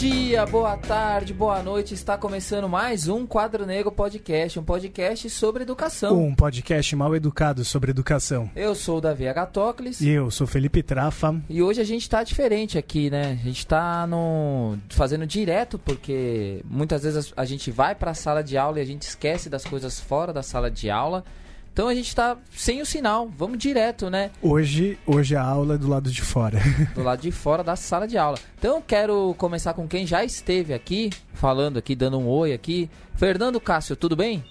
Bom 0.00 0.06
dia, 0.06 0.46
boa 0.46 0.78
tarde, 0.78 1.34
boa 1.34 1.62
noite. 1.62 1.92
Está 1.92 2.16
começando 2.16 2.66
mais 2.66 3.06
um 3.06 3.26
Quadro 3.26 3.66
Negro 3.66 3.92
Podcast, 3.92 4.58
um 4.58 4.64
podcast 4.64 5.28
sobre 5.28 5.62
educação. 5.62 6.18
Um 6.18 6.34
podcast 6.34 6.96
mal 6.96 7.14
educado 7.14 7.62
sobre 7.66 7.90
educação. 7.90 8.50
Eu 8.56 8.74
sou 8.74 8.96
o 8.96 9.00
Davi 9.02 9.28
Agatóclis. 9.28 10.00
E 10.00 10.08
eu 10.08 10.30
sou 10.30 10.46
Felipe 10.46 10.82
Trafa. 10.82 11.38
E 11.50 11.62
hoje 11.62 11.82
a 11.82 11.84
gente 11.84 12.00
está 12.00 12.22
diferente 12.22 12.78
aqui, 12.78 13.10
né? 13.10 13.38
A 13.42 13.44
gente 13.44 13.58
está 13.58 14.06
no... 14.06 14.78
fazendo 14.88 15.26
direto, 15.26 15.78
porque 15.78 16.64
muitas 16.64 17.02
vezes 17.02 17.34
a 17.36 17.44
gente 17.44 17.70
vai 17.70 17.94
para 17.94 18.12
a 18.12 18.14
sala 18.14 18.42
de 18.42 18.56
aula 18.56 18.78
e 18.78 18.82
a 18.82 18.86
gente 18.86 19.02
esquece 19.02 19.50
das 19.50 19.66
coisas 19.66 20.00
fora 20.00 20.32
da 20.32 20.42
sala 20.42 20.70
de 20.70 20.88
aula. 20.88 21.26
Então 21.72 21.88
a 21.88 21.94
gente 21.94 22.08
está 22.08 22.36
sem 22.50 22.82
o 22.82 22.86
sinal, 22.86 23.28
vamos 23.36 23.58
direto, 23.58 24.10
né? 24.10 24.30
Hoje, 24.42 24.98
hoje 25.06 25.36
a 25.36 25.42
aula 25.42 25.76
é 25.76 25.78
do 25.78 25.88
lado 25.88 26.10
de 26.10 26.20
fora. 26.20 26.58
Do 26.94 27.02
lado 27.02 27.22
de 27.22 27.30
fora 27.30 27.62
da 27.62 27.76
sala 27.76 28.08
de 28.08 28.18
aula. 28.18 28.38
Então 28.58 28.76
eu 28.76 28.82
quero 28.82 29.34
começar 29.38 29.72
com 29.72 29.86
quem 29.86 30.06
já 30.06 30.24
esteve 30.24 30.74
aqui, 30.74 31.10
falando 31.32 31.78
aqui, 31.78 31.94
dando 31.94 32.18
um 32.18 32.26
oi 32.26 32.52
aqui. 32.52 32.90
Fernando 33.14 33.60
Cássio, 33.60 33.94
tudo 33.94 34.16
bem? 34.16 34.44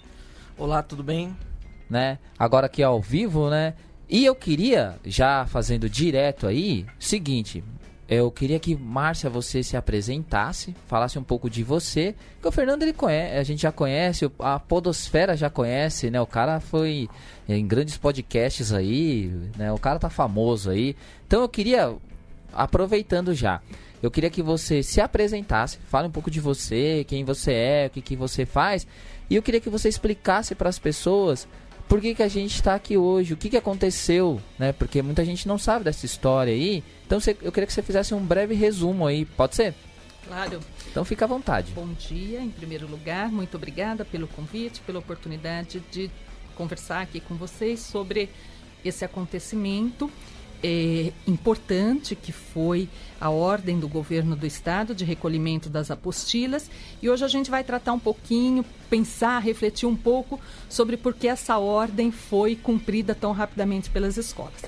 Olá, 0.58 0.82
tudo 0.82 1.04
bem? 1.04 1.36
Né? 1.90 2.18
Agora 2.38 2.68
aqui 2.68 2.82
ao 2.82 3.02
vivo, 3.02 3.50
né? 3.50 3.74
E 4.10 4.26
eu 4.26 4.34
queria, 4.34 4.98
já 5.06 5.46
fazendo 5.46 5.90
direto 5.90 6.48
aí, 6.48 6.86
seguinte, 6.98 7.64
eu 8.10 8.32
queria 8.32 8.60
que 8.60 8.76
Márcia 8.76 9.30
você 9.30 9.62
se 9.62 9.78
apresentasse, 9.78 10.76
falasse 10.88 11.20
um 11.20 11.24
pouco 11.24 11.48
de 11.48 11.64
você. 11.64 12.16
Que 12.42 12.48
o 12.48 12.52
Fernando 12.52 12.82
ele 12.82 12.92
conhece, 12.92 13.38
a 13.38 13.44
gente 13.44 13.62
já 13.62 13.72
conhece, 13.72 14.30
a 14.40 14.60
Podosfera 14.60 15.38
já 15.38 15.48
conhece, 15.48 16.10
né? 16.10 16.20
O 16.20 16.26
cara 16.26 16.60
foi 16.60 17.08
em 17.48 17.68
grandes 17.68 17.98
podcasts 17.98 18.74
aí, 18.74 19.32
né? 19.56 19.72
O 19.72 19.78
cara 19.78 20.00
tá 20.00 20.10
famoso 20.10 20.72
aí. 20.72 20.96
Então 21.28 21.42
eu 21.42 21.50
queria 21.50 21.96
aproveitando 22.52 23.32
já, 23.36 23.62
eu 24.02 24.10
queria 24.10 24.32
que 24.32 24.42
você 24.42 24.82
se 24.82 25.00
apresentasse, 25.00 25.78
fale 25.88 26.08
um 26.08 26.12
pouco 26.12 26.32
de 26.32 26.40
você, 26.40 27.06
quem 27.08 27.24
você 27.24 27.54
é, 27.54 27.86
o 27.86 27.90
que 27.92 28.02
que 28.02 28.16
você 28.16 28.44
faz, 28.44 28.88
e 29.30 29.36
eu 29.36 29.44
queria 29.44 29.62
que 29.62 29.70
você 29.70 29.88
explicasse 29.88 30.56
para 30.56 30.68
as 30.68 30.80
pessoas 30.80 31.48
por 31.90 32.00
que, 32.00 32.14
que 32.14 32.22
a 32.22 32.28
gente 32.28 32.54
está 32.54 32.76
aqui 32.76 32.96
hoje, 32.96 33.34
o 33.34 33.38
que, 33.38 33.50
que 33.50 33.58
aconteceu, 33.58 34.40
né? 34.60 34.72
Porque 34.72 35.02
muita 35.02 35.26
gente 35.26 35.48
não 35.48 35.58
sabe 35.58 35.84
dessa 35.84 36.06
história 36.06 36.54
aí. 36.54 36.84
Então 37.06 37.20
você, 37.20 37.36
eu 37.42 37.52
queria 37.52 37.66
que 37.66 37.74
você 37.74 37.82
fizesse 37.82 38.14
um 38.14 38.24
breve 38.24 38.54
resumo 38.54 39.08
aí, 39.08 39.26
pode 39.26 39.56
ser? 39.56 39.74
Claro. 40.28 40.60
Então 40.92 41.04
fica 41.04 41.26
à 41.26 41.28
vontade. 41.28 41.72
Bom 41.74 41.88
dia, 41.94 42.40
em 42.42 42.52
primeiro 42.52 42.88
lugar, 42.88 43.32
muito 43.32 43.58
obrigada 43.58 44.06
pelo 44.06 44.28
convite, 44.28 44.82
pela 44.82 45.00
oportunidade 45.00 45.82
de 45.92 46.12
conversar 46.56 47.02
aqui 47.02 47.20
com 47.20 47.34
vocês 47.34 47.80
sobre 47.80 48.30
esse 48.86 49.04
acontecimento 49.04 50.12
é, 50.64 51.12
importante 51.28 52.16
que 52.16 52.32
foi 52.32 52.90
a 53.20 53.30
ordem 53.30 53.80
do 53.80 53.88
governo 53.88 54.36
do 54.36 54.46
estado 54.46 54.96
de 54.96 55.04
recolhimento 55.04 55.70
das 55.70 55.92
apostilas. 55.92 56.70
E 57.02 57.10
hoje 57.10 57.24
a 57.24 57.28
gente 57.28 57.50
vai 57.50 57.64
tratar 57.64 57.94
um 57.94 58.00
pouquinho, 58.00 58.64
pensar, 58.90 59.40
refletir 59.40 59.88
um 59.88 59.96
pouco 59.96 60.40
sobre 60.70 60.98
por 60.98 61.14
que 61.14 61.28
essa 61.28 61.58
ordem 61.58 62.12
foi 62.12 62.56
cumprida 62.56 63.14
tão 63.14 63.32
rapidamente 63.32 63.90
pelas 63.90 64.18
escolas. 64.18 64.64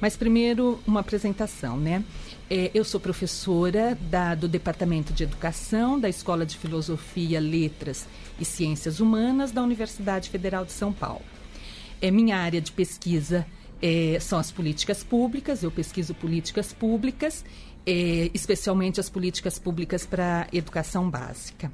Mas 0.00 0.16
primeiro, 0.16 0.78
uma 0.86 1.00
apresentação, 1.00 1.76
né? 1.78 2.04
É, 2.48 2.70
eu 2.74 2.84
sou 2.84 3.00
professora 3.00 3.98
da, 4.08 4.34
do 4.34 4.46
Departamento 4.46 5.12
de 5.12 5.24
Educação 5.24 5.98
da 5.98 6.08
Escola 6.08 6.44
de 6.46 6.56
Filosofia, 6.56 7.40
Letras 7.40 8.06
e 8.38 8.44
Ciências 8.44 9.00
Humanas 9.00 9.50
da 9.50 9.62
Universidade 9.62 10.28
Federal 10.28 10.64
de 10.64 10.72
São 10.72 10.92
Paulo. 10.92 11.22
É 12.00 12.10
minha 12.10 12.36
área 12.36 12.60
de 12.60 12.72
pesquisa 12.72 13.46
é, 13.86 14.18
são 14.18 14.36
as 14.36 14.50
políticas 14.50 15.04
públicas, 15.04 15.62
eu 15.62 15.70
pesquiso 15.70 16.12
políticas 16.12 16.72
públicas, 16.72 17.44
é, 17.86 18.28
especialmente 18.34 18.98
as 18.98 19.08
políticas 19.08 19.60
públicas 19.60 20.04
para 20.04 20.48
educação 20.52 21.08
básica. 21.08 21.72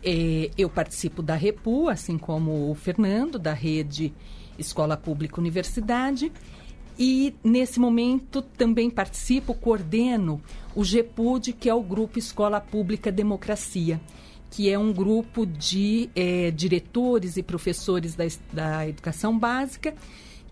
É, 0.00 0.52
eu 0.56 0.70
participo 0.70 1.20
da 1.20 1.34
REPU, 1.34 1.88
assim 1.88 2.16
como 2.16 2.70
o 2.70 2.74
Fernando, 2.76 3.40
da 3.40 3.52
rede 3.52 4.14
Escola 4.56 4.96
Pública 4.96 5.40
Universidade, 5.40 6.30
e 6.96 7.34
nesse 7.42 7.80
momento 7.80 8.40
também 8.40 8.88
participo, 8.88 9.52
coordeno 9.52 10.40
o 10.76 10.84
GEPUD, 10.84 11.54
que 11.54 11.68
é 11.68 11.74
o 11.74 11.82
Grupo 11.82 12.20
Escola 12.20 12.60
Pública 12.60 13.10
Democracia, 13.10 14.00
que 14.48 14.70
é 14.70 14.78
um 14.78 14.92
grupo 14.92 15.44
de 15.44 16.08
é, 16.14 16.52
diretores 16.52 17.36
e 17.36 17.42
professores 17.42 18.14
da, 18.14 18.24
da 18.52 18.88
educação 18.88 19.36
básica 19.36 19.92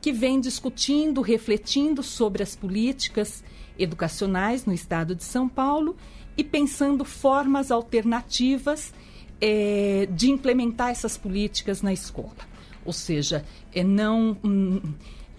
que 0.07 0.13
vem 0.13 0.41
discutindo, 0.41 1.21
refletindo 1.21 2.01
sobre 2.01 2.41
as 2.41 2.55
políticas 2.55 3.43
educacionais 3.77 4.65
no 4.65 4.73
estado 4.73 5.17
de 5.17 5.25
São 5.25 5.49
Paulo 5.49 5.97
e 6.37 6.45
pensando 6.45 7.05
formas 7.05 7.73
alternativas 7.73 8.95
é, 9.41 10.07
de 10.13 10.31
implementar 10.31 10.91
essas 10.91 11.19
políticas 11.19 11.83
na 11.83 11.93
escola. 11.93 12.37
Ou 12.85 12.93
seja, 12.93 13.45
é 13.75 13.83
não, 13.83 14.37
hum, 14.45 14.81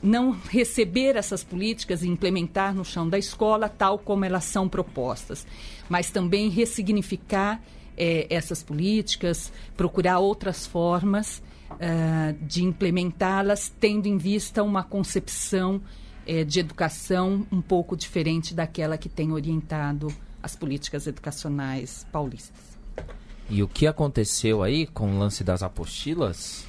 não 0.03 0.31
receber 0.31 1.15
essas 1.15 1.45
políticas 1.45 2.03
e 2.03 2.09
implementar 2.09 2.75
no 2.75 2.83
chão 2.83 3.07
da 3.07 3.17
escola 3.17 3.69
tal 3.69 3.97
como 3.97 4.25
elas 4.25 4.43
são 4.43 4.67
propostas, 4.67 5.47
mas 5.87 6.11
também 6.11 6.49
ressignificar 6.49 7.63
é, 7.95 8.27
essas 8.29 8.61
políticas, 8.61 9.49
procurar 9.77 10.19
outras 10.19 10.67
formas 10.67 11.41
uh, 11.71 12.45
de 12.45 12.63
implementá-las, 12.63 13.73
tendo 13.79 14.07
em 14.07 14.17
vista 14.17 14.63
uma 14.63 14.83
concepção 14.83 15.81
uh, 16.27 16.45
de 16.45 16.59
educação 16.59 17.45
um 17.51 17.61
pouco 17.61 17.95
diferente 17.95 18.53
daquela 18.53 18.97
que 18.97 19.09
tem 19.09 19.31
orientado 19.31 20.07
as 20.41 20.55
políticas 20.55 21.07
educacionais 21.07 22.05
paulistas. 22.11 22.77
E 23.49 23.63
o 23.63 23.67
que 23.67 23.87
aconteceu 23.87 24.61
aí 24.61 24.87
com 24.87 25.15
o 25.15 25.19
lance 25.19 25.43
das 25.43 25.63
apostilas? 25.63 26.65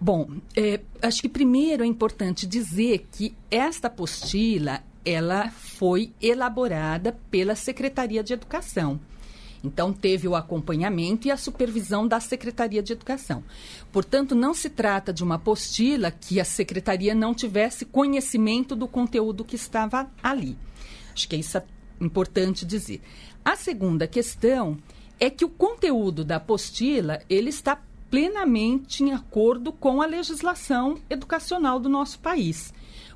Bom, 0.00 0.28
é, 0.56 0.80
acho 1.00 1.22
que 1.22 1.28
primeiro 1.28 1.84
é 1.84 1.86
importante 1.86 2.46
dizer 2.46 3.06
que 3.12 3.34
esta 3.50 3.86
apostila 3.86 4.82
ela 5.04 5.50
foi 5.50 6.12
elaborada 6.20 7.16
pela 7.30 7.54
Secretaria 7.54 8.22
de 8.22 8.32
Educação. 8.32 8.98
Então, 9.64 9.92
teve 9.92 10.28
o 10.28 10.36
acompanhamento 10.36 11.26
e 11.26 11.30
a 11.30 11.36
supervisão 11.36 12.06
da 12.06 12.20
Secretaria 12.20 12.82
de 12.82 12.92
Educação. 12.92 13.42
Portanto, 13.90 14.34
não 14.34 14.52
se 14.52 14.68
trata 14.68 15.12
de 15.12 15.24
uma 15.24 15.36
apostila 15.36 16.10
que 16.10 16.38
a 16.38 16.44
Secretaria 16.44 17.14
não 17.14 17.34
tivesse 17.34 17.84
conhecimento 17.84 18.76
do 18.76 18.86
conteúdo 18.86 19.44
que 19.44 19.56
estava 19.56 20.10
ali. 20.22 20.56
Acho 21.14 21.28
que 21.28 21.36
é 21.36 21.38
isso 21.38 21.56
é 21.56 21.64
importante 22.00 22.66
dizer. 22.66 23.00
A 23.44 23.56
segunda 23.56 24.06
questão 24.06 24.76
é 25.18 25.30
que 25.30 25.44
o 25.44 25.48
conteúdo 25.48 26.24
da 26.24 26.36
apostila 26.36 27.20
ele 27.30 27.48
está 27.48 27.80
plenamente 28.10 29.02
em 29.02 29.12
acordo 29.12 29.72
com 29.72 30.02
a 30.02 30.06
legislação 30.06 30.98
educacional 31.08 31.80
do 31.80 31.88
nosso 31.88 32.18
país. 32.18 32.72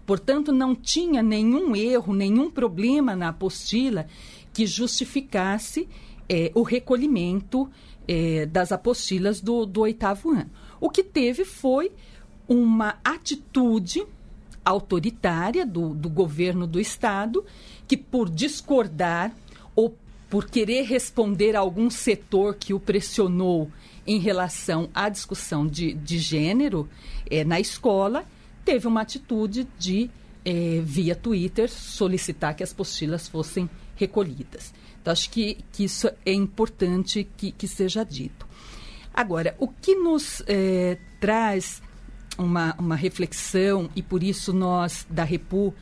Portanto, 0.06 0.52
não 0.52 0.74
tinha 0.74 1.22
nenhum 1.22 1.76
erro, 1.76 2.14
nenhum 2.14 2.50
problema 2.50 3.14
na 3.14 3.28
apostila 3.28 4.06
que 4.52 4.66
justificasse 4.66 5.88
é, 6.28 6.50
o 6.54 6.62
recolhimento 6.62 7.68
é, 8.06 8.46
das 8.46 8.72
apostilas 8.72 9.40
do, 9.40 9.64
do 9.64 9.80
oitavo 9.80 10.30
ano. 10.30 10.50
O 10.80 10.90
que 10.90 11.02
teve 11.02 11.44
foi 11.44 11.90
uma 12.46 12.98
atitude 13.04 14.04
autoritária 14.64 15.64
do, 15.64 15.94
do 15.94 16.08
governo 16.08 16.66
do 16.66 16.80
Estado, 16.80 17.44
que 17.86 17.96
por 17.96 18.28
discordar 18.28 19.34
ou 19.74 19.96
por 20.28 20.46
querer 20.46 20.82
responder 20.82 21.56
a 21.56 21.60
algum 21.60 21.88
setor 21.88 22.54
que 22.54 22.74
o 22.74 22.80
pressionou 22.80 23.70
em 24.06 24.18
relação 24.18 24.88
à 24.94 25.08
discussão 25.08 25.66
de, 25.66 25.94
de 25.94 26.18
gênero 26.18 26.88
é, 27.30 27.44
na 27.44 27.60
escola, 27.60 28.24
teve 28.64 28.86
uma 28.86 29.00
atitude 29.00 29.66
de, 29.78 30.10
é, 30.44 30.80
via 30.82 31.14
Twitter, 31.14 31.70
solicitar 31.70 32.54
que 32.54 32.62
as 32.62 32.72
apostilas 32.72 33.28
fossem 33.28 33.68
recolhidas. 33.98 34.72
Então, 35.00 35.12
acho 35.12 35.28
que, 35.30 35.58
que 35.72 35.84
isso 35.84 36.08
é 36.24 36.32
importante 36.32 37.28
que, 37.36 37.52
que 37.52 37.66
seja 37.66 38.04
dito. 38.04 38.46
Agora, 39.12 39.56
o 39.58 39.68
que 39.68 39.94
nos 39.94 40.42
é, 40.46 40.96
traz 41.20 41.82
uma, 42.38 42.74
uma 42.78 42.94
reflexão, 42.94 43.90
e 43.96 44.02
por 44.02 44.22
isso 44.22 44.52
nós, 44.52 45.06
da 45.10 45.24
Repu, 45.24 45.74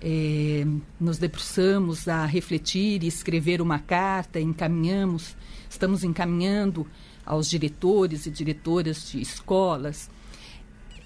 é, 0.00 0.64
nos 1.00 1.18
debruçamos 1.18 2.06
a 2.06 2.24
refletir 2.24 3.02
e 3.02 3.08
escrever 3.08 3.60
uma 3.60 3.80
carta, 3.80 4.38
encaminhamos, 4.38 5.36
estamos 5.68 6.04
encaminhando 6.04 6.86
aos 7.26 7.50
diretores 7.50 8.26
e 8.26 8.30
diretoras 8.30 9.10
de 9.10 9.20
escolas, 9.20 10.08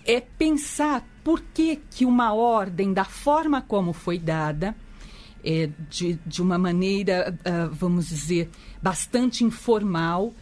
é 0.05 0.21
pensar 0.21 1.07
por 1.25 1.41
que, 1.41 1.77
que 1.91 2.05
uma 2.05 2.35
ordem, 2.35 2.93
da 2.93 3.05
forma 3.05 3.63
como 3.63 3.93
foi 3.93 4.19
dada, 4.19 4.77
é, 5.44 5.69
de, 5.91 6.19
de 6.27 6.41
uma 6.41 6.59
maneira, 6.59 7.37
uh, 7.41 7.75
vamos 7.75 8.09
dizer, 8.09 8.50
bastante 8.81 9.44
informal. 9.44 10.33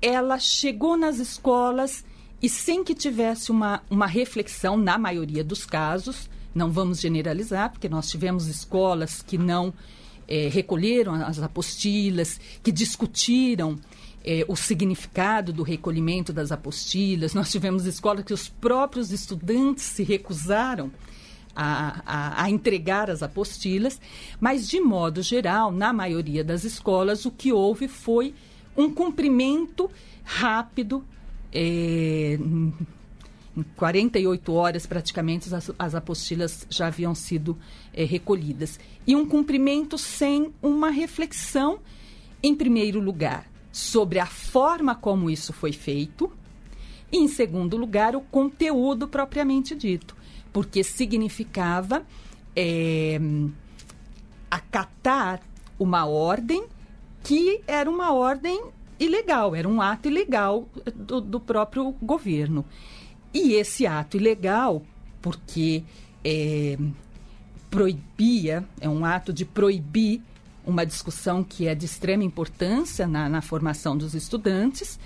Ela 0.00 0.38
chegou 0.38 0.96
nas 0.96 1.18
escolas 1.18 2.04
e, 2.40 2.48
sem 2.48 2.84
que 2.84 2.94
tivesse 2.94 3.50
uma, 3.50 3.82
uma 3.90 4.06
reflexão, 4.06 4.76
na 4.76 4.98
maioria 4.98 5.42
dos 5.42 5.64
casos, 5.64 6.28
não 6.54 6.70
vamos 6.70 7.00
generalizar, 7.00 7.70
porque 7.70 7.88
nós 7.88 8.08
tivemos 8.08 8.46
escolas 8.46 9.20
que 9.22 9.36
não 9.36 9.74
é, 10.28 10.48
recolheram 10.48 11.14
as 11.14 11.38
apostilas, 11.40 12.40
que 12.62 12.72
discutiram 12.72 13.78
é, 14.24 14.44
o 14.48 14.56
significado 14.56 15.52
do 15.52 15.62
recolhimento 15.62 16.32
das 16.32 16.50
apostilas. 16.50 17.34
Nós 17.34 17.50
tivemos 17.50 17.86
escolas 17.86 18.24
que 18.24 18.34
os 18.34 18.48
próprios 18.48 19.12
estudantes 19.12 19.84
se 19.84 20.02
recusaram 20.02 20.90
a, 21.56 22.02
a, 22.04 22.42
a, 22.44 22.50
entregar 22.50 23.10
as 23.10 23.22
apostilas, 23.22 24.00
mas, 24.38 24.68
de 24.68 24.78
modo 24.78 25.22
geral, 25.22 25.72
na 25.72 25.92
maioria 25.92 26.44
das 26.44 26.64
escolas, 26.64 27.24
o 27.24 27.30
que 27.30 27.52
houve 27.52 27.88
foi 27.88 28.34
um 28.76 28.92
cumprimento 28.92 29.90
rápido. 30.22 31.02
É, 31.52 32.38
em 33.56 33.62
48 33.74 34.52
horas, 34.52 34.84
praticamente, 34.84 35.52
as, 35.54 35.70
as 35.78 35.94
apostilas 35.94 36.66
já 36.68 36.88
haviam 36.88 37.14
sido 37.14 37.56
é, 37.94 38.04
recolhidas. 38.04 38.78
E 39.06 39.16
um 39.16 39.26
cumprimento 39.26 39.96
sem 39.96 40.52
uma 40.62 40.90
reflexão, 40.90 41.78
em 42.42 42.54
primeiro 42.54 43.00
lugar, 43.00 43.50
sobre 43.72 44.18
a 44.18 44.26
forma 44.26 44.94
como 44.94 45.30
isso 45.30 45.52
foi 45.54 45.72
feito, 45.72 46.30
e, 47.10 47.18
em 47.18 47.28
segundo 47.28 47.76
lugar, 47.76 48.16
o 48.16 48.20
conteúdo 48.20 49.08
propriamente 49.08 49.74
dito, 49.74 50.16
porque 50.56 50.82
significava 50.82 52.02
é, 52.56 53.20
acatar 54.50 55.42
uma 55.78 56.06
ordem 56.06 56.64
que 57.22 57.60
era 57.66 57.90
uma 57.90 58.10
ordem 58.14 58.64
ilegal, 58.98 59.54
era 59.54 59.68
um 59.68 59.82
ato 59.82 60.08
ilegal 60.08 60.66
do, 60.94 61.20
do 61.20 61.38
próprio 61.38 61.94
governo. 62.00 62.64
E 63.34 63.52
esse 63.52 63.86
ato 63.86 64.16
ilegal, 64.16 64.82
porque 65.20 65.84
é, 66.24 66.78
proibia, 67.68 68.64
é 68.80 68.88
um 68.88 69.04
ato 69.04 69.34
de 69.34 69.44
proibir 69.44 70.22
uma 70.64 70.86
discussão 70.86 71.44
que 71.44 71.68
é 71.68 71.74
de 71.74 71.84
extrema 71.84 72.24
importância 72.24 73.06
na, 73.06 73.28
na 73.28 73.42
formação 73.42 73.94
dos 73.94 74.14
estudantes, 74.14 74.98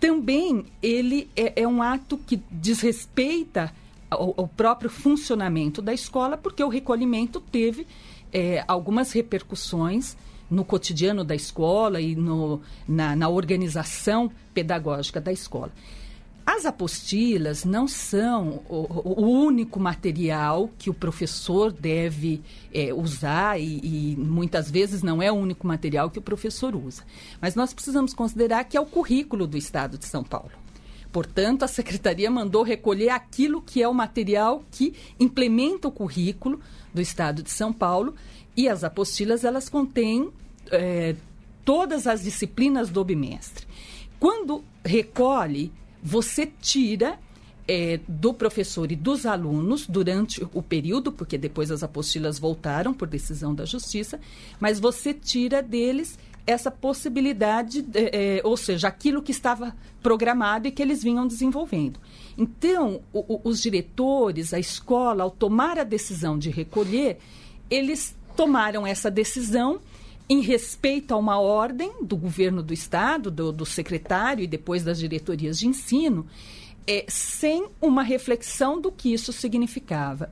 também 0.00 0.64
ele 0.82 1.28
é, 1.36 1.64
é 1.64 1.68
um 1.68 1.82
ato 1.82 2.16
que 2.16 2.40
desrespeita 2.50 3.70
ao, 4.10 4.48
próprio 4.48 4.90
funcionamento 4.90 5.82
da 5.82 5.92
escola, 5.92 6.36
porque 6.36 6.62
o 6.62 6.68
recolhimento 6.68 7.40
teve 7.40 7.86
é, 8.32 8.64
algumas 8.66 9.12
repercussões 9.12 10.16
no 10.50 10.64
cotidiano 10.64 11.24
da 11.24 11.34
escola 11.34 12.00
e 12.00 12.14
no, 12.14 12.60
na, 12.86 13.16
na 13.16 13.28
organização 13.28 14.30
pedagógica 14.54 15.20
da 15.20 15.32
escola. 15.32 15.72
As 16.44 16.64
apostilas 16.64 17.64
não 17.64 17.88
são 17.88 18.62
o, 18.68 19.20
o 19.20 19.26
único 19.26 19.80
material 19.80 20.70
que 20.78 20.88
o 20.88 20.94
professor 20.94 21.72
deve 21.72 22.40
é, 22.72 22.94
usar 22.94 23.60
e, 23.60 23.80
e, 23.82 24.16
muitas 24.16 24.70
vezes 24.70 25.02
não 25.02 25.20
é 25.20 25.30
o 25.30 25.34
único 25.34 25.66
material 25.66 26.08
que 26.08 26.20
o 26.20 26.22
professor 26.22 26.76
usa. 26.76 27.02
Mas 27.40 27.56
nós 27.56 27.74
precisamos 27.74 28.14
considerar 28.14 28.62
que 28.62 28.76
é 28.76 28.80
o 28.80 28.86
currículo 28.86 29.44
do 29.44 29.58
Estado 29.58 29.98
de 29.98 30.06
São 30.06 30.22
Paulo. 30.22 30.52
Portanto, 31.16 31.62
a 31.62 31.66
secretaria 31.66 32.30
mandou 32.30 32.62
recolher 32.62 33.08
aquilo 33.08 33.62
que 33.62 33.82
é 33.82 33.88
o 33.88 33.94
material 33.94 34.62
que 34.70 34.92
implementa 35.18 35.88
o 35.88 35.90
currículo 35.90 36.60
do 36.92 37.00
Estado 37.00 37.42
de 37.42 37.50
São 37.50 37.72
Paulo 37.72 38.14
e 38.54 38.68
as 38.68 38.84
apostilas 38.84 39.42
elas 39.42 39.66
contêm 39.66 40.30
é, 40.70 41.16
todas 41.64 42.06
as 42.06 42.22
disciplinas 42.22 42.90
do 42.90 43.02
bimestre. 43.02 43.66
Quando 44.20 44.62
recolhe 44.84 45.72
você 46.02 46.44
tira 46.60 47.18
é, 47.66 47.98
do 48.06 48.34
professor 48.34 48.92
e 48.92 48.94
dos 48.94 49.24
alunos 49.24 49.86
durante 49.86 50.46
o 50.52 50.62
período, 50.62 51.10
porque 51.10 51.38
depois 51.38 51.70
as 51.70 51.82
apostilas 51.82 52.38
voltaram 52.38 52.92
por 52.92 53.08
decisão 53.08 53.54
da 53.54 53.64
justiça, 53.64 54.20
mas 54.60 54.78
você 54.78 55.14
tira 55.14 55.62
deles 55.62 56.18
essa 56.46 56.70
possibilidade, 56.70 57.84
é, 57.94 58.40
ou 58.44 58.56
seja, 58.56 58.88
aquilo 58.88 59.20
que 59.20 59.32
estava 59.32 59.74
programado 60.02 60.68
e 60.68 60.70
que 60.70 60.80
eles 60.80 61.02
vinham 61.02 61.26
desenvolvendo. 61.26 61.98
Então, 62.38 63.00
o, 63.12 63.34
o, 63.34 63.40
os 63.44 63.60
diretores, 63.60 64.54
a 64.54 64.58
escola, 64.58 65.24
ao 65.24 65.30
tomar 65.30 65.78
a 65.78 65.84
decisão 65.84 66.38
de 66.38 66.50
recolher, 66.50 67.18
eles 67.68 68.16
tomaram 68.36 68.86
essa 68.86 69.10
decisão 69.10 69.80
em 70.28 70.40
respeito 70.40 71.12
a 71.12 71.16
uma 71.16 71.40
ordem 71.40 71.92
do 72.02 72.16
governo 72.16 72.62
do 72.62 72.72
estado, 72.72 73.30
do, 73.30 73.52
do 73.52 73.66
secretário 73.66 74.42
e 74.42 74.46
depois 74.46 74.84
das 74.84 74.98
diretorias 74.98 75.58
de 75.58 75.66
ensino, 75.66 76.26
é, 76.86 77.04
sem 77.08 77.66
uma 77.80 78.02
reflexão 78.02 78.80
do 78.80 78.92
que 78.92 79.12
isso 79.12 79.32
significava. 79.32 80.30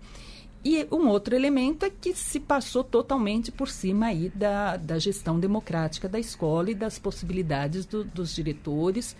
E 0.65 0.87
um 0.91 1.09
outro 1.09 1.35
elemento 1.35 1.85
é 1.85 1.91
que 1.91 2.15
se 2.15 2.41
passou 2.41 2.83
totalmente 2.83 3.53
por 3.53 3.69
cima 3.69 4.07
aí 4.07 4.33
da, 4.35 4.79
da 4.79 4.99
gestão 4.99 5.39
democrática 5.39 6.09
da 6.09 6.19
escola 6.19 6.71
e 6.71 6.75
das 6.75 6.99
possibilidades 6.99 7.85
do, 7.85 8.03
dos 8.03 8.35
diretores, 8.35 9.15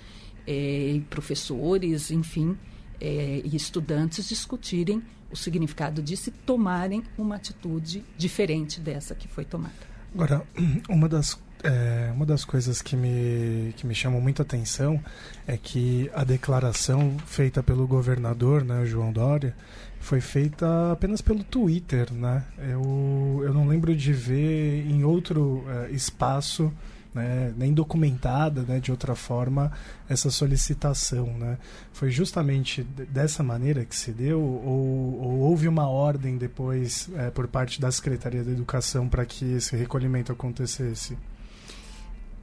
é, 0.47 1.01
professores, 1.11 2.11
enfim, 2.11 2.57
é, 2.99 3.43
e 3.45 3.55
estudantes 3.55 4.27
discutirem 4.27 5.03
o 5.31 5.37
significado 5.37 6.01
disso 6.01 6.31
e 6.31 6.33
tomarem 6.33 7.03
uma 7.19 7.37
atitude 7.37 8.03
diferente 8.17 8.81
dessa 8.81 9.15
que 9.15 9.29
foi 9.29 9.45
tomada. 9.45 9.75
Agora, 10.15 10.43
uma 10.89 11.09
das, 11.09 11.39
é, 11.63 12.11
uma 12.15 12.25
das 12.25 12.45
coisas 12.45 12.81
que 12.81 12.97
me, 12.97 13.75
que 13.77 13.87
me 13.87 13.95
chamam 13.95 14.21
muita 14.21 14.43
atenção 14.43 15.03
é 15.47 15.59
que 15.59 16.11
a 16.15 16.25
declaração 16.25 17.17
feita 17.27 17.63
pelo 17.63 17.87
governador, 17.87 18.65
né, 18.65 18.87
João 18.87 19.13
Dória, 19.13 19.55
foi 20.05 20.21
feita 20.21 20.93
apenas 20.93 21.23
pelo 21.23 21.43
Twitter, 21.43 22.13
né? 22.13 22.45
Eu, 22.59 23.41
eu 23.43 23.55
não 23.55 23.67
lembro 23.67 23.97
de 23.97 24.13
ver 24.13 24.87
em 24.87 25.03
outro 25.03 25.65
é, 25.67 25.91
espaço 25.93 26.71
né, 27.15 27.55
nem 27.57 27.73
documentada 27.73 28.63
né, 28.63 28.81
de 28.81 28.91
outra 28.91 29.15
forma 29.15 29.73
essa 30.07 30.31
solicitação. 30.31 31.27
Né? 31.39 31.57
Foi 31.91 32.11
justamente 32.11 32.83
dessa 32.83 33.43
maneira 33.43 33.83
que 33.87 33.97
se 33.97 34.13
deu 34.13 34.43
ou, 34.43 35.23
ou 35.23 35.39
houve 35.39 35.69
uma 35.69 35.89
ordem 35.89 36.37
depois 36.37 37.09
é, 37.17 37.31
por 37.31 37.49
parte 37.49 37.81
da 37.81 37.91
Secretaria 37.91 38.45
da 38.45 38.51
Educação 38.51 39.09
para 39.09 39.25
que 39.25 39.55
esse 39.55 39.75
recolhimento 39.75 40.31
acontecesse? 40.31 41.17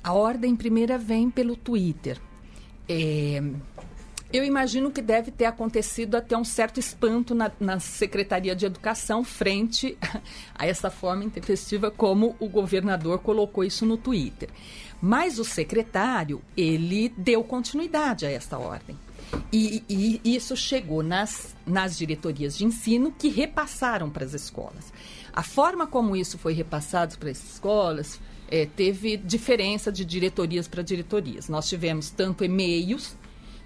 A 0.04 0.14
ordem 0.14 0.56
primeira 0.56 0.98
vem 0.98 1.30
pelo 1.30 1.56
Twitter. 1.56 2.18
É, 2.90 3.40
eu 4.34 4.44
imagino 4.44 4.92
que 4.92 5.02
deve 5.02 5.32
ter 5.32 5.46
acontecido 5.46 6.16
até 6.16 6.38
um 6.38 6.44
certo 6.44 6.80
espanto 6.80 7.36
na, 7.36 7.52
na, 7.60 7.80
Secretaria 7.80 8.56
de 8.56 8.66
Educação 8.66 9.24
frente 9.24 9.98
a 10.56 10.66
essa 10.66 10.90
forma 10.90 11.24
intempestiva 11.24 11.92
como 11.92 12.36
o 12.40 12.48
governador 12.48 13.20
colocou 13.20 13.64
isso 13.64 13.86
no 13.86 13.98
Twitter. 13.98 14.50
Mas 15.02 15.40
o 15.40 15.44
secretário, 15.44 16.42
ele 16.56 17.10
deu 17.18 17.44
continuidade 17.44 18.26
a 18.26 18.32
esta 18.32 18.58
ordem. 18.58 18.98
E, 19.52 19.84
e 19.90 20.36
isso 20.36 20.56
chegou 20.56 21.02
nas, 21.02 21.56
nas 21.66 21.98
diretorias 21.98 22.58
de 22.58 22.66
ensino 22.66 23.12
que 23.12 23.30
repassaram 23.30 24.10
para 24.10 24.26
as 24.26 24.34
escolas. 24.34 24.94
A 25.34 25.44
forma 25.44 25.88
como 25.88 26.16
isso 26.16 26.38
foi 26.38 26.54
repassado 26.54 27.18
para 27.18 27.30
as 27.30 27.44
escolas 27.54 28.20
é, 28.50 28.66
teve 28.66 29.16
diferença 29.16 29.92
de 29.92 30.04
diretorias 30.04 30.68
para 30.68 30.84
diretorias. 30.84 31.48
Nós 31.48 31.70
tivemos 31.70 32.10
tanto 32.10 32.44
e-mails 32.44 33.16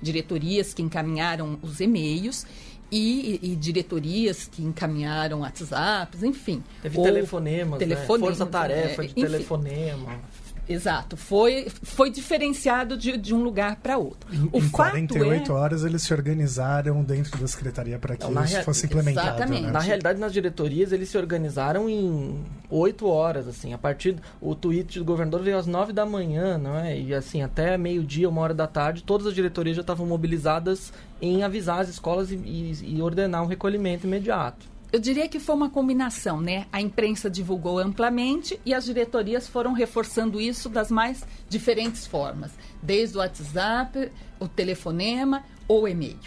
diretorias 0.01 0.73
que 0.73 0.81
encaminharam 0.81 1.59
os 1.61 1.79
e-mails 1.79 2.45
e, 2.91 3.39
e, 3.41 3.55
diretorias 3.55 4.47
que 4.47 4.63
encaminharam 4.63 5.41
WhatsApps, 5.41 6.23
enfim. 6.23 6.63
Teve 6.81 7.01
telefonemas, 7.01 7.79
telefonemas 7.79 8.39
né? 8.39 8.45
força-tarefa 8.45 9.03
é, 9.03 9.07
de 9.07 9.11
enfim, 9.11 9.21
telefonema. 9.21 10.21
Exato. 10.67 11.15
Foi, 11.15 11.67
foi 11.69 12.09
diferenciado 12.09 12.97
de, 12.97 13.17
de 13.17 13.33
um 13.33 13.43
lugar 13.43 13.77
para 13.77 13.97
outro. 13.97 14.33
Em, 14.33 14.49
o 14.51 14.57
em 14.57 14.69
48 14.69 15.51
é... 15.51 15.55
horas 15.55 15.83
eles 15.83 16.01
se 16.01 16.13
organizaram 16.13 17.03
dentro 17.03 17.39
da 17.39 17.47
secretaria 17.47 17.99
para 17.99 18.15
que 18.15 18.29
Não, 18.29 18.43
isso 18.43 18.61
fosse 18.63 18.85
implementado. 18.85 19.27
Exatamente. 19.27 19.63
Né? 19.63 19.71
Na 19.71 19.79
realidade, 19.79 20.19
nas 20.19 20.33
diretorias, 20.33 20.91
eles 20.91 21.09
se 21.09 21.17
organizaram 21.17 21.89
em 21.89 22.43
8 22.69 23.07
horas, 23.07 23.47
assim. 23.47 23.73
A 23.73 23.77
partir... 23.77 24.15
O 24.41 24.53
tweet 24.53 24.99
do 24.99 25.05
governador 25.05 25.41
veio 25.41 25.57
às 25.57 25.65
9 25.65 25.91
da 25.91 26.05
manhã, 26.05 26.57
não 26.57 26.77
é? 26.77 26.97
E, 26.97 27.13
assim, 27.13 27.41
até 27.41 27.77
meio-dia, 27.77 28.29
uma 28.29 28.41
hora 28.41 28.53
da 28.53 28.67
tarde, 28.67 29.03
todas 29.03 29.27
as 29.27 29.33
diretorias 29.33 29.75
já 29.75 29.81
estavam 29.81 30.05
mobilizadas 30.05 30.91
em 31.21 31.43
avisar 31.43 31.79
as 31.79 31.89
escolas 31.89 32.31
e, 32.31 32.35
e, 32.35 32.97
e 32.97 33.01
ordenar 33.01 33.43
um 33.43 33.47
recolhimento 33.47 34.05
imediato. 34.05 34.74
Eu 34.91 34.99
diria 34.99 35.27
que 35.27 35.39
foi 35.39 35.55
uma 35.55 35.69
combinação, 35.69 36.39
né? 36.39 36.65
A 36.71 36.79
imprensa 36.79 37.29
divulgou 37.29 37.79
amplamente 37.79 38.59
e 38.65 38.73
as 38.73 38.85
diretorias 38.85 39.47
foram 39.47 39.73
reforçando 39.73 40.39
isso 40.39 40.69
das 40.69 40.89
mais 40.89 41.25
diferentes 41.49 42.07
formas, 42.07 42.51
desde 42.81 43.17
o 43.17 43.19
WhatsApp, 43.19 44.11
o 44.39 44.47
telefonema 44.47 45.43
ou 45.67 45.83
o 45.83 45.87
e-mail. 45.87 46.17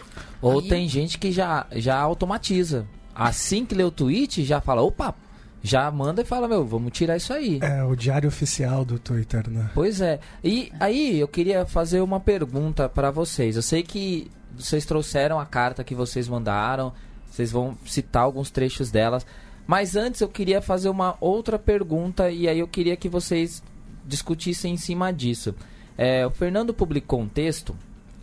Ou 0.43 0.61
Aí... 0.61 0.69
tem 0.69 0.89
gente 0.89 1.19
que 1.19 1.33
já, 1.33 1.67
já 1.73 1.99
automatiza. 1.99 2.87
Assim 3.15 3.65
que 3.65 3.75
lê 3.75 3.83
o 3.83 3.91
tweet, 3.91 4.45
já 4.45 4.61
fala, 4.61 4.83
opa, 4.83 5.15
já 5.63 5.91
manda 5.91 6.23
e 6.23 6.25
fala, 6.25 6.47
meu, 6.47 6.65
vamos 6.65 6.93
tirar 6.93 7.17
isso 7.17 7.33
aí. 7.33 7.59
É, 7.63 7.83
o 7.83 7.97
diário 7.97 8.29
oficial 8.29 8.85
do 8.85 8.99
Twitter, 8.99 9.51
né? 9.51 9.71
Pois 9.75 10.01
é. 10.01 10.21
E 10.43 10.71
aí 10.79 11.19
eu 11.19 11.27
queria 11.27 11.67
fazer 11.67 12.01
uma 12.01 12.21
pergunta 12.21 12.89
para 12.89 13.11
vocês. 13.11 13.57
Eu 13.57 13.63
sei 13.63 13.83
que 13.83 14.31
vocês 14.57 14.85
trouxeram 14.85 15.39
a 15.39 15.47
carta 15.47 15.85
que 15.85 15.95
vocês 15.95 16.29
mandaram, 16.29 16.93
vocês 17.39 17.53
vão 17.53 17.77
citar 17.87 18.25
alguns 18.25 18.51
trechos 18.51 18.91
delas. 18.91 19.25
Mas 19.67 19.95
antes 19.95 20.21
eu 20.21 20.29
queria 20.29 20.61
fazer 20.61 20.89
uma 20.89 21.17
outra 21.21 21.59
pergunta 21.59 22.31
e 22.31 22.49
aí 22.49 22.59
eu 22.59 22.67
queria 22.67 22.97
que 22.97 23.09
vocês 23.09 23.63
discutissem 24.05 24.75
em 24.75 24.77
cima 24.77 25.13
disso. 25.13 25.55
É, 25.97 26.27
o 26.27 26.31
Fernando 26.31 26.75
publicou 26.75 27.21
um 27.21 27.29
texto 27.29 27.77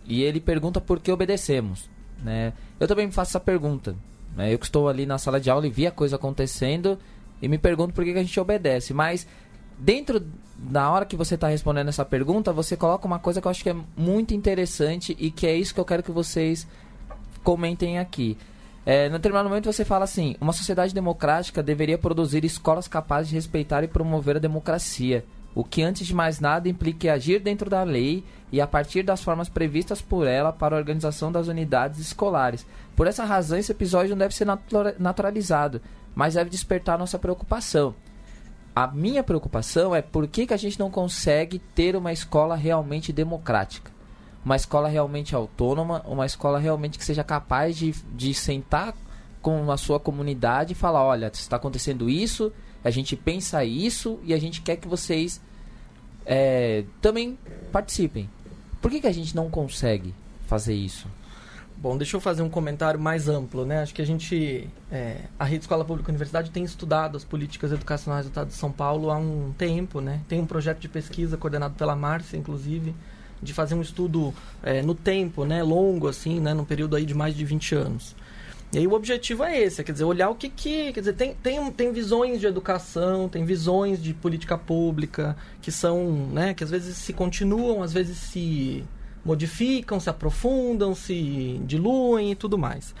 e 0.04 0.22
ele 0.22 0.40
pergunta 0.40 0.80
por 0.80 1.00
que 1.00 1.10
obedecemos. 1.10 1.88
Né? 2.22 2.52
Eu 2.78 2.86
também 2.86 3.10
faço 3.10 3.30
essa 3.30 3.40
pergunta. 3.40 3.96
Né? 4.36 4.52
Eu 4.52 4.58
que 4.58 4.66
estou 4.66 4.88
ali 4.88 5.06
na 5.06 5.18
sala 5.18 5.40
de 5.40 5.48
aula 5.48 5.66
e 5.66 5.70
vi 5.70 5.86
a 5.86 5.90
coisa 5.90 6.16
acontecendo 6.16 6.98
e 7.40 7.48
me 7.48 7.56
pergunto 7.56 7.94
por 7.94 8.04
que, 8.04 8.12
que 8.12 8.18
a 8.18 8.22
gente 8.22 8.38
obedece. 8.38 8.92
Mas 8.92 9.26
dentro 9.78 10.22
na 10.58 10.90
hora 10.90 11.06
que 11.06 11.16
você 11.16 11.36
está 11.36 11.48
respondendo 11.48 11.88
essa 11.88 12.04
pergunta, 12.04 12.52
você 12.52 12.76
coloca 12.76 13.06
uma 13.06 13.18
coisa 13.18 13.40
que 13.40 13.46
eu 13.46 13.50
acho 13.50 13.62
que 13.62 13.70
é 13.70 13.76
muito 13.96 14.34
interessante 14.34 15.16
e 15.18 15.30
que 15.30 15.46
é 15.46 15.54
isso 15.54 15.72
que 15.72 15.80
eu 15.80 15.84
quero 15.84 16.02
que 16.02 16.12
vocês 16.12 16.66
comentem 17.42 17.98
aqui. 17.98 18.36
É, 18.86 19.08
no 19.08 19.18
determinado 19.18 19.48
momento 19.48 19.70
você 19.70 19.84
fala 19.84 20.04
assim: 20.04 20.36
uma 20.40 20.52
sociedade 20.52 20.94
democrática 20.94 21.62
deveria 21.62 21.98
produzir 21.98 22.44
escolas 22.44 22.86
capazes 22.86 23.28
de 23.30 23.34
respeitar 23.34 23.82
e 23.82 23.88
promover 23.88 24.36
a 24.36 24.40
democracia, 24.40 25.24
o 25.56 25.64
que 25.64 25.82
antes 25.82 26.06
de 26.06 26.14
mais 26.14 26.38
nada 26.38 26.68
implique 26.68 27.08
agir 27.08 27.40
dentro 27.40 27.68
da 27.68 27.82
lei 27.82 28.24
e 28.52 28.60
a 28.60 28.66
partir 28.66 29.02
das 29.02 29.22
formas 29.22 29.48
previstas 29.48 30.00
por 30.00 30.26
ela 30.26 30.52
para 30.52 30.76
a 30.76 30.78
organização 30.78 31.32
das 31.32 31.48
unidades 31.48 31.98
escolares. 31.98 32.64
Por 32.94 33.08
essa 33.08 33.24
razão, 33.24 33.58
esse 33.58 33.72
episódio 33.72 34.10
não 34.10 34.18
deve 34.18 34.34
ser 34.34 34.46
naturalizado, 34.98 35.82
mas 36.14 36.34
deve 36.34 36.48
despertar 36.48 36.96
nossa 36.96 37.18
preocupação 37.18 37.94
a 38.76 38.86
minha 38.86 39.22
preocupação 39.22 39.94
é 39.94 40.02
por 40.02 40.28
que, 40.28 40.46
que 40.46 40.52
a 40.52 40.58
gente 40.58 40.78
não 40.78 40.90
consegue 40.90 41.58
ter 41.58 41.96
uma 41.96 42.12
escola 42.12 42.54
realmente 42.54 43.10
democrática. 43.10 43.90
Uma 44.46 44.54
escola 44.54 44.88
realmente 44.88 45.34
autônoma, 45.34 46.04
uma 46.06 46.24
escola 46.24 46.60
realmente 46.60 46.96
que 46.96 47.04
seja 47.04 47.24
capaz 47.24 47.76
de, 47.76 47.90
de 48.14 48.32
sentar 48.32 48.94
com 49.42 49.72
a 49.72 49.76
sua 49.76 49.98
comunidade 49.98 50.70
e 50.70 50.76
falar, 50.76 51.02
olha, 51.02 51.26
está 51.34 51.56
acontecendo 51.56 52.08
isso, 52.08 52.52
a 52.84 52.90
gente 52.90 53.16
pensa 53.16 53.64
isso 53.64 54.20
e 54.22 54.32
a 54.32 54.38
gente 54.38 54.62
quer 54.62 54.76
que 54.76 54.86
vocês 54.86 55.40
é, 56.24 56.84
também 57.02 57.36
participem. 57.72 58.30
Por 58.80 58.88
que, 58.88 59.00
que 59.00 59.08
a 59.08 59.12
gente 59.12 59.34
não 59.34 59.50
consegue 59.50 60.14
fazer 60.46 60.74
isso? 60.74 61.08
Bom, 61.76 61.96
deixa 61.96 62.16
eu 62.16 62.20
fazer 62.20 62.42
um 62.42 62.48
comentário 62.48 63.00
mais 63.00 63.28
amplo, 63.28 63.66
né? 63.66 63.82
Acho 63.82 63.92
que 63.92 64.00
a 64.00 64.06
gente, 64.06 64.70
é, 64.92 65.22
a 65.36 65.44
Rede 65.44 65.64
Escola 65.64 65.84
Pública 65.84 66.08
Universidade 66.12 66.52
tem 66.52 66.62
estudado 66.62 67.16
as 67.16 67.24
políticas 67.24 67.72
educacionais 67.72 68.26
do 68.26 68.28
Estado 68.28 68.46
de 68.46 68.54
São 68.54 68.70
Paulo 68.70 69.10
há 69.10 69.18
um 69.18 69.52
tempo, 69.58 70.00
né? 70.00 70.20
Tem 70.28 70.40
um 70.40 70.46
projeto 70.46 70.78
de 70.78 70.88
pesquisa 70.88 71.36
coordenado 71.36 71.74
pela 71.74 71.96
Márcia, 71.96 72.36
inclusive, 72.36 72.94
de 73.42 73.52
fazer 73.52 73.74
um 73.74 73.82
estudo 73.82 74.34
é, 74.62 74.82
no 74.82 74.94
tempo, 74.94 75.44
né? 75.44 75.62
Longo, 75.62 76.08
assim, 76.08 76.40
né? 76.40 76.54
Num 76.54 76.64
período 76.64 76.96
aí 76.96 77.04
de 77.04 77.14
mais 77.14 77.34
de 77.34 77.44
20 77.44 77.74
anos. 77.74 78.16
E 78.72 78.78
aí 78.78 78.86
o 78.86 78.92
objetivo 78.92 79.44
é 79.44 79.60
esse, 79.60 79.80
é, 79.80 79.84
quer 79.84 79.92
dizer, 79.92 80.04
olhar 80.04 80.28
o 80.28 80.34
que 80.34 80.48
que... 80.48 80.92
Quer 80.92 81.00
dizer, 81.00 81.12
tem, 81.14 81.34
tem, 81.34 81.70
tem 81.70 81.92
visões 81.92 82.40
de 82.40 82.46
educação, 82.46 83.28
tem 83.28 83.44
visões 83.44 84.02
de 84.02 84.12
política 84.12 84.58
pública 84.58 85.36
que 85.62 85.70
são, 85.70 86.28
né? 86.32 86.52
Que 86.52 86.64
às 86.64 86.70
vezes 86.70 86.96
se 86.96 87.12
continuam, 87.12 87.82
às 87.82 87.92
vezes 87.92 88.16
se 88.16 88.84
modificam, 89.24 89.98
se 89.98 90.08
aprofundam, 90.08 90.94
se 90.94 91.60
diluem 91.64 92.32
e 92.32 92.34
tudo 92.34 92.56
mais. 92.56 92.94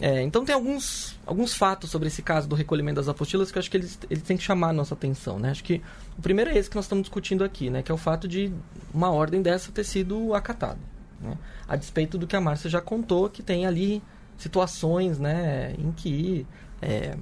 É, 0.00 0.22
então 0.22 0.44
tem 0.44 0.54
alguns, 0.54 1.18
alguns 1.24 1.54
fatos 1.54 1.90
sobre 1.90 2.08
esse 2.08 2.20
caso 2.20 2.48
do 2.48 2.56
recolhimento 2.56 2.96
das 2.96 3.08
apostilas 3.08 3.52
que 3.52 3.58
eu 3.58 3.60
acho 3.60 3.70
que 3.70 3.76
eles, 3.76 3.98
eles 4.10 4.22
têm 4.24 4.36
que 4.36 4.42
chamar 4.42 4.70
a 4.70 4.72
nossa 4.72 4.94
atenção. 4.94 5.38
Né? 5.38 5.50
Acho 5.50 5.62
que 5.62 5.80
o 6.18 6.22
primeiro 6.22 6.50
é 6.50 6.58
esse 6.58 6.68
que 6.68 6.76
nós 6.76 6.86
estamos 6.86 7.02
discutindo 7.02 7.44
aqui, 7.44 7.70
né? 7.70 7.82
que 7.82 7.92
é 7.92 7.94
o 7.94 7.98
fato 7.98 8.26
de 8.26 8.52
uma 8.92 9.10
ordem 9.10 9.40
dessa 9.40 9.70
ter 9.70 9.84
sido 9.84 10.34
acatada. 10.34 10.78
Né? 11.20 11.36
A 11.68 11.76
despeito 11.76 12.18
do 12.18 12.26
que 12.26 12.34
a 12.34 12.40
Márcia 12.40 12.68
já 12.68 12.80
contou, 12.80 13.28
que 13.28 13.42
tem 13.42 13.66
ali 13.66 14.02
situações 14.36 15.18
né, 15.18 15.74
em 15.78 15.92
que 15.92 16.44
é, 16.82 17.16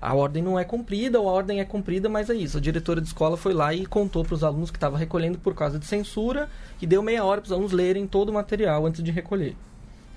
a 0.00 0.14
ordem 0.14 0.42
não 0.42 0.58
é 0.58 0.64
cumprida, 0.64 1.18
ou 1.18 1.28
a 1.28 1.32
ordem 1.32 1.60
é 1.60 1.64
cumprida, 1.64 2.08
mas 2.08 2.30
é 2.30 2.34
isso. 2.34 2.58
A 2.58 2.60
diretora 2.60 3.00
de 3.00 3.06
escola 3.06 3.36
foi 3.36 3.52
lá 3.52 3.72
e 3.74 3.86
contou 3.86 4.24
para 4.24 4.34
os 4.34 4.44
alunos 4.44 4.70
que 4.70 4.76
estava 4.76 4.96
recolhendo 4.96 5.38
por 5.38 5.54
causa 5.54 5.78
de 5.78 5.86
censura 5.86 6.48
e 6.80 6.86
deu 6.86 7.02
meia 7.02 7.24
hora 7.24 7.40
para 7.40 7.48
os 7.48 7.52
alunos 7.52 7.72
lerem 7.72 8.06
todo 8.06 8.28
o 8.28 8.32
material 8.32 8.86
antes 8.86 9.02
de 9.02 9.10
recolher. 9.10 9.56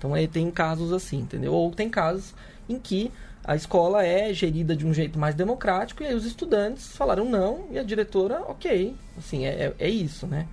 Então 0.03 0.13
aí 0.13 0.27
tem 0.27 0.51
casos 0.51 0.91
assim, 0.91 1.19
entendeu? 1.19 1.53
Ou 1.53 1.71
tem 1.71 1.89
casos 1.89 2.35
em 2.67 2.77
que 2.77 3.09
a 3.41 3.55
escola 3.55 4.05
é 4.05 4.33
gerida 4.33 4.75
de 4.75 4.85
um 4.85 4.93
jeito 4.93 5.17
mais 5.17 5.33
democrático 5.33 6.03
e 6.03 6.05
aí 6.05 6.13
os 6.13 6.25
estudantes 6.25 6.93
falaram 6.97 7.23
não 7.23 7.67
e 7.71 7.79
a 7.79 7.83
diretora, 7.83 8.41
ok. 8.41 8.93
Assim, 9.17 9.45
é, 9.45 9.49
é, 9.49 9.73
é 9.79 9.89
isso, 9.89 10.27
né? 10.27 10.45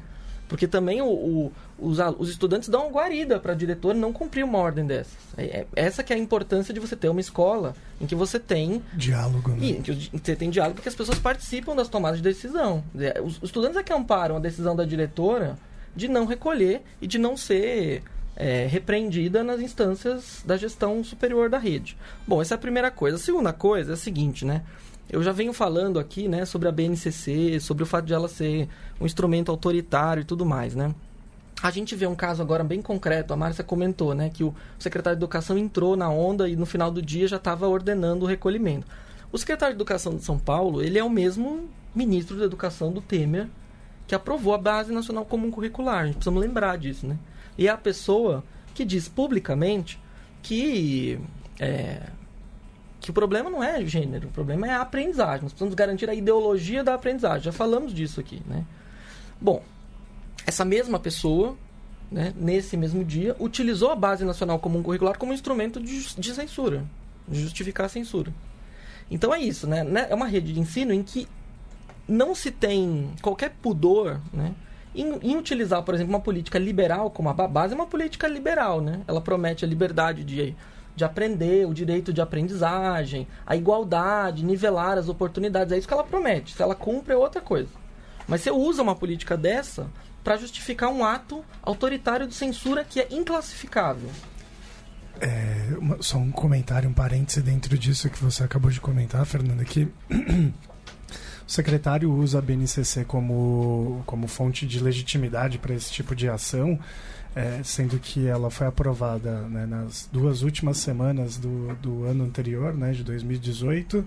Porque 0.49 0.69
também 0.69 1.03
o, 1.03 1.09
o, 1.09 1.53
os, 1.81 1.99
os, 2.17 2.31
estudantes 2.31 2.69
dão 2.69 2.83
uma 2.83 2.93
guarida 2.93 3.41
para 3.41 3.53
a 3.53 3.57
diretora 3.57 3.99
não 3.99 4.13
cumprir 4.13 4.45
uma 4.45 4.59
ordem 4.59 4.87
dessas. 4.87 5.19
É, 5.37 5.45
é, 5.45 5.67
essa 5.75 6.05
que 6.05 6.13
é 6.13 6.17
a 6.17 6.19
importância 6.19 6.73
de 6.73 6.79
você 6.79 6.95
ter 6.95 7.09
uma 7.09 7.21
escola 7.21 7.75
em 8.01 8.07
que 8.07 8.15
você 8.15 8.39
tem... 8.39 8.81
Diálogo, 8.93 9.51
né? 9.51 9.59
E, 9.61 9.71
em 9.73 9.83
que 9.83 9.93
você 10.13 10.37
tem 10.37 10.49
diálogo 10.49 10.77
porque 10.77 10.89
as 10.89 10.95
pessoas 10.95 11.19
participam 11.19 11.75
das 11.75 11.89
tomadas 11.89 12.19
de 12.19 12.23
decisão. 12.23 12.85
Os, 13.25 13.39
os 13.39 13.43
estudantes 13.45 13.77
é 13.77 13.83
que 13.83 13.93
amparam 13.93 14.37
a 14.37 14.41
decisão 14.41 14.77
da 14.77 14.85
diretora 14.85 15.59
de 15.95 16.07
não 16.07 16.25
recolher 16.25 16.83
e 17.03 17.07
de 17.09 17.19
não 17.19 17.37
ser 17.37 18.05
é, 18.37 18.67
repreendida 18.67 19.45
nas 19.45 19.61
instâncias 19.61 20.43
da 20.47 20.57
gestão 20.57 21.03
superior 21.05 21.49
da 21.49 21.59
rede. 21.59 21.97
Bom, 22.27 22.41
essa 22.41 22.55
é 22.55 22.57
a 22.57 22.59
primeira 22.59 22.91
coisa. 22.91 23.17
A 23.17 23.21
segunda 23.21 23.53
coisa 23.53 23.93
é 23.93 23.95
a 23.95 23.97
seguinte, 23.97 24.45
né? 24.45 24.63
Eu 25.09 25.23
já 25.23 25.33
venho 25.33 25.53
falando 25.53 25.99
aqui, 25.99 26.29
né, 26.29 26.45
sobre 26.45 26.69
a 26.69 26.73
BNCC, 26.73 27.59
sobre 27.59 27.83
o 27.83 27.87
fato 27.87 28.07
de 28.07 28.15
ela 28.15 28.29
ser 28.29 28.69
um 29.01 29.07
instrumento 29.07 29.51
autoritário 29.51 30.21
e 30.21 30.25
tudo 30.25 30.47
mais, 30.47 30.75
né? 30.75 30.95
A 31.61 31.71
gente 31.71 31.95
vê 31.95 32.07
um 32.07 32.15
caso 32.15 32.41
agora 32.41 32.63
bem 32.63 32.81
concreto, 32.81 33.35
a 33.35 33.37
Márcia 33.37 33.65
comentou, 33.65 34.15
né, 34.15 34.31
que 34.31 34.45
o 34.45 34.55
secretário 34.79 35.19
de 35.19 35.21
Educação 35.23 35.59
entrou 35.59 35.97
na 35.97 36.09
onda 36.09 36.49
e 36.49 36.55
no 36.55 36.65
final 36.65 36.91
do 36.91 37.03
dia 37.03 37.27
já 37.27 37.37
estava 37.37 37.69
ordenando 37.69 38.25
o 38.25 38.29
recolhimento. 38.29 38.87
O 39.33 39.37
secretário 39.37 39.75
de 39.75 39.79
Educação 39.79 40.15
de 40.15 40.25
São 40.25 40.39
Paulo, 40.39 40.81
ele 40.81 40.99
é 40.99 41.05
o 41.05 41.11
mesmo 41.11 41.69
ministro 41.95 42.39
da 42.39 42.45
Educação 42.45 42.93
do 42.93 43.01
Temer, 43.01 43.49
que 44.07 44.15
aprovou 44.15 44.55
a 44.55 44.59
Base 44.59 44.93
Nacional 44.93 45.25
Comum 45.25 45.51
Curricular. 45.51 46.03
A 46.03 46.07
gente 46.07 46.17
precisa 46.17 46.39
lembrar 46.39 46.79
disso, 46.79 47.07
né? 47.07 47.19
E 47.61 47.69
é 47.69 47.71
a 47.71 47.77
pessoa 47.77 48.43
que 48.75 48.87
diz 48.87 49.07
publicamente 49.07 50.01
que 50.43 51.21
é, 51.61 52.01
que 52.99 53.11
o 53.11 53.13
problema 53.13 53.51
não 53.51 53.63
é 53.63 53.85
gênero, 53.85 54.29
o 54.29 54.31
problema 54.31 54.67
é 54.67 54.71
a 54.71 54.81
aprendizagem. 54.81 55.43
Nós 55.43 55.53
precisamos 55.53 55.75
garantir 55.75 56.09
a 56.09 56.15
ideologia 56.15 56.83
da 56.83 56.95
aprendizagem. 56.95 57.43
Já 57.43 57.53
falamos 57.53 57.93
disso 57.93 58.19
aqui, 58.19 58.43
né? 58.47 58.65
Bom, 59.39 59.63
essa 60.47 60.65
mesma 60.65 60.99
pessoa, 60.99 61.55
né, 62.11 62.33
nesse 62.35 62.79
mesmo 62.79 63.05
dia, 63.05 63.37
utilizou 63.39 63.91
a 63.91 63.95
Base 63.95 64.25
Nacional 64.25 64.59
Comum 64.59 64.83
Curricular 64.83 65.19
como 65.19 65.35
instrumento 65.35 65.79
de, 65.79 66.15
de 66.17 66.35
censura, 66.35 66.83
de 67.29 67.43
justificar 67.43 67.87
a 67.87 67.89
censura. 67.91 68.33
Então 69.11 69.35
é 69.35 69.39
isso, 69.39 69.67
né? 69.67 69.85
É 70.09 70.15
uma 70.15 70.27
rede 70.27 70.55
de 70.55 70.61
ensino 70.61 70.95
em 70.95 71.03
que 71.03 71.29
não 72.09 72.35
se 72.35 72.51
tem 72.51 73.11
qualquer 73.21 73.51
pudor, 73.61 74.19
né? 74.33 74.55
Em, 74.95 75.19
em, 75.23 75.37
utilizar, 75.37 75.83
por 75.83 75.95
exemplo, 75.95 76.13
uma 76.13 76.21
política 76.21 76.59
liberal 76.59 77.11
como 77.11 77.29
a 77.29 77.33
base 77.33 77.75
é 77.75 77.77
uma 77.77 77.87
política 77.87 78.27
liberal, 78.27 78.81
né? 78.81 79.03
Ela 79.07 79.21
promete 79.21 79.65
a 79.65 79.69
liberdade 79.69 80.25
de 80.25 80.57
de 81.01 81.05
aprender, 81.05 81.67
o 81.67 81.73
direito 81.73 82.13
de 82.13 82.21
aprendizagem, 82.21 83.27
a 83.47 83.57
igualdade, 83.57 84.45
nivelar 84.45 84.99
as 84.99 85.09
oportunidades. 85.09 85.73
É 85.73 85.79
isso 85.79 85.89
que 85.89 85.95
ela 85.95 86.05
promete. 86.05 86.55
Se 86.55 86.63
ela 86.63 86.75
cumpre, 86.75 87.15
é 87.15 87.17
outra 87.17 87.41
coisa. 87.41 87.71
Mas 88.29 88.43
você 88.43 88.51
usa 88.51 88.83
uma 88.83 88.95
política 88.95 89.37
dessa 89.37 89.89
para 90.23 90.37
justificar 90.37 90.91
um 90.91 91.05
ato 91.05 91.43
autoritário 91.63 92.27
de 92.27 92.35
censura 92.35 92.85
que 92.85 93.01
é 93.01 93.09
inclassificável. 93.11 94.11
É, 95.21 95.75
uma, 95.79 96.03
só 96.03 96.19
um 96.19 96.31
comentário, 96.31 96.89
um 96.89 96.93
parêntese 96.93 97.43
dentro 97.43 97.77
disso 97.79 98.09
que 98.11 98.23
você 98.23 98.45
acabou 98.45 98.71
de 98.71 98.81
comentar, 98.81 99.25
Fernanda, 99.25 99.65
que 99.65 99.89
o 101.51 101.53
secretário 101.53 102.13
usa 102.13 102.39
a 102.39 102.41
BNCC 102.41 103.05
como, 103.05 104.05
como 104.07 104.29
fonte 104.29 104.65
de 104.65 104.79
legitimidade 104.79 105.59
para 105.59 105.75
esse 105.75 105.91
tipo 105.91 106.15
de 106.15 106.29
ação, 106.29 106.79
é, 107.35 107.61
sendo 107.65 107.99
que 107.99 108.29
ela 108.29 108.53
foi 108.53 108.69
aprovada 108.69 109.41
né, 109.49 109.67
nas 109.67 110.09
duas 110.13 110.43
últimas 110.43 110.79
semanas 110.79 111.39
do, 111.39 111.75
do 111.83 112.05
ano 112.05 112.23
anterior, 112.23 112.73
né, 112.73 112.93
de 112.93 113.03
2018, 113.03 114.07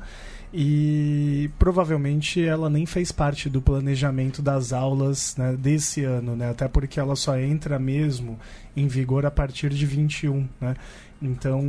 e 0.54 1.50
provavelmente 1.60 2.42
ela 2.42 2.70
nem 2.70 2.86
fez 2.86 3.12
parte 3.12 3.50
do 3.50 3.62
planejamento 3.62 4.42
das 4.42 4.72
aulas 4.72 5.36
né, 5.36 5.54
desse 5.60 6.06
ano, 6.06 6.38
né, 6.38 6.50
até 6.50 6.70
porque 6.70 6.98
ela 6.98 7.18
só 7.18 7.38
entra 7.38 7.78
mesmo 7.78 8.40
em 8.74 8.88
vigor 8.88 9.26
a 9.26 9.32
partir 9.32 9.70
de 9.72 9.86
21. 9.86 10.48
Né? 10.62 10.76
Então, 11.24 11.62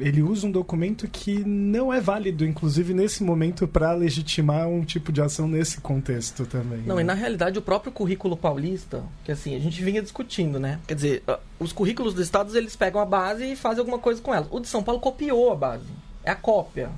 ele 0.00 0.20
usa 0.20 0.48
um 0.48 0.50
documento 0.50 1.06
que 1.06 1.44
não 1.44 1.92
é 1.92 2.00
válido, 2.00 2.44
inclusive 2.44 2.92
nesse 2.92 3.22
momento, 3.22 3.68
para 3.68 3.92
legitimar 3.92 4.66
um 4.68 4.84
tipo 4.84 5.12
de 5.12 5.22
ação 5.22 5.46
nesse 5.46 5.80
contexto 5.80 6.44
também. 6.44 6.82
Não, 6.84 6.96
né? 6.96 7.02
e 7.02 7.04
na 7.04 7.14
realidade 7.14 7.56
o 7.56 7.62
próprio 7.62 7.92
currículo 7.92 8.36
paulista, 8.36 9.04
que 9.22 9.30
assim, 9.30 9.54
a 9.54 9.60
gente 9.60 9.80
vinha 9.82 10.02
discutindo, 10.02 10.58
né? 10.58 10.80
Quer 10.88 10.94
dizer, 10.94 11.22
ah, 11.28 11.38
os 11.60 11.72
currículos 11.72 12.14
dos 12.14 12.24
estados 12.24 12.56
eles 12.56 12.74
pegam 12.74 13.00
a 13.00 13.06
base 13.06 13.52
e 13.52 13.54
fazem 13.54 13.78
alguma 13.78 13.98
coisa 13.98 14.20
com 14.20 14.34
ela. 14.34 14.48
O 14.50 14.58
de 14.58 14.66
São 14.66 14.82
Paulo 14.82 15.00
copiou 15.00 15.52
a 15.52 15.56
base. 15.56 15.86
É 16.24 16.32
a 16.32 16.36
cópia. 16.36 16.90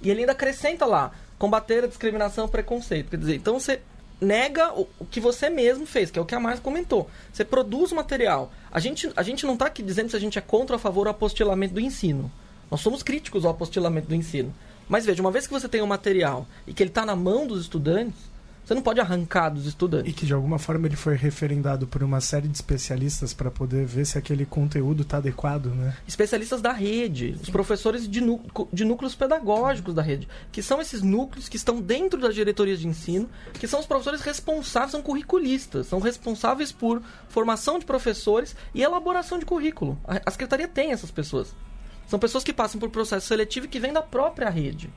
E 0.00 0.10
ele 0.10 0.20
ainda 0.20 0.32
acrescenta 0.32 0.86
lá, 0.86 1.12
combater 1.38 1.84
a 1.84 1.88
discriminação 1.88 2.46
e 2.46 2.48
preconceito. 2.48 3.10
Quer 3.10 3.18
dizer, 3.18 3.34
então 3.34 3.60
você 3.60 3.80
nega 4.20 4.72
o, 4.72 4.88
o, 4.98 5.04
que 5.04 5.20
você 5.20 5.48
mesmo 5.48 5.86
fez, 5.86 6.10
que 6.10 6.18
é 6.18 6.22
o 6.22 6.24
que 6.24 6.34
a 6.34 6.40
Márcia 6.40 6.62
comentou. 6.62 7.08
Você 7.32 7.44
produz 7.44 7.92
material. 7.92 8.52
A 8.78 8.80
gente, 8.80 9.10
a 9.16 9.24
gente 9.24 9.44
não 9.44 9.54
está 9.54 9.66
aqui 9.66 9.82
dizendo 9.82 10.08
se 10.08 10.14
a 10.14 10.20
gente 10.20 10.38
é 10.38 10.40
contra 10.40 10.76
ou 10.76 10.78
a 10.78 10.78
favor 10.78 11.02
do 11.02 11.10
apostilamento 11.10 11.74
do 11.74 11.80
ensino. 11.80 12.30
Nós 12.70 12.80
somos 12.80 13.02
críticos 13.02 13.44
ao 13.44 13.50
apostilamento 13.50 14.06
do 14.06 14.14
ensino. 14.14 14.54
Mas 14.88 15.04
veja, 15.04 15.20
uma 15.20 15.32
vez 15.32 15.48
que 15.48 15.52
você 15.52 15.68
tem 15.68 15.82
o 15.82 15.86
material 15.88 16.46
e 16.64 16.72
que 16.72 16.80
ele 16.80 16.90
está 16.90 17.04
na 17.04 17.16
mão 17.16 17.44
dos 17.44 17.62
estudantes, 17.62 18.14
você 18.68 18.74
não 18.74 18.82
pode 18.82 19.00
arrancar 19.00 19.48
dos 19.48 19.64
estudantes. 19.64 20.12
E 20.12 20.14
que 20.14 20.26
de 20.26 20.34
alguma 20.34 20.58
forma 20.58 20.86
ele 20.86 20.94
foi 20.94 21.16
referendado 21.16 21.86
por 21.86 22.02
uma 22.02 22.20
série 22.20 22.46
de 22.46 22.54
especialistas 22.54 23.32
para 23.32 23.50
poder 23.50 23.86
ver 23.86 24.04
se 24.04 24.18
aquele 24.18 24.44
conteúdo 24.44 25.04
está 25.04 25.16
adequado, 25.16 25.68
né? 25.68 25.96
Especialistas 26.06 26.60
da 26.60 26.70
rede, 26.70 27.34
os 27.40 27.48
professores 27.48 28.06
de, 28.06 28.20
de 28.70 28.84
núcleos 28.84 29.14
pedagógicos 29.14 29.94
da 29.94 30.02
rede, 30.02 30.28
que 30.52 30.62
são 30.62 30.82
esses 30.82 31.00
núcleos 31.00 31.48
que 31.48 31.56
estão 31.56 31.80
dentro 31.80 32.20
das 32.20 32.34
diretorias 32.34 32.78
de 32.78 32.86
ensino, 32.86 33.26
que 33.54 33.66
são 33.66 33.80
os 33.80 33.86
professores 33.86 34.20
responsáveis, 34.20 34.92
são 34.92 35.00
curriculistas, 35.00 35.86
são 35.86 35.98
responsáveis 35.98 36.70
por 36.70 37.00
formação 37.30 37.78
de 37.78 37.86
professores 37.86 38.54
e 38.74 38.82
elaboração 38.82 39.38
de 39.38 39.46
currículo. 39.46 39.98
A, 40.04 40.20
a 40.26 40.30
secretaria 40.30 40.68
tem 40.68 40.92
essas 40.92 41.10
pessoas. 41.10 41.54
São 42.06 42.18
pessoas 42.18 42.44
que 42.44 42.52
passam 42.52 42.78
por 42.78 42.90
processo 42.90 43.28
seletivo 43.28 43.64
e 43.64 43.68
que 43.70 43.80
vêm 43.80 43.94
da 43.94 44.02
própria 44.02 44.50
rede. 44.50 44.90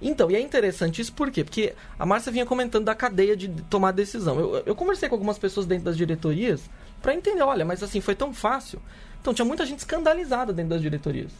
Então, 0.00 0.30
e 0.30 0.36
é 0.36 0.40
interessante 0.40 1.02
isso 1.02 1.12
por 1.12 1.30
quê? 1.30 1.42
Porque 1.42 1.74
a 1.98 2.06
Márcia 2.06 2.30
vinha 2.30 2.46
comentando 2.46 2.84
da 2.84 2.94
cadeia 2.94 3.36
de 3.36 3.48
tomar 3.64 3.92
decisão. 3.92 4.38
Eu, 4.38 4.62
eu 4.64 4.74
conversei 4.74 5.08
com 5.08 5.14
algumas 5.14 5.38
pessoas 5.38 5.66
dentro 5.66 5.84
das 5.84 5.96
diretorias 5.96 6.62
para 7.02 7.14
entender, 7.14 7.42
olha, 7.42 7.64
mas 7.64 7.82
assim, 7.82 8.00
foi 8.00 8.14
tão 8.14 8.32
fácil. 8.32 8.80
Então, 9.20 9.34
tinha 9.34 9.44
muita 9.44 9.66
gente 9.66 9.80
escandalizada 9.80 10.52
dentro 10.52 10.70
das 10.70 10.82
diretorias. 10.82 11.32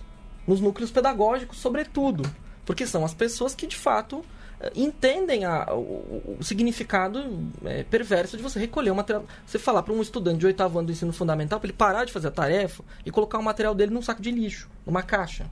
Nos 0.47 0.61
núcleos 0.61 0.91
pedagógicos, 0.91 1.59
sobretudo. 1.59 2.29
Porque 2.67 2.87
são 2.87 3.05
as 3.05 3.15
pessoas 3.15 3.55
que, 3.55 3.67
de 3.67 3.77
fato, 3.77 4.25
eh, 4.61 4.73
entendem 4.75 5.45
a, 5.45 5.73
o, 5.73 6.37
o, 6.39 6.43
significado 6.43 7.49
é, 7.65 7.85
perverso 7.85 8.37
de 8.37 8.43
você 8.43 8.59
recolher 8.59 8.91
o 8.91 8.95
material. 8.95 9.25
Você 9.47 9.59
falar 9.59 9.83
para 9.85 9.95
um 9.95 10.03
estudante 10.03 10.39
de 10.39 10.47
oitavo 10.47 10.79
ano 10.79 10.87
do 10.87 10.93
ensino 10.93 11.13
fundamental 11.13 11.61
para 11.61 11.69
ele 11.69 11.77
parar 11.77 12.05
de 12.05 12.13
fazer 12.13 12.29
a 12.29 12.33
tarefa 12.33 12.83
e 13.07 13.11
colocar 13.11 13.39
o 13.39 13.43
material 13.43 13.75
dele 13.75 13.93
num 13.93 14.03
saco 14.03 14.21
de 14.21 14.31
lixo, 14.31 14.69
numa 14.85 15.03
caixa 15.03 15.47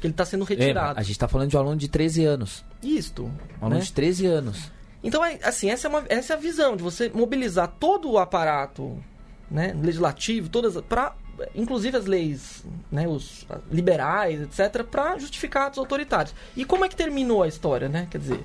que 0.00 0.06
ele 0.06 0.12
está 0.12 0.24
sendo 0.24 0.44
retirado. 0.44 0.98
É, 0.98 1.00
a 1.00 1.02
gente 1.02 1.12
está 1.12 1.28
falando 1.28 1.50
de 1.50 1.56
um 1.56 1.60
aluno 1.60 1.76
de 1.76 1.88
13 1.88 2.24
anos. 2.24 2.64
Isto. 2.82 3.24
Um 3.60 3.66
aluno 3.66 3.80
né? 3.80 3.84
de 3.84 3.92
13 3.92 4.26
anos. 4.26 4.72
Então, 5.02 5.24
é, 5.24 5.38
assim, 5.42 5.70
essa 5.70 5.86
é, 5.86 5.90
uma, 5.90 6.04
essa 6.08 6.34
é 6.34 6.36
a 6.36 6.38
visão 6.38 6.76
de 6.76 6.82
você 6.82 7.10
mobilizar 7.14 7.68
todo 7.78 8.10
o 8.10 8.18
aparato 8.18 9.02
né, 9.50 9.74
legislativo, 9.80 10.48
todas 10.48 10.80
para 10.82 11.14
inclusive 11.54 11.96
as 11.96 12.06
leis, 12.06 12.64
né, 12.90 13.06
os 13.06 13.46
liberais, 13.70 14.42
etc, 14.42 14.82
para 14.82 15.16
justificar 15.18 15.68
atos 15.68 15.78
autoritários. 15.78 16.34
E 16.56 16.64
como 16.64 16.84
é 16.84 16.88
que 16.88 16.96
terminou 16.96 17.42
a 17.42 17.48
história, 17.48 17.88
né? 17.88 18.08
Quer 18.10 18.18
dizer, 18.18 18.44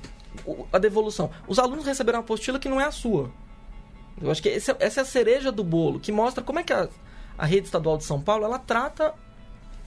a 0.72 0.78
devolução. 0.78 1.30
Os 1.48 1.58
alunos 1.58 1.86
receberam 1.86 2.18
uma 2.18 2.24
apostila 2.24 2.58
que 2.58 2.68
não 2.68 2.80
é 2.80 2.84
a 2.84 2.92
sua. 2.92 3.30
Eu 4.20 4.30
acho 4.30 4.42
que 4.42 4.48
essa 4.48 4.76
é 4.80 5.00
a 5.00 5.04
cereja 5.04 5.50
do 5.50 5.64
bolo, 5.64 5.98
que 5.98 6.12
mostra 6.12 6.42
como 6.42 6.60
é 6.60 6.62
que 6.62 6.72
a, 6.72 6.88
a 7.36 7.44
rede 7.44 7.66
estadual 7.66 7.96
de 7.96 8.04
São 8.04 8.20
Paulo 8.20 8.44
ela 8.44 8.58
trata 8.58 9.12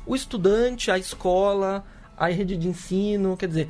o 0.07 0.15
estudante, 0.15 0.89
a 0.89 0.97
escola, 0.97 1.83
a 2.17 2.27
rede 2.27 2.57
de 2.57 2.67
ensino, 2.67 3.37
quer 3.37 3.47
dizer, 3.47 3.69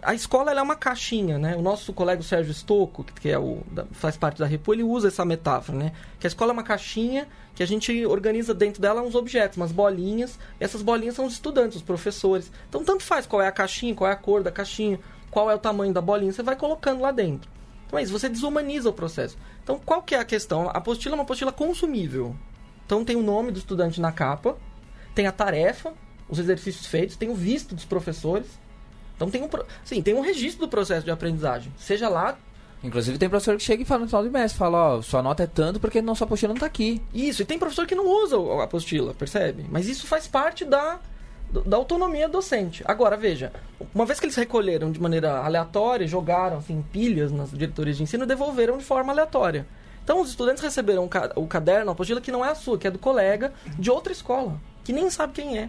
a 0.00 0.14
escola 0.14 0.52
é 0.52 0.62
uma 0.62 0.76
caixinha, 0.76 1.38
né? 1.38 1.56
O 1.56 1.62
nosso 1.62 1.92
colega 1.92 2.22
Sérgio 2.22 2.54
Stocco, 2.54 3.04
que 3.04 3.28
é 3.28 3.38
o, 3.38 3.62
faz 3.90 4.16
parte 4.16 4.38
da 4.38 4.46
Repu, 4.46 4.72
ele 4.72 4.84
usa 4.84 5.08
essa 5.08 5.24
metáfora, 5.24 5.76
né? 5.76 5.92
Que 6.20 6.26
a 6.26 6.28
escola 6.28 6.52
é 6.52 6.54
uma 6.54 6.62
caixinha 6.62 7.26
que 7.54 7.62
a 7.62 7.66
gente 7.66 8.06
organiza 8.06 8.54
dentro 8.54 8.80
dela 8.80 9.02
uns 9.02 9.16
objetos, 9.16 9.56
umas 9.56 9.72
bolinhas. 9.72 10.38
Essas 10.60 10.82
bolinhas 10.82 11.16
são 11.16 11.26
os 11.26 11.32
estudantes, 11.32 11.76
os 11.76 11.82
professores. 11.82 12.52
Então, 12.68 12.84
tanto 12.84 13.02
faz 13.02 13.26
qual 13.26 13.42
é 13.42 13.48
a 13.48 13.52
caixinha, 13.52 13.94
qual 13.94 14.08
é 14.08 14.12
a 14.12 14.16
cor 14.16 14.42
da 14.42 14.52
caixinha, 14.52 15.00
qual 15.30 15.50
é 15.50 15.54
o 15.54 15.58
tamanho 15.58 15.92
da 15.92 16.00
bolinha, 16.00 16.32
você 16.32 16.42
vai 16.42 16.54
colocando 16.54 17.02
lá 17.02 17.10
dentro. 17.10 17.50
Então 17.86 17.98
é 17.98 18.02
isso, 18.02 18.12
você 18.12 18.28
desumaniza 18.28 18.88
o 18.88 18.92
processo. 18.92 19.36
Então, 19.64 19.80
qual 19.84 20.02
que 20.02 20.14
é 20.14 20.18
a 20.18 20.24
questão? 20.24 20.68
A 20.68 20.72
apostila 20.72 21.14
é 21.14 21.16
uma 21.16 21.24
apostila 21.24 21.50
consumível. 21.50 22.36
Então, 22.86 23.04
tem 23.04 23.16
o 23.16 23.22
nome 23.22 23.50
do 23.50 23.58
estudante 23.58 24.00
na 24.00 24.12
capa, 24.12 24.56
tem 25.18 25.26
a 25.26 25.32
tarefa, 25.32 25.92
os 26.28 26.38
exercícios 26.38 26.86
feitos, 26.86 27.16
tem 27.16 27.28
o 27.28 27.34
visto 27.34 27.74
dos 27.74 27.84
professores. 27.84 28.46
Então 29.16 29.28
tem 29.28 29.42
um, 29.42 29.48
sim, 29.84 30.00
tem 30.00 30.14
um 30.14 30.20
registro 30.20 30.64
do 30.64 30.70
processo 30.70 31.04
de 31.04 31.10
aprendizagem. 31.10 31.72
Seja 31.76 32.08
lá. 32.08 32.38
Inclusive 32.84 33.18
tem 33.18 33.28
professor 33.28 33.56
que 33.56 33.64
chega 33.64 33.82
e 33.82 33.84
fala 33.84 34.02
no 34.02 34.06
final 34.06 34.22
do 34.22 34.30
mês, 34.30 34.52
fala, 34.52 34.94
ó, 34.94 35.02
sua 35.02 35.20
nota 35.20 35.42
é 35.42 35.46
tanto 35.48 35.80
porque 35.80 36.00
nossa 36.00 36.22
apostila 36.22 36.54
não 36.54 36.60
tá 36.60 36.66
aqui. 36.66 37.02
Isso, 37.12 37.42
e 37.42 37.44
tem 37.44 37.58
professor 37.58 37.84
que 37.84 37.96
não 37.96 38.06
usa 38.06 38.36
a 38.36 38.62
apostila, 38.62 39.12
percebe? 39.12 39.66
Mas 39.68 39.88
isso 39.88 40.06
faz 40.06 40.28
parte 40.28 40.64
da, 40.64 41.00
da 41.66 41.76
autonomia 41.76 42.28
docente. 42.28 42.84
Agora, 42.86 43.16
veja, 43.16 43.52
uma 43.92 44.06
vez 44.06 44.20
que 44.20 44.26
eles 44.26 44.36
recolheram 44.36 44.92
de 44.92 45.00
maneira 45.00 45.38
aleatória, 45.38 46.06
jogaram 46.06 46.58
assim, 46.58 46.80
pilhas 46.92 47.32
nas 47.32 47.50
diretorias 47.50 47.96
de 47.96 48.04
ensino, 48.04 48.24
devolveram 48.24 48.78
de 48.78 48.84
forma 48.84 49.12
aleatória. 49.12 49.66
Então 50.04 50.20
os 50.20 50.30
estudantes 50.30 50.62
receberam 50.62 51.10
o 51.34 51.46
caderno, 51.48 51.90
a 51.90 51.92
apostila 51.92 52.20
que 52.20 52.30
não 52.30 52.44
é 52.44 52.50
a 52.50 52.54
sua, 52.54 52.78
que 52.78 52.86
é 52.86 52.90
do 52.92 53.00
colega 53.00 53.52
de 53.76 53.90
outra 53.90 54.12
escola 54.12 54.60
que 54.88 54.92
nem 54.94 55.10
sabe 55.10 55.34
quem 55.34 55.58
é. 55.58 55.68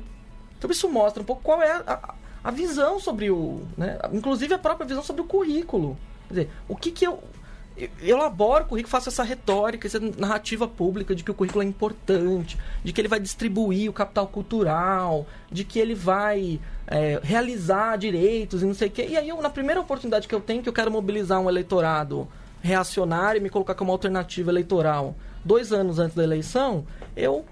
Então 0.58 0.72
isso 0.72 0.88
mostra 0.88 1.22
um 1.22 1.26
pouco 1.26 1.42
qual 1.42 1.62
é 1.62 1.74
a, 1.86 2.14
a 2.42 2.52
visão 2.52 3.02
sobre 3.02 3.30
o. 3.30 3.64
Né? 3.78 4.00
Inclusive 4.14 4.54
a 4.54 4.58
própria 4.58 4.88
visão 4.88 5.04
sobre 5.04 5.22
o 5.22 5.26
currículo. 5.26 5.98
Quer 6.30 6.34
dizer, 6.34 6.50
o 6.70 6.76
que, 6.78 6.90
que 6.90 7.06
eu. 7.06 7.22
Eu 7.76 8.16
elaboro 8.16 8.64
o 8.64 8.68
currículo, 8.70 8.90
faço 8.90 9.10
essa 9.10 9.24
retórica, 9.24 9.88
essa 9.88 10.00
narrativa 10.00 10.70
pública 10.70 11.14
de 11.14 11.22
que 11.22 11.32
o 11.32 11.34
currículo 11.34 11.64
é 11.64 11.66
importante, 11.66 12.58
de 12.82 12.94
que 12.94 13.02
ele 13.02 13.10
vai 13.10 13.20
distribuir 13.20 13.90
o 13.90 13.94
capital 13.94 14.28
cultural, 14.28 15.28
de 15.52 15.66
que 15.66 15.80
ele 15.80 15.96
vai 15.96 16.58
é, 16.88 17.20
realizar 17.22 17.98
direitos 17.98 18.64
e 18.64 18.66
não 18.66 18.74
sei 18.74 18.88
o 18.88 18.92
quê. 18.92 19.06
E 19.10 19.18
aí, 19.18 19.28
eu, 19.28 19.42
na 19.42 19.50
primeira 19.50 19.82
oportunidade 19.82 20.30
que 20.30 20.36
eu 20.36 20.40
tenho, 20.40 20.64
que 20.64 20.70
eu 20.70 20.74
quero 20.74 20.90
mobilizar 20.90 21.42
um 21.42 21.50
eleitorado 21.50 22.26
reacionário 22.62 23.40
e 23.40 23.44
me 23.44 23.50
colocar 23.50 23.76
como 23.76 23.92
alternativa 23.92 24.50
eleitoral 24.50 25.14
dois 25.44 25.74
anos 25.74 26.00
antes 26.00 26.16
da 26.16 26.24
eleição, 26.24 26.86
eu 27.18 27.46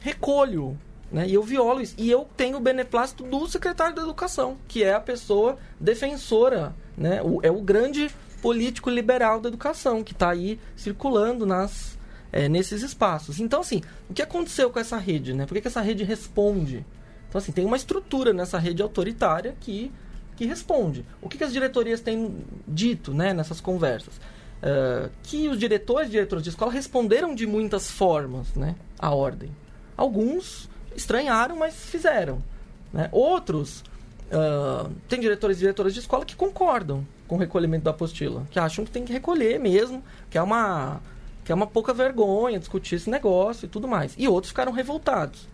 recolho 0.00 0.76
né? 1.10 1.26
E 1.28 1.34
eu 1.34 1.42
violo 1.42 1.80
isso. 1.80 1.94
E 1.96 2.10
eu 2.10 2.26
tenho 2.36 2.56
o 2.56 2.60
beneplácito 2.60 3.24
do 3.24 3.46
secretário 3.46 3.94
da 3.94 4.02
Educação, 4.02 4.56
que 4.66 4.82
é 4.82 4.94
a 4.94 5.00
pessoa 5.00 5.56
defensora, 5.78 6.74
né? 6.96 7.22
O, 7.22 7.40
é 7.42 7.50
o 7.50 7.60
grande 7.60 8.10
político 8.42 8.90
liberal 8.90 9.40
da 9.40 9.48
educação, 9.48 10.04
que 10.04 10.12
está 10.12 10.30
aí 10.30 10.60
circulando 10.76 11.46
nas, 11.46 11.98
é, 12.32 12.48
nesses 12.48 12.82
espaços. 12.82 13.40
Então, 13.40 13.60
assim, 13.60 13.82
o 14.08 14.14
que 14.14 14.22
aconteceu 14.22 14.70
com 14.70 14.78
essa 14.78 14.96
rede? 14.98 15.32
Né? 15.32 15.46
Por 15.46 15.54
que, 15.54 15.62
que 15.62 15.68
essa 15.68 15.80
rede 15.80 16.04
responde? 16.04 16.84
Então, 17.28 17.38
assim, 17.38 17.52
tem 17.52 17.64
uma 17.64 17.76
estrutura 17.76 18.32
nessa 18.32 18.58
rede 18.58 18.82
autoritária 18.82 19.56
que, 19.58 19.92
que 20.36 20.46
responde. 20.46 21.04
O 21.20 21.28
que, 21.28 21.38
que 21.38 21.44
as 21.44 21.52
diretorias 21.52 22.00
têm 22.00 22.44
dito 22.68 23.12
né, 23.12 23.32
nessas 23.32 23.60
conversas? 23.60 24.14
Uh, 24.16 25.10
que 25.22 25.48
os 25.48 25.58
diretores 25.58 26.08
e 26.08 26.12
diretores 26.12 26.42
de 26.42 26.50
escola 26.50 26.72
responderam 26.72 27.34
de 27.34 27.46
muitas 27.46 27.90
formas 27.90 28.54
né, 28.54 28.74
à 28.98 29.14
ordem. 29.14 29.50
Alguns 29.96 30.68
estranharam, 30.96 31.56
mas 31.56 31.74
fizeram. 31.74 32.42
Né? 32.92 33.08
Outros, 33.12 33.84
uh, 34.30 34.90
tem 35.08 35.20
diretores 35.20 35.56
e 35.58 35.60
diretoras 35.60 35.94
de 35.94 36.00
escola 36.00 36.24
que 36.24 36.36
concordam 36.36 37.06
com 37.26 37.36
o 37.36 37.38
recolhimento 37.38 37.84
da 37.84 37.90
apostila, 37.90 38.46
que 38.50 38.58
acham 38.58 38.84
que 38.84 38.90
tem 38.90 39.04
que 39.04 39.12
recolher 39.12 39.58
mesmo, 39.58 40.02
que 40.30 40.38
é 40.38 40.42
uma, 40.42 41.00
que 41.44 41.52
é 41.52 41.54
uma 41.54 41.66
pouca 41.66 41.92
vergonha 41.92 42.58
discutir 42.58 42.96
esse 42.96 43.10
negócio 43.10 43.66
e 43.66 43.68
tudo 43.68 43.88
mais. 43.88 44.14
E 44.16 44.28
outros 44.28 44.50
ficaram 44.50 44.72
revoltados. 44.72 45.48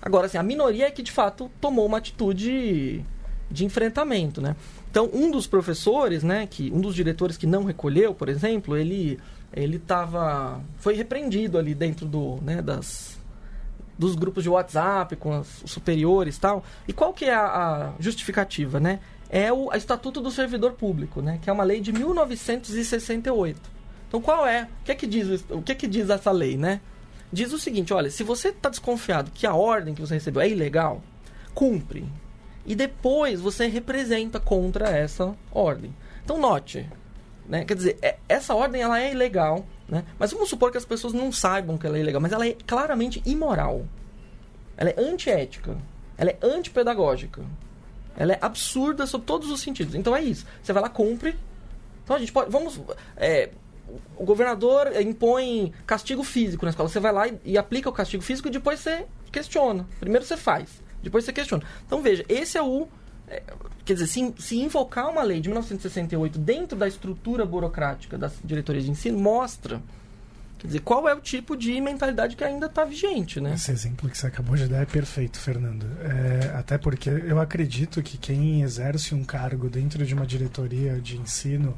Agora, 0.00 0.26
assim, 0.26 0.38
a 0.38 0.42
minoria 0.42 0.86
é 0.86 0.90
que 0.90 1.02
de 1.02 1.10
fato 1.10 1.50
tomou 1.60 1.86
uma 1.86 1.98
atitude 1.98 3.04
de 3.50 3.64
enfrentamento, 3.64 4.40
né? 4.40 4.54
Então, 4.90 5.10
um 5.12 5.30
dos 5.30 5.46
professores, 5.46 6.22
né, 6.22 6.46
que 6.46 6.70
um 6.72 6.80
dos 6.80 6.94
diretores 6.94 7.36
que 7.36 7.46
não 7.46 7.64
recolheu, 7.64 8.14
por 8.14 8.28
exemplo, 8.28 8.76
ele 8.76 9.18
ele 9.52 9.76
estava 9.76 10.60
foi 10.78 10.94
repreendido 10.94 11.56
ali 11.58 11.74
dentro 11.74 12.04
do, 12.06 12.36
né, 12.42 12.60
das 12.60 13.17
dos 13.98 14.14
grupos 14.14 14.44
de 14.44 14.48
WhatsApp 14.48 15.16
com 15.16 15.40
os 15.40 15.62
superiores 15.66 16.36
e 16.36 16.40
tal. 16.40 16.64
E 16.86 16.92
qual 16.92 17.12
que 17.12 17.24
é 17.24 17.34
a, 17.34 17.46
a 17.46 17.92
justificativa, 17.98 18.78
né? 18.78 19.00
É 19.28 19.52
o 19.52 19.72
Estatuto 19.74 20.20
do 20.20 20.30
Servidor 20.30 20.72
Público, 20.72 21.20
né? 21.20 21.38
Que 21.42 21.50
é 21.50 21.52
uma 21.52 21.64
lei 21.64 21.80
de 21.80 21.92
1968. 21.92 23.60
Então 24.06 24.22
qual 24.22 24.46
é? 24.46 24.68
O 24.80 24.84
que 24.84 24.92
é 24.92 24.94
que 24.94 25.06
diz, 25.06 25.44
o 25.50 25.60
que 25.60 25.72
é 25.72 25.74
que 25.74 25.86
diz 25.86 26.08
essa 26.08 26.30
lei, 26.30 26.56
né? 26.56 26.80
Diz 27.30 27.52
o 27.52 27.58
seguinte, 27.58 27.92
olha, 27.92 28.10
se 28.10 28.22
você 28.22 28.48
está 28.48 28.70
desconfiado 28.70 29.30
que 29.32 29.46
a 29.46 29.54
ordem 29.54 29.94
que 29.94 30.00
você 30.00 30.14
recebeu 30.14 30.40
é 30.40 30.48
ilegal, 30.48 31.02
cumpre. 31.52 32.06
E 32.64 32.74
depois 32.74 33.40
você 33.40 33.66
representa 33.66 34.38
contra 34.38 34.88
essa 34.88 35.34
ordem. 35.50 35.94
Então 36.24 36.38
note, 36.38 36.88
né? 37.46 37.64
Quer 37.64 37.74
dizer, 37.74 37.98
é, 38.00 38.16
essa 38.28 38.54
ordem 38.54 38.80
ela 38.80 39.00
é 39.00 39.10
ilegal, 39.10 39.66
né? 39.88 40.04
Mas 40.18 40.32
vamos 40.32 40.48
supor 40.48 40.70
que 40.70 40.78
as 40.78 40.84
pessoas 40.84 41.12
não 41.12 41.32
saibam 41.32 41.78
que 41.78 41.86
ela 41.86 41.96
é 41.96 42.00
ilegal, 42.00 42.20
mas 42.20 42.32
ela 42.32 42.46
é 42.46 42.56
claramente 42.66 43.22
imoral. 43.24 43.86
Ela 44.76 44.90
é 44.90 45.00
antiética. 45.00 45.76
Ela 46.16 46.30
é 46.30 46.38
antipedagógica. 46.42 47.42
Ela 48.16 48.32
é 48.32 48.38
absurda 48.40 49.06
sob 49.06 49.24
todos 49.24 49.50
os 49.50 49.60
sentidos. 49.60 49.94
Então 49.94 50.14
é 50.14 50.22
isso. 50.22 50.44
Você 50.62 50.72
vai 50.72 50.82
lá, 50.82 50.88
cumpre. 50.88 51.36
Então 52.04 52.16
a 52.16 52.18
gente 52.18 52.32
pode. 52.32 52.50
Vamos. 52.50 52.80
É, 53.16 53.50
o 54.16 54.24
governador 54.24 54.90
impõe 55.00 55.72
castigo 55.86 56.22
físico 56.22 56.64
na 56.64 56.70
escola. 56.70 56.88
Você 56.88 57.00
vai 57.00 57.12
lá 57.12 57.28
e, 57.28 57.38
e 57.44 57.58
aplica 57.58 57.88
o 57.88 57.92
castigo 57.92 58.22
físico 58.22 58.48
e 58.48 58.50
depois 58.50 58.80
você 58.80 59.06
questiona. 59.32 59.86
Primeiro 60.00 60.24
você 60.24 60.36
faz, 60.36 60.82
depois 61.02 61.24
você 61.24 61.32
questiona. 61.32 61.62
Então 61.86 62.02
veja, 62.02 62.24
esse 62.28 62.58
é 62.58 62.62
o 62.62 62.88
quer 63.84 63.94
dizer, 63.94 64.06
se, 64.06 64.34
se 64.38 64.56
invocar 64.58 65.08
uma 65.08 65.22
lei 65.22 65.40
de 65.40 65.48
1968 65.48 66.38
dentro 66.38 66.78
da 66.78 66.86
estrutura 66.86 67.44
burocrática 67.44 68.18
das 68.18 68.34
diretorias 68.44 68.84
de 68.84 68.90
ensino, 68.90 69.18
mostra 69.18 69.80
Quer 70.58 70.66
dizer, 70.66 70.80
qual 70.80 71.08
é 71.08 71.14
o 71.14 71.20
tipo 71.20 71.56
de 71.56 71.80
mentalidade 71.80 72.34
que 72.34 72.42
ainda 72.42 72.66
está 72.66 72.84
vigente, 72.84 73.40
né? 73.40 73.54
Esse 73.54 73.70
exemplo 73.70 74.10
que 74.10 74.18
você 74.18 74.26
acabou 74.26 74.56
de 74.56 74.66
dar 74.66 74.82
é 74.82 74.86
perfeito, 74.86 75.38
Fernando. 75.38 75.86
É, 76.02 76.56
até 76.56 76.76
porque 76.76 77.08
eu 77.08 77.38
acredito 77.38 78.02
que 78.02 78.18
quem 78.18 78.62
exerce 78.62 79.14
um 79.14 79.22
cargo 79.22 79.70
dentro 79.70 80.04
de 80.04 80.12
uma 80.14 80.26
diretoria 80.26 81.00
de 81.00 81.16
ensino 81.16 81.76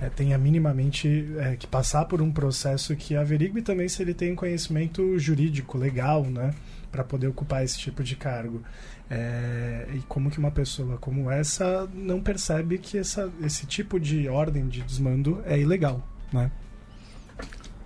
é, 0.00 0.08
tenha 0.08 0.38
minimamente 0.38 1.28
é, 1.36 1.56
que 1.56 1.66
passar 1.66 2.06
por 2.06 2.22
um 2.22 2.32
processo 2.32 2.96
que 2.96 3.14
averigue 3.14 3.60
também 3.60 3.86
se 3.86 4.00
ele 4.00 4.14
tem 4.14 4.34
conhecimento 4.34 5.18
jurídico, 5.18 5.76
legal, 5.76 6.24
né? 6.24 6.54
Para 6.90 7.04
poder 7.04 7.26
ocupar 7.26 7.62
esse 7.62 7.78
tipo 7.78 8.02
de 8.02 8.16
cargo. 8.16 8.62
É, 9.10 9.88
e 9.94 9.98
como 10.08 10.30
que 10.30 10.38
uma 10.38 10.50
pessoa 10.50 10.96
como 10.96 11.30
essa 11.30 11.86
não 11.92 12.22
percebe 12.22 12.78
que 12.78 12.96
essa, 12.96 13.30
esse 13.42 13.66
tipo 13.66 14.00
de 14.00 14.26
ordem 14.28 14.68
de 14.68 14.80
desmando 14.80 15.42
é 15.44 15.58
ilegal, 15.58 16.02
né? 16.32 16.50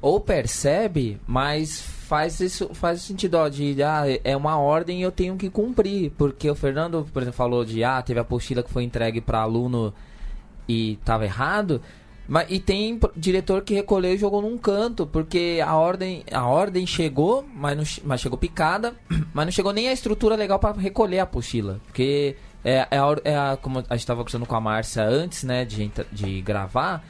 ou 0.01 0.21
percebe, 0.21 1.21
mas 1.27 1.81
faz 1.81 2.39
isso 2.39 2.73
faz 2.75 3.03
sentido 3.03 3.35
ó, 3.35 3.49
de 3.49 3.83
ah, 3.83 4.05
é 4.23 4.37
uma 4.37 4.57
ordem 4.57 5.01
e 5.01 5.03
eu 5.03 5.11
tenho 5.11 5.37
que 5.37 5.51
cumprir, 5.51 6.13
porque 6.17 6.49
o 6.49 6.55
Fernando, 6.55 7.05
por 7.13 7.23
exemplo, 7.23 7.37
falou 7.37 7.65
de 7.65 7.83
ah, 7.83 8.01
teve 8.03 8.21
a 8.21 8.23
apostila 8.23 8.63
que 8.63 8.71
foi 8.71 8.85
entregue 8.85 9.21
para 9.21 9.41
aluno 9.41 9.93
e 10.69 10.93
estava 10.93 11.25
errado, 11.25 11.81
mas 12.29 12.47
e 12.51 12.59
tem 12.59 12.99
diretor 13.17 13.63
que 13.63 13.75
recolheu 13.75 14.15
e 14.15 14.19
jogou 14.19 14.43
num 14.43 14.59
canto, 14.59 15.07
porque 15.07 15.61
a 15.65 15.77
ordem 15.77 16.25
a 16.31 16.47
ordem 16.47 16.87
chegou, 16.87 17.45
mas 17.55 17.77
não, 17.77 17.85
mas 18.05 18.21
chegou 18.21 18.39
picada, 18.39 18.95
mas 19.33 19.47
não 19.47 19.53
chegou 19.53 19.73
nem 19.73 19.89
a 19.89 19.93
estrutura 19.93 20.35
legal 20.35 20.59
para 20.59 20.79
recolher 20.79 21.21
a 21.21 21.23
apostila, 21.23 21.81
porque 21.87 22.37
é, 22.65 22.89
é, 22.91 22.99
a, 22.99 23.17
é 23.25 23.37
a, 23.37 23.59
como 23.61 23.79
a 23.79 23.95
gente 23.95 24.01
estava 24.01 24.19
conversando 24.19 24.47
com 24.47 24.57
a 24.57 24.61
Márcia 24.61 25.05
antes, 25.05 25.45
né, 25.45 25.65
de, 25.65 25.91
de 26.11 26.41
gravar, 26.43 27.05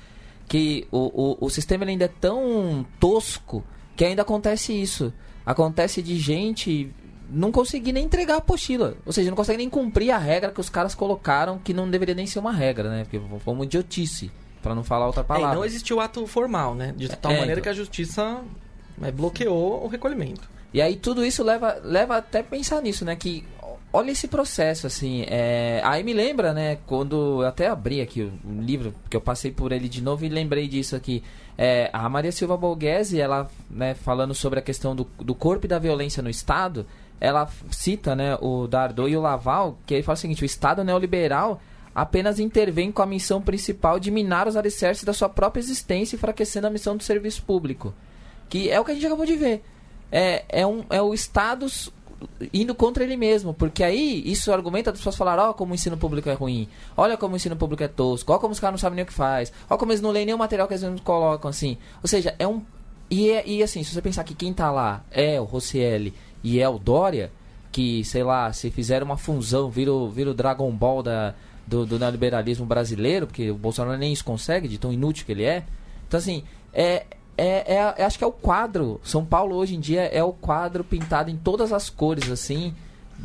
que 0.46 0.86
o, 0.92 1.38
o, 1.40 1.46
o 1.46 1.50
sistema 1.50 1.84
ainda 1.86 2.04
é 2.04 2.08
tão 2.08 2.84
tosco 3.00 3.64
que 3.96 4.04
ainda 4.04 4.22
acontece 4.22 4.72
isso. 4.72 5.12
Acontece 5.44 6.02
de 6.02 6.18
gente 6.18 6.92
não 7.30 7.50
conseguir 7.50 7.92
nem 7.92 8.04
entregar 8.04 8.34
a 8.34 8.38
apostila. 8.38 8.96
Ou 9.04 9.12
seja, 9.12 9.30
não 9.30 9.36
consegue 9.36 9.58
nem 9.58 9.70
cumprir 9.70 10.10
a 10.10 10.18
regra 10.18 10.50
que 10.50 10.60
os 10.60 10.68
caras 10.68 10.94
colocaram, 10.94 11.58
que 11.58 11.72
não 11.72 11.90
deveria 11.90 12.14
nem 12.14 12.26
ser 12.26 12.38
uma 12.38 12.52
regra, 12.52 12.90
né? 12.90 13.04
Porque 13.04 13.20
foi 13.40 13.54
uma 13.54 13.64
idiotice, 13.64 14.30
para 14.66 14.74
não 14.74 14.82
falar 14.82 15.06
outra 15.06 15.22
palavra. 15.22 15.52
É, 15.52 15.54
não 15.54 15.64
existiu 15.64 16.00
ato 16.00 16.26
formal, 16.26 16.74
né? 16.74 16.92
De 16.96 17.08
tal 17.08 17.30
é, 17.30 17.38
maneira 17.38 17.60
então... 17.60 17.62
que 17.62 17.68
a 17.68 17.72
justiça 17.72 18.40
né, 18.98 19.12
bloqueou 19.12 19.84
o 19.84 19.86
recolhimento. 19.86 20.50
E 20.74 20.82
aí 20.82 20.96
tudo 20.96 21.24
isso 21.24 21.44
leva, 21.44 21.78
leva 21.84 22.16
até 22.16 22.40
a 22.40 22.42
pensar 22.42 22.82
nisso, 22.82 23.04
né? 23.04 23.14
Que 23.14 23.46
olha 23.92 24.10
esse 24.10 24.26
processo, 24.26 24.88
assim. 24.88 25.24
É... 25.28 25.80
Aí 25.84 26.02
me 26.02 26.12
lembra, 26.12 26.52
né, 26.52 26.78
quando 26.84 27.42
eu 27.42 27.46
até 27.46 27.68
abri 27.68 28.00
aqui 28.00 28.22
o, 28.22 28.32
o 28.44 28.60
livro, 28.60 28.92
porque 29.02 29.16
eu 29.16 29.20
passei 29.20 29.52
por 29.52 29.70
ele 29.70 29.88
de 29.88 30.02
novo 30.02 30.24
e 30.24 30.28
lembrei 30.28 30.66
disso 30.66 30.96
aqui. 30.96 31.22
É, 31.56 31.88
a 31.92 32.08
Maria 32.08 32.32
Silva 32.32 32.56
Borghese, 32.56 33.20
ela, 33.20 33.48
né, 33.70 33.94
falando 33.94 34.34
sobre 34.34 34.58
a 34.58 34.62
questão 34.62 34.96
do, 34.96 35.06
do 35.20 35.34
corpo 35.34 35.66
e 35.66 35.68
da 35.68 35.78
violência 35.78 36.24
no 36.24 36.28
Estado, 36.28 36.84
ela 37.20 37.48
cita, 37.70 38.16
né, 38.16 38.36
o 38.40 38.66
Dardot 38.66 39.08
e 39.08 39.16
o 39.16 39.20
Laval, 39.20 39.78
que 39.86 39.94
ele 39.94 40.02
fala 40.02 40.16
o 40.16 40.20
seguinte, 40.20 40.42
o 40.42 40.44
Estado 40.44 40.82
neoliberal 40.82 41.60
apenas 41.96 42.38
intervém 42.38 42.92
com 42.92 43.00
a 43.00 43.06
missão 43.06 43.40
principal 43.40 43.98
de 43.98 44.10
minar 44.10 44.46
os 44.46 44.54
alicerces 44.54 45.02
da 45.02 45.14
sua 45.14 45.30
própria 45.30 45.62
existência, 45.62 46.14
enfraquecendo 46.14 46.66
a 46.66 46.70
missão 46.70 46.94
do 46.94 47.02
serviço 47.02 47.42
público. 47.42 47.94
Que 48.50 48.68
é 48.68 48.78
o 48.78 48.84
que 48.84 48.90
a 48.90 48.94
gente 48.94 49.06
acabou 49.06 49.24
de 49.24 49.34
ver. 49.34 49.64
É, 50.12 50.44
é, 50.50 50.66
um, 50.66 50.84
é 50.90 51.00
o 51.00 51.14
Estado 51.14 51.66
indo 52.52 52.74
contra 52.74 53.02
ele 53.02 53.16
mesmo, 53.16 53.54
porque 53.54 53.82
aí 53.82 54.22
isso 54.30 54.52
argumenta 54.52 54.90
as 54.90 54.98
pessoas 54.98 55.16
falar, 55.16 55.38
ó, 55.38 55.50
oh, 55.50 55.54
como 55.54 55.72
o 55.72 55.74
ensino 55.74 55.96
público 55.96 56.28
é 56.28 56.34
ruim, 56.34 56.68
olha 56.94 57.16
como 57.16 57.32
o 57.32 57.36
ensino 57.36 57.56
público 57.56 57.82
é 57.82 57.88
tosco, 57.88 58.30
ó 58.30 58.38
como 58.38 58.52
os 58.52 58.60
caras 58.60 58.74
não 58.74 58.78
sabem 58.78 58.96
nem 58.96 59.02
o 59.02 59.06
que 59.06 59.12
faz, 59.14 59.50
ó 59.68 59.78
como 59.78 59.90
eles 59.90 60.02
não 60.02 60.10
leem 60.10 60.26
nem 60.26 60.34
o 60.34 60.38
material 60.38 60.68
que 60.68 60.74
eles 60.74 61.00
colocam, 61.00 61.48
assim. 61.48 61.78
Ou 62.02 62.08
seja, 62.08 62.34
é 62.38 62.46
um. 62.46 62.62
E, 63.10 63.30
é, 63.30 63.42
e 63.48 63.62
assim, 63.62 63.82
se 63.82 63.94
você 63.94 64.02
pensar 64.02 64.22
que 64.22 64.34
quem 64.34 64.52
tá 64.52 64.70
lá 64.70 65.02
é 65.10 65.40
o 65.40 65.44
Rossielli 65.44 66.12
e 66.44 66.60
é 66.60 66.68
o 66.68 66.78
Dória, 66.78 67.32
que, 67.72 68.04
sei 68.04 68.22
lá, 68.22 68.52
se 68.52 68.70
fizer 68.70 69.02
uma 69.02 69.16
fusão, 69.16 69.70
vira 69.70 69.92
o, 69.92 70.10
vira 70.10 70.30
o 70.30 70.34
Dragon 70.34 70.70
Ball 70.70 71.02
da, 71.02 71.34
do, 71.66 71.84
do 71.84 71.98
neoliberalismo 71.98 72.64
brasileiro, 72.64 73.26
porque 73.26 73.50
o 73.50 73.56
Bolsonaro 73.56 73.98
nem 73.98 74.12
isso 74.12 74.24
consegue, 74.24 74.68
de 74.68 74.78
tão 74.78 74.92
inútil 74.92 75.26
que 75.26 75.32
ele 75.32 75.44
é. 75.44 75.64
Então, 76.06 76.18
assim, 76.18 76.44
é, 76.72 77.06
é, 77.36 77.74
é, 77.74 78.04
acho 78.04 78.18
que 78.18 78.24
é 78.24 78.26
o 78.26 78.32
quadro. 78.32 79.00
São 79.02 79.24
Paulo 79.24 79.56
hoje 79.56 79.74
em 79.74 79.80
dia 79.80 80.02
é 80.02 80.22
o 80.22 80.32
quadro 80.32 80.84
pintado 80.84 81.30
em 81.30 81.36
todas 81.36 81.72
as 81.72 81.90
cores, 81.90 82.30
assim, 82.30 82.74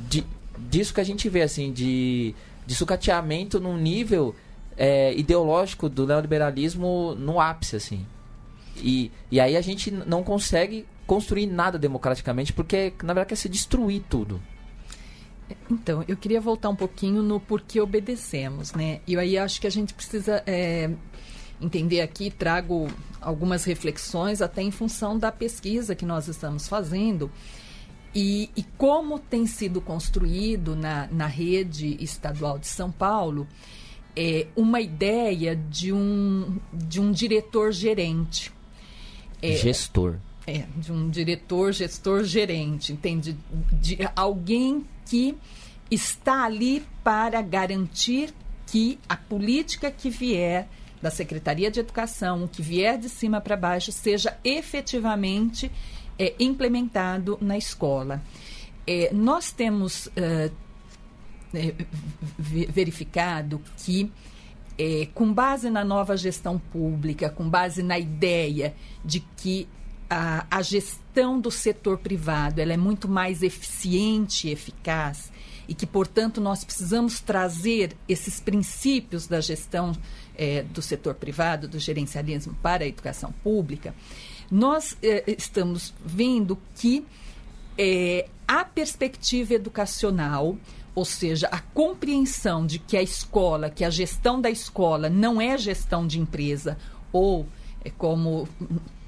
de, 0.09 0.25
disso 0.57 0.93
que 0.93 1.01
a 1.01 1.03
gente 1.03 1.29
vê, 1.29 1.43
assim, 1.43 1.71
de, 1.71 2.33
de 2.65 2.75
sucateamento 2.75 3.59
num 3.59 3.77
nível 3.77 4.35
é, 4.75 5.13
ideológico 5.13 5.87
do 5.87 6.07
neoliberalismo 6.07 7.15
no 7.15 7.39
ápice, 7.39 7.75
assim. 7.75 8.05
E, 8.77 9.11
e 9.29 9.39
aí 9.39 9.55
a 9.55 9.61
gente 9.61 9.91
não 9.91 10.23
consegue 10.23 10.85
construir 11.05 11.45
nada 11.45 11.77
democraticamente, 11.77 12.53
porque 12.53 12.93
na 13.03 13.13
verdade 13.13 13.29
quer 13.29 13.35
se 13.35 13.49
destruir 13.49 14.01
tudo. 14.09 14.41
Então, 15.69 16.03
eu 16.07 16.17
queria 16.17 16.41
voltar 16.41 16.69
um 16.69 16.75
pouquinho 16.75 17.21
no 17.21 17.39
porquê 17.39 17.79
obedecemos, 17.79 18.73
né? 18.73 19.01
E 19.07 19.17
aí 19.17 19.37
acho 19.37 19.59
que 19.61 19.67
a 19.67 19.71
gente 19.71 19.93
precisa 19.93 20.43
é, 20.45 20.89
entender 21.59 22.01
aqui, 22.01 22.29
trago 22.29 22.87
algumas 23.19 23.63
reflexões 23.63 24.41
até 24.41 24.61
em 24.61 24.71
função 24.71 25.17
da 25.17 25.31
pesquisa 25.31 25.95
que 25.95 26.05
nós 26.05 26.27
estamos 26.27 26.67
fazendo 26.67 27.31
e, 28.13 28.49
e 28.55 28.63
como 28.77 29.17
tem 29.19 29.45
sido 29.45 29.79
construído 29.79 30.75
na, 30.75 31.07
na 31.11 31.27
rede 31.27 31.97
estadual 32.03 32.59
de 32.59 32.67
São 32.67 32.91
Paulo 32.91 33.47
é, 34.15 34.47
uma 34.55 34.81
ideia 34.81 35.55
de 35.55 35.93
um, 35.93 36.57
de 36.73 36.99
um 36.99 37.11
diretor 37.11 37.71
gerente. 37.71 38.51
É, 39.41 39.55
gestor. 39.55 40.17
É, 40.47 40.65
de 40.75 40.91
um 40.91 41.09
diretor, 41.09 41.71
gestor, 41.71 42.23
gerente, 42.23 42.91
entende? 42.91 43.37
De 43.73 43.97
alguém 44.15 44.85
que 45.05 45.37
está 45.89 46.45
ali 46.45 46.83
para 47.03 47.41
garantir 47.41 48.33
que 48.65 48.97
a 49.07 49.15
política 49.15 49.91
que 49.91 50.09
vier 50.09 50.67
da 51.01 51.11
Secretaria 51.11 51.69
de 51.69 51.79
Educação, 51.79 52.47
que 52.47 52.61
vier 52.61 52.97
de 52.97 53.09
cima 53.09 53.41
para 53.41 53.57
baixo, 53.57 53.91
seja 53.91 54.37
efetivamente 54.43 55.71
é, 56.17 56.33
implementado 56.39 57.37
na 57.41 57.57
escola. 57.57 58.21
É, 58.85 59.11
nós 59.13 59.51
temos 59.51 60.09
é, 60.15 60.49
verificado 62.69 63.61
que, 63.77 64.11
é, 64.77 65.07
com 65.13 65.33
base 65.33 65.69
na 65.69 65.83
nova 65.83 66.15
gestão 66.15 66.57
pública, 66.57 67.29
com 67.29 67.49
base 67.49 67.83
na 67.83 67.99
ideia 67.99 68.73
de 69.03 69.19
que 69.37 69.67
a, 70.11 70.45
a 70.51 70.61
gestão 70.61 71.39
do 71.39 71.49
setor 71.49 71.97
privado 71.97 72.59
ela 72.59 72.73
é 72.73 72.77
muito 72.77 73.07
mais 73.07 73.41
eficiente 73.41 74.49
e 74.49 74.51
eficaz, 74.51 75.31
e 75.69 75.73
que, 75.73 75.85
portanto, 75.85 76.41
nós 76.41 76.65
precisamos 76.65 77.21
trazer 77.21 77.95
esses 78.09 78.41
princípios 78.41 79.25
da 79.25 79.39
gestão 79.39 79.93
é, 80.35 80.63
do 80.63 80.81
setor 80.81 81.15
privado, 81.15 81.65
do 81.65 81.79
gerencialismo 81.79 82.53
para 82.61 82.83
a 82.83 82.87
educação 82.87 83.31
pública, 83.41 83.95
nós 84.51 84.97
é, 85.01 85.23
estamos 85.37 85.93
vendo 86.05 86.57
que 86.75 87.05
é, 87.77 88.27
a 88.45 88.65
perspectiva 88.65 89.53
educacional, 89.53 90.57
ou 90.93 91.05
seja, 91.05 91.47
a 91.47 91.61
compreensão 91.61 92.67
de 92.67 92.79
que 92.79 92.97
a 92.97 93.01
escola, 93.01 93.69
que 93.69 93.85
a 93.85 93.89
gestão 93.89 94.41
da 94.41 94.49
escola 94.49 95.09
não 95.09 95.39
é 95.39 95.57
gestão 95.57 96.05
de 96.05 96.19
empresa, 96.19 96.77
ou 97.13 97.47
é 97.85 97.89
como 97.89 98.45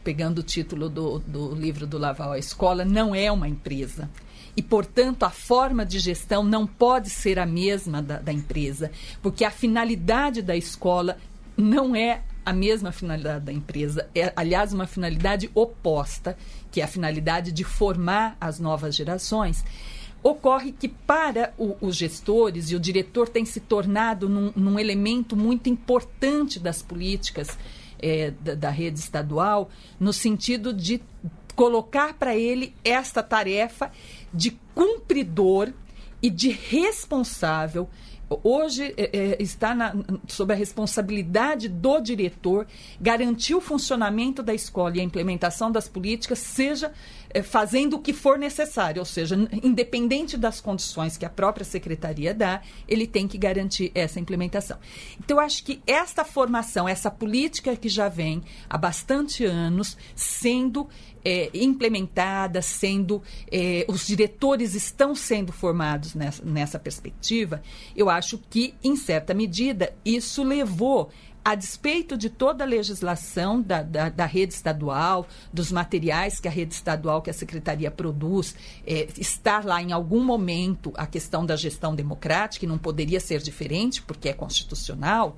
pegando 0.03 0.39
o 0.39 0.43
título 0.43 0.89
do, 0.89 1.19
do 1.19 1.55
livro 1.55 1.87
do 1.87 1.97
Laval, 1.97 2.33
a 2.33 2.39
escola 2.39 2.83
não 2.83 3.15
é 3.15 3.31
uma 3.31 3.47
empresa 3.47 4.09
e, 4.55 4.61
portanto, 4.61 5.23
a 5.23 5.29
forma 5.29 5.85
de 5.85 5.97
gestão 5.99 6.43
não 6.43 6.67
pode 6.67 7.09
ser 7.09 7.39
a 7.39 7.45
mesma 7.45 8.01
da, 8.01 8.19
da 8.19 8.31
empresa, 8.31 8.91
porque 9.21 9.43
a 9.43 9.51
finalidade 9.51 10.41
da 10.41 10.55
escola 10.55 11.17
não 11.57 11.95
é 11.95 12.21
a 12.45 12.53
mesma 12.53 12.91
finalidade 12.91 13.45
da 13.45 13.53
empresa, 13.53 14.07
é, 14.13 14.31
aliás, 14.35 14.73
uma 14.73 14.85
finalidade 14.85 15.49
oposta, 15.55 16.37
que 16.71 16.81
é 16.81 16.83
a 16.83 16.87
finalidade 16.87 17.51
de 17.51 17.63
formar 17.63 18.35
as 18.39 18.59
novas 18.59 18.95
gerações. 18.95 19.63
Ocorre 20.21 20.71
que, 20.71 20.87
para 20.87 21.53
o, 21.57 21.75
os 21.81 21.95
gestores, 21.95 22.69
e 22.69 22.75
o 22.75 22.79
diretor 22.79 23.29
tem 23.29 23.45
se 23.45 23.59
tornado 23.59 24.29
num, 24.29 24.51
num 24.55 24.79
elemento 24.79 25.35
muito 25.35 25.69
importante 25.69 26.59
das 26.59 26.81
políticas 26.81 27.57
é, 28.03 28.31
da, 28.31 28.53
da 28.53 28.69
rede 28.69 28.99
estadual, 28.99 29.69
no 29.97 30.11
sentido 30.11 30.73
de 30.73 31.01
colocar 31.55 32.15
para 32.15 32.35
ele 32.35 32.75
esta 32.83 33.23
tarefa 33.23 33.91
de 34.33 34.51
cumpridor 34.75 35.71
e 36.21 36.29
de 36.29 36.49
responsável 36.49 37.87
hoje 38.43 38.93
é, 38.97 39.09
é, 39.17 39.37
está 39.41 39.75
na, 39.75 39.93
sob 40.27 40.53
a 40.53 40.55
responsabilidade 40.55 41.67
do 41.67 41.99
diretor 41.99 42.67
garantir 42.99 43.55
o 43.55 43.61
funcionamento 43.61 44.41
da 44.41 44.53
escola 44.53 44.97
e 44.97 44.99
a 45.01 45.03
implementação 45.03 45.71
das 45.71 45.87
políticas, 45.87 46.39
seja 46.39 46.91
é, 47.29 47.41
fazendo 47.41 47.95
o 47.95 47.99
que 47.99 48.13
for 48.13 48.37
necessário, 48.37 48.99
ou 48.99 49.05
seja, 49.05 49.35
independente 49.63 50.37
das 50.37 50.61
condições 50.61 51.17
que 51.17 51.25
a 51.25 51.29
própria 51.29 51.65
secretaria 51.65 52.33
dá, 52.33 52.61
ele 52.87 53.07
tem 53.07 53.27
que 53.27 53.37
garantir 53.37 53.91
essa 53.95 54.19
implementação. 54.19 54.77
Então, 55.19 55.37
eu 55.37 55.43
acho 55.43 55.63
que 55.63 55.81
esta 55.87 56.23
formação, 56.23 56.87
essa 56.87 57.09
política 57.09 57.75
que 57.75 57.89
já 57.89 58.07
vem 58.07 58.43
há 58.69 58.77
bastante 58.77 59.43
anos 59.43 59.97
sendo 60.15 60.87
é, 61.23 61.49
implementada, 61.53 62.61
sendo 62.61 63.21
é, 63.51 63.85
os 63.87 64.05
diretores 64.05 64.75
estão 64.75 65.15
sendo 65.15 65.51
formados 65.51 66.13
nessa, 66.13 66.43
nessa 66.43 66.79
perspectiva, 66.79 67.61
eu 67.95 68.09
acho 68.09 68.37
que, 68.49 68.73
em 68.83 68.95
certa 68.95 69.33
medida, 69.33 69.93
isso 70.05 70.43
levou 70.43 71.09
a 71.43 71.55
despeito 71.55 72.17
de 72.17 72.29
toda 72.29 72.63
a 72.63 72.67
legislação 72.67 73.61
da, 73.61 73.83
da, 73.83 74.07
da, 74.07 74.25
rede 74.25 74.53
estadual, 74.53 75.27
dos 75.51 75.71
materiais 75.71 76.39
que 76.39 76.47
a 76.47 76.51
rede 76.51 76.73
estadual, 76.73 77.21
que 77.21 77.29
a 77.29 77.33
secretaria 77.33 77.91
produz, 77.91 78.55
é, 78.87 79.07
está 79.17 79.59
lá 79.59 79.81
em 79.81 79.91
algum 79.91 80.23
momento 80.23 80.93
a 80.95 81.05
questão 81.05 81.45
da 81.45 81.55
gestão 81.55 81.93
democrática, 81.93 82.65
e 82.65 82.67
não 82.67 82.77
poderia 82.77 83.19
ser 83.19 83.41
diferente, 83.41 84.01
porque 84.01 84.29
é 84.29 84.33
constitucional. 84.33 85.35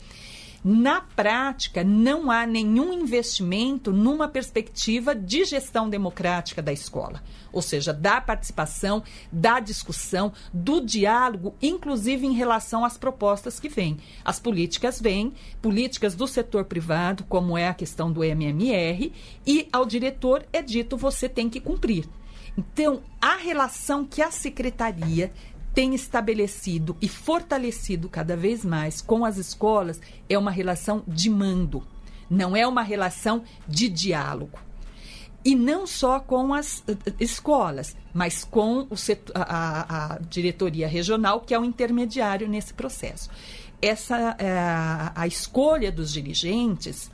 Na 0.67 0.99
prática, 0.99 1.83
não 1.83 2.31
há 2.31 2.43
nenhum 2.47 2.91
investimento 2.91 3.93
numa 3.93 4.27
perspectiva 4.27 5.13
de 5.13 5.45
gestão 5.45 5.87
democrática 5.87 6.59
da 6.59 6.73
escola, 6.73 7.21
ou 7.53 7.61
seja, 7.61 7.93
da 7.93 8.19
participação, 8.19 9.03
da 9.31 9.59
discussão, 9.59 10.33
do 10.51 10.81
diálogo, 10.81 11.53
inclusive 11.61 12.25
em 12.25 12.33
relação 12.33 12.83
às 12.83 12.97
propostas 12.97 13.59
que 13.59 13.69
vêm. 13.69 13.99
As 14.23 14.39
políticas 14.39 14.99
vêm, 14.99 15.33
políticas 15.61 16.15
do 16.15 16.25
setor 16.25 16.65
privado, 16.65 17.23
como 17.25 17.55
é 17.55 17.67
a 17.67 17.73
questão 17.75 18.11
do 18.11 18.23
MMR, 18.23 19.13
e 19.45 19.69
ao 19.71 19.85
diretor 19.85 20.47
é 20.51 20.63
dito 20.63 20.97
você 20.97 21.29
tem 21.29 21.47
que 21.47 21.59
cumprir. 21.59 22.09
Então, 22.57 23.03
a 23.21 23.35
relação 23.35 24.03
que 24.03 24.21
a 24.21 24.31
secretaria 24.31 25.31
tem 25.75 25.93
estabelecido 25.93 26.95
e 27.01 27.09
fortalecido 27.09 28.07
cada 28.07 28.37
vez 28.37 28.63
mais 28.63 29.01
com 29.01 29.25
as 29.25 29.35
escolas 29.37 29.99
é 30.29 30.37
uma 30.37 30.49
relação 30.49 31.03
de 31.05 31.29
mando, 31.29 31.85
não 32.29 32.55
é 32.55 32.65
uma 32.65 32.81
relação 32.81 33.43
de 33.67 33.89
diálogo. 33.89 34.57
E 35.43 35.53
não 35.53 35.85
só 35.85 36.19
com 36.19 36.53
as 36.53 36.79
uh, 36.79 36.97
escolas, 37.19 37.95
mas 38.13 38.43
com 38.43 38.87
setor, 38.95 39.33
a, 39.35 40.13
a, 40.13 40.19
diretoria 40.19 40.87
regional, 40.87 41.41
que 41.41 41.53
é 41.53 41.59
o 41.59 41.65
intermediário 41.65 42.47
nesse 42.47 42.73
processo. 42.73 43.29
Essa 43.79 44.35
é, 44.39 44.57
a 45.13 45.27
escolha 45.27 45.91
dos 45.91 46.11
dirigentes 46.11 47.11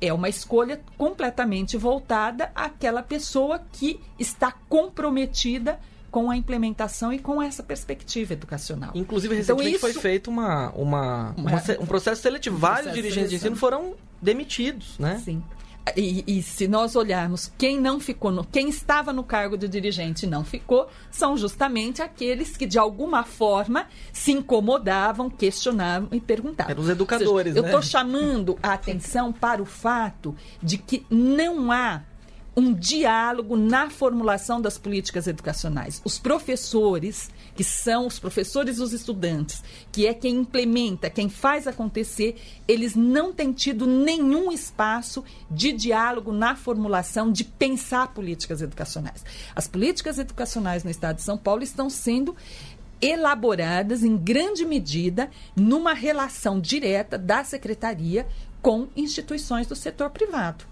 é 0.00 0.12
uma 0.12 0.28
escolha 0.28 0.80
completamente 0.98 1.76
voltada 1.76 2.50
àquela 2.52 3.00
pessoa 3.00 3.60
que 3.72 4.00
está 4.18 4.50
comprometida 4.50 5.78
com 6.12 6.30
a 6.30 6.36
implementação 6.36 7.10
e 7.10 7.18
com 7.18 7.42
essa 7.42 7.62
perspectiva 7.62 8.34
educacional. 8.34 8.90
Inclusive, 8.94 9.34
então, 9.34 9.56
recentemente 9.56 9.76
então, 9.78 9.88
isso... 9.88 10.00
foi 10.00 10.10
feito 10.10 10.30
uma, 10.30 10.70
uma, 10.72 11.30
uma, 11.30 11.62
um 11.80 11.86
processo 11.86 12.20
seletivo. 12.20 12.54
Um 12.56 12.60
Vários 12.60 12.82
processo 12.82 13.02
dirigentes 13.02 13.30
de, 13.30 13.36
de 13.38 13.42
ensino 13.42 13.56
foram 13.56 13.94
demitidos, 14.20 14.98
né? 14.98 15.20
Sim. 15.24 15.42
E, 15.96 16.22
e, 16.26 16.42
se 16.42 16.68
nós 16.68 16.94
olharmos 16.94 17.50
quem 17.58 17.80
não 17.80 17.98
ficou, 17.98 18.30
no, 18.30 18.44
quem 18.44 18.68
estava 18.68 19.12
no 19.12 19.24
cargo 19.24 19.56
de 19.56 19.66
dirigente 19.66 20.26
e 20.26 20.28
não 20.28 20.44
ficou, 20.44 20.88
são 21.10 21.36
justamente 21.36 22.00
aqueles 22.00 22.56
que 22.56 22.66
de 22.66 22.78
alguma 22.78 23.24
forma 23.24 23.86
se 24.12 24.30
incomodavam, 24.30 25.28
questionavam 25.28 26.08
e 26.12 26.20
perguntavam. 26.20 26.70
Eram 26.70 26.82
os 26.82 26.88
educadores, 26.88 27.54
seja, 27.54 27.62
né? 27.62 27.68
Eu 27.68 27.78
estou 27.78 27.82
chamando 27.82 28.56
a 28.62 28.74
atenção 28.74 29.32
para 29.32 29.60
o 29.60 29.64
fato 29.64 30.36
de 30.62 30.78
que 30.78 31.04
não 31.10 31.72
há 31.72 32.02
um 32.54 32.74
diálogo 32.74 33.56
na 33.56 33.88
formulação 33.88 34.60
das 34.60 34.76
políticas 34.76 35.26
educacionais. 35.26 36.02
Os 36.04 36.18
professores, 36.18 37.30
que 37.56 37.64
são 37.64 38.06
os 38.06 38.18
professores 38.18 38.78
e 38.78 38.82
os 38.82 38.92
estudantes, 38.92 39.62
que 39.90 40.06
é 40.06 40.12
quem 40.12 40.36
implementa, 40.36 41.08
quem 41.08 41.28
faz 41.28 41.66
acontecer, 41.66 42.36
eles 42.68 42.94
não 42.94 43.32
têm 43.32 43.52
tido 43.52 43.86
nenhum 43.86 44.52
espaço 44.52 45.24
de 45.50 45.72
diálogo 45.72 46.30
na 46.30 46.54
formulação, 46.54 47.32
de 47.32 47.44
pensar 47.44 48.12
políticas 48.12 48.60
educacionais. 48.60 49.24
As 49.56 49.66
políticas 49.66 50.18
educacionais 50.18 50.84
no 50.84 50.90
estado 50.90 51.16
de 51.16 51.22
São 51.22 51.38
Paulo 51.38 51.62
estão 51.62 51.88
sendo 51.88 52.36
elaboradas 53.00 54.04
em 54.04 54.16
grande 54.16 54.64
medida 54.64 55.28
numa 55.56 55.92
relação 55.92 56.60
direta 56.60 57.18
da 57.18 57.42
secretaria 57.42 58.26
com 58.60 58.86
instituições 58.94 59.66
do 59.66 59.74
setor 59.74 60.10
privado. 60.10 60.71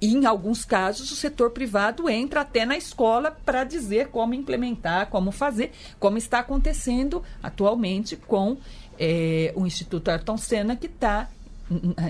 E, 0.00 0.14
em 0.14 0.26
alguns 0.26 0.64
casos, 0.64 1.10
o 1.10 1.16
setor 1.16 1.50
privado 1.50 2.08
entra 2.08 2.42
até 2.42 2.66
na 2.66 2.76
escola 2.76 3.30
para 3.44 3.64
dizer 3.64 4.08
como 4.08 4.34
implementar, 4.34 5.08
como 5.08 5.30
fazer, 5.32 5.72
como 5.98 6.18
está 6.18 6.40
acontecendo 6.40 7.22
atualmente 7.42 8.16
com 8.16 8.58
é, 8.98 9.52
o 9.56 9.66
Instituto 9.66 10.10
Ayrton 10.10 10.36
Senna, 10.36 10.76
que 10.76 10.86
está, 10.86 11.30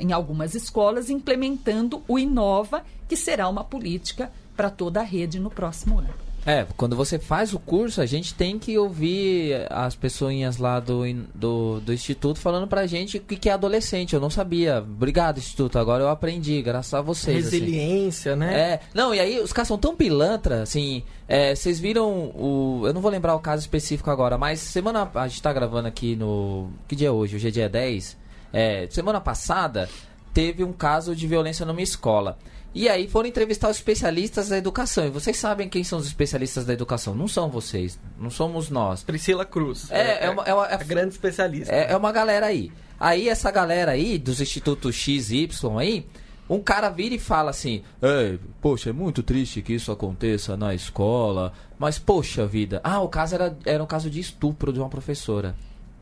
em 0.00 0.12
algumas 0.12 0.54
escolas, 0.54 1.10
implementando 1.10 2.02
o 2.08 2.18
Inova, 2.18 2.84
que 3.08 3.16
será 3.16 3.48
uma 3.48 3.62
política 3.62 4.32
para 4.56 4.70
toda 4.70 5.00
a 5.00 5.04
rede 5.04 5.38
no 5.38 5.50
próximo 5.50 5.98
ano. 5.98 6.25
É, 6.46 6.64
quando 6.76 6.94
você 6.94 7.18
faz 7.18 7.52
o 7.52 7.58
curso, 7.58 8.00
a 8.00 8.06
gente 8.06 8.32
tem 8.32 8.56
que 8.56 8.78
ouvir 8.78 9.66
as 9.68 9.96
pessoinhas 9.96 10.58
lá 10.58 10.78
do, 10.78 11.02
do, 11.34 11.80
do 11.80 11.92
Instituto 11.92 12.38
falando 12.38 12.68
pra 12.68 12.86
gente 12.86 13.16
o 13.16 13.20
que, 13.20 13.34
que 13.34 13.50
é 13.50 13.52
adolescente. 13.52 14.14
Eu 14.14 14.20
não 14.20 14.30
sabia. 14.30 14.78
Obrigado, 14.78 15.38
Instituto. 15.38 15.76
Agora 15.76 16.04
eu 16.04 16.08
aprendi, 16.08 16.62
graças 16.62 16.94
a 16.94 17.00
vocês. 17.00 17.48
Assim. 17.48 17.58
Resiliência, 17.58 18.32
assim. 18.32 18.40
né? 18.40 18.60
É. 18.60 18.80
Não, 18.94 19.12
e 19.12 19.18
aí 19.18 19.40
os 19.40 19.52
caras 19.52 19.66
são 19.66 19.76
tão 19.76 19.96
pilantra, 19.96 20.62
assim. 20.62 21.02
É, 21.26 21.52
vocês 21.52 21.80
viram 21.80 22.30
o. 22.36 22.82
Eu 22.86 22.94
não 22.94 23.00
vou 23.00 23.10
lembrar 23.10 23.34
o 23.34 23.40
caso 23.40 23.62
específico 23.62 24.08
agora, 24.08 24.38
mas 24.38 24.60
semana. 24.60 25.10
A 25.16 25.26
gente 25.26 25.42
tá 25.42 25.52
gravando 25.52 25.88
aqui 25.88 26.14
no. 26.14 26.70
Que 26.86 26.94
dia 26.94 27.08
é 27.08 27.10
hoje? 27.10 27.34
Hoje 27.34 27.48
é 27.48 27.50
dia 27.50 27.68
10. 27.68 28.16
É, 28.52 28.86
semana 28.88 29.20
passada 29.20 29.88
teve 30.32 30.62
um 30.62 30.72
caso 30.72 31.16
de 31.16 31.26
violência 31.26 31.66
numa 31.66 31.82
escola. 31.82 32.38
E 32.76 32.90
aí 32.90 33.08
foram 33.08 33.26
entrevistar 33.26 33.70
os 33.70 33.78
especialistas 33.78 34.50
da 34.50 34.58
educação. 34.58 35.06
E 35.06 35.08
vocês 35.08 35.38
sabem 35.38 35.66
quem 35.66 35.82
são 35.82 35.98
os 35.98 36.06
especialistas 36.06 36.66
da 36.66 36.74
educação? 36.74 37.14
Não 37.14 37.26
são 37.26 37.48
vocês, 37.48 37.98
não 38.20 38.28
somos 38.28 38.68
nós. 38.68 39.02
Priscila 39.02 39.46
Cruz. 39.46 39.90
É, 39.90 40.26
é, 40.26 40.30
uma, 40.30 40.42
é, 40.42 40.52
uma, 40.52 40.66
é 40.66 40.74
a 40.74 40.84
grande 40.84 41.14
especialista. 41.14 41.74
É, 41.74 41.92
é 41.92 41.96
uma 41.96 42.12
galera 42.12 42.44
aí. 42.44 42.70
Aí 43.00 43.30
essa 43.30 43.50
galera 43.50 43.92
aí, 43.92 44.18
dos 44.18 44.42
institutos 44.42 44.94
XY 44.94 45.48
aí, 45.80 46.06
um 46.50 46.60
cara 46.60 46.90
vira 46.90 47.14
e 47.14 47.18
fala 47.18 47.48
assim: 47.48 47.82
Ei, 48.02 48.38
poxa, 48.60 48.90
é 48.90 48.92
muito 48.92 49.22
triste 49.22 49.62
que 49.62 49.72
isso 49.72 49.90
aconteça 49.90 50.54
na 50.54 50.74
escola, 50.74 51.54
mas 51.78 51.98
poxa 51.98 52.46
vida. 52.46 52.82
Ah, 52.84 53.00
o 53.00 53.08
caso 53.08 53.36
era, 53.36 53.56
era 53.64 53.82
um 53.82 53.86
caso 53.86 54.10
de 54.10 54.20
estupro 54.20 54.70
de 54.70 54.78
uma 54.78 54.90
professora 54.90 55.56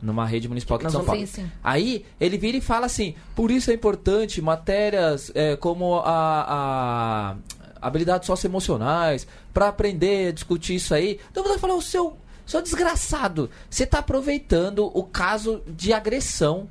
numa 0.05 0.25
rede 0.25 0.47
municipal 0.47 0.77
aqui 0.77 0.85
de 0.85 0.91
São 0.91 1.03
Paulo. 1.03 1.19
Sim, 1.21 1.25
sim. 1.25 1.51
Aí 1.63 2.05
ele 2.19 2.37
vira 2.37 2.57
e 2.57 2.61
fala 2.61 2.85
assim: 2.85 3.15
por 3.35 3.51
isso 3.51 3.71
é 3.71 3.73
importante 3.73 4.41
matérias 4.41 5.31
é, 5.33 5.55
como 5.55 5.95
a, 5.95 6.05
a 6.11 7.35
habilidades 7.81 8.27
socioemocionais 8.27 9.27
para 9.53 9.67
aprender 9.67 10.29
a 10.29 10.31
discutir 10.31 10.75
isso 10.75 10.93
aí. 10.93 11.19
Então 11.31 11.43
você 11.43 11.59
falar 11.59 11.75
o 11.75 11.81
seu 11.81 12.17
seu 12.45 12.61
desgraçado, 12.61 13.49
você 13.69 13.85
está 13.85 13.99
aproveitando 13.99 14.91
o 14.93 15.03
caso 15.03 15.63
de 15.67 15.91
agressão, 15.91 16.69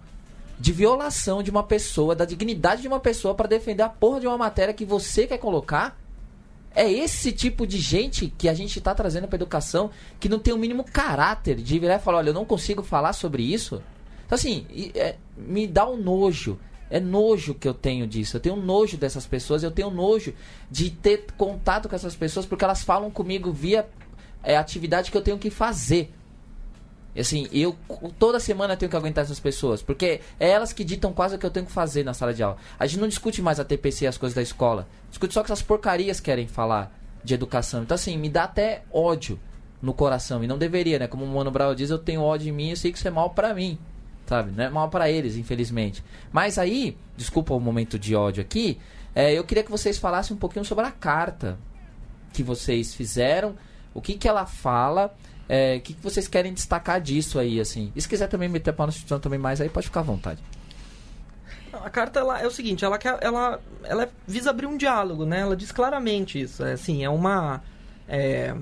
de 0.59 0.73
violação 0.73 1.43
de 1.43 1.51
uma 1.51 1.65
pessoa, 1.65 2.15
da 2.15 2.25
dignidade 2.25 2.83
de 2.83 2.89
uma 2.89 3.01
pessoa 3.01 3.35
para 3.35 3.49
defender 3.49 3.83
a 3.83 3.89
porra 3.89 4.21
de 4.21 4.27
uma 4.27 4.39
matéria 4.39 4.73
que 4.73 4.85
você 4.85 5.27
quer 5.27 5.39
colocar 5.39 5.99
é 6.75 6.91
esse 6.91 7.31
tipo 7.31 7.67
de 7.67 7.79
gente 7.79 8.33
que 8.37 8.49
a 8.49 8.55
gente 8.55 8.79
está 8.79 8.95
trazendo 8.95 9.29
para 9.29 9.37
educação 9.37 9.91
que 10.19 10.29
não 10.29 10.39
tem 10.39 10.53
o 10.53 10.59
mínimo 10.59 10.85
caráter 10.85 11.57
de 11.57 11.79
virar 11.79 11.97
e 11.97 11.99
falar: 12.01 12.19
olha, 12.19 12.31
eu 12.31 12.35
não 12.35 12.45
consigo 12.45 12.83
falar 12.83 13.13
sobre 13.13 13.43
isso. 13.43 13.81
Então, 14.27 14.37
assim, 14.37 14.67
é, 14.95 15.17
me 15.37 15.67
dá 15.67 15.89
um 15.89 15.97
nojo. 15.97 16.59
É 16.91 17.01
nojo 17.01 17.55
que 17.55 17.67
eu 17.67 17.75
tenho 17.75 18.07
disso. 18.07 18.37
Eu 18.37 18.41
tenho 18.41 18.57
nojo 18.57 18.97
dessas 18.97 19.27
pessoas. 19.27 19.63
Eu 19.63 19.71
tenho 19.71 19.91
nojo 19.91 20.35
de 20.71 20.91
ter 20.91 21.27
contato 21.37 21.89
com 21.89 21.95
essas 21.95 22.15
pessoas 22.15 22.47
porque 22.47 22.65
elas 22.65 22.83
falam 22.83 23.11
comigo 23.11 23.53
via 23.53 23.89
é, 24.43 24.57
atividade 24.57 25.11
que 25.11 25.17
eu 25.17 25.23
tenho 25.23 25.39
que 25.39 25.51
fazer. 25.51 26.13
Assim, 27.17 27.49
eu 27.53 27.77
toda 28.19 28.41
semana 28.41 28.77
tenho 28.77 28.91
que 28.91 28.97
aguentar 28.97 29.25
essas 29.25 29.39
pessoas, 29.39 29.83
porque 29.83 30.21
é 30.41 30.51
elas 30.51 30.73
que 30.73 30.83
ditam 30.83 31.13
quase 31.13 31.37
o 31.37 31.39
que 31.39 31.47
eu 31.47 31.51
tenho 31.51 31.67
que 31.67 31.73
fazer 31.73 32.05
na 32.05 32.13
sala 32.13 32.35
de 32.35 32.43
aula. 32.43 32.57
A 32.79 32.87
gente 32.87 33.01
não 33.01 33.09
discute 33.09 33.41
mais 33.41 33.61
a 33.61 33.65
TPC 33.65 34.05
e 34.05 34.09
as 34.09 34.19
coisas 34.19 34.35
da 34.35 34.43
escola. 34.43 34.89
Discute 35.11 35.33
só 35.33 35.43
que 35.43 35.53
essas 35.53 35.63
porcarias 35.63 36.19
querem 36.19 36.49
falar 36.49 36.93
de 37.23 37.35
educação. 37.35 37.83
Então, 37.83 37.95
assim, 37.95 38.19
me 38.19 38.29
dá 38.29 38.45
até 38.45 38.83
ódio 38.93 39.39
no 39.81 39.95
coração. 39.95 40.43
E 40.43 40.47
não 40.47 40.59
deveria, 40.59 40.99
né? 40.99 41.07
Como 41.07 41.25
o 41.25 41.29
Mano 41.29 41.51
Brown 41.51 41.75
diz, 41.75 41.91
eu 41.91 41.99
tenho 41.99 42.23
ódio 42.23 42.49
em 42.49 42.53
mim 42.53 42.71
eu 42.71 42.77
sei 42.77 42.91
que 42.91 42.99
isso 42.99 43.07
é 43.07 43.11
mal 43.11 43.31
para 43.31 43.55
mim. 43.55 43.79
Sabe? 44.27 44.51
Não 44.53 44.65
é 44.65 44.71
mal 44.71 44.89
para 44.89 45.11
eles, 45.11 45.37
infelizmente. 45.37 46.03
Mas 46.33 46.59
aí, 46.59 46.97
desculpa 47.17 47.55
o 47.55 47.61
momento 47.61 47.99
de 47.99 48.17
ódio 48.17 48.43
aqui, 48.43 48.81
é, 49.15 49.33
eu 49.33 49.45
queria 49.45 49.63
que 49.63 49.71
vocês 49.71 49.99
falassem 49.99 50.35
um 50.35 50.39
pouquinho 50.39 50.65
sobre 50.65 50.85
a 50.85 50.91
carta 50.91 51.59
que 52.33 52.43
vocês 52.43 52.95
fizeram, 52.95 53.55
o 53.93 54.01
que, 54.01 54.15
que 54.15 54.27
ela 54.27 54.45
fala 54.47 55.15
É, 55.49 55.77
o 55.77 55.81
que, 55.81 55.95
que 55.95 56.03
vocês 56.03 56.27
querem 56.27 56.53
destacar 56.53 57.01
disso 57.01 57.39
aí, 57.39 57.61
assim? 57.61 57.93
E 57.95 58.01
se 58.01 58.09
quiser 58.09 58.29
também 58.29 58.49
meter 58.49 58.71
a 58.71 58.73
pau 58.73 58.87
na 58.87 58.91
instituição 58.91 59.21
também 59.21 59.39
mais, 59.39 59.61
aí 59.61 59.69
pode 59.69 59.87
ficar 59.87 60.01
à 60.01 60.05
vontade. 60.05 60.43
A 61.73 61.91
carta 61.91 62.21
ela, 62.21 62.41
é 62.41 62.47
o 62.47 62.51
seguinte, 62.51 62.85
ela, 62.85 62.99
quer, 62.99 63.19
ela, 63.21 63.61
ela 63.83 64.09
visa 64.27 64.51
abrir 64.51 64.67
um 64.67 64.77
diálogo, 64.77 65.27
né? 65.27 65.41
Ela 65.41 65.57
diz 65.57 65.73
claramente 65.73 66.41
isso. 66.41 66.65
É, 66.65 66.73
assim, 66.73 67.05
é 67.05 67.11
uma... 67.11 67.63
É, 68.09 68.55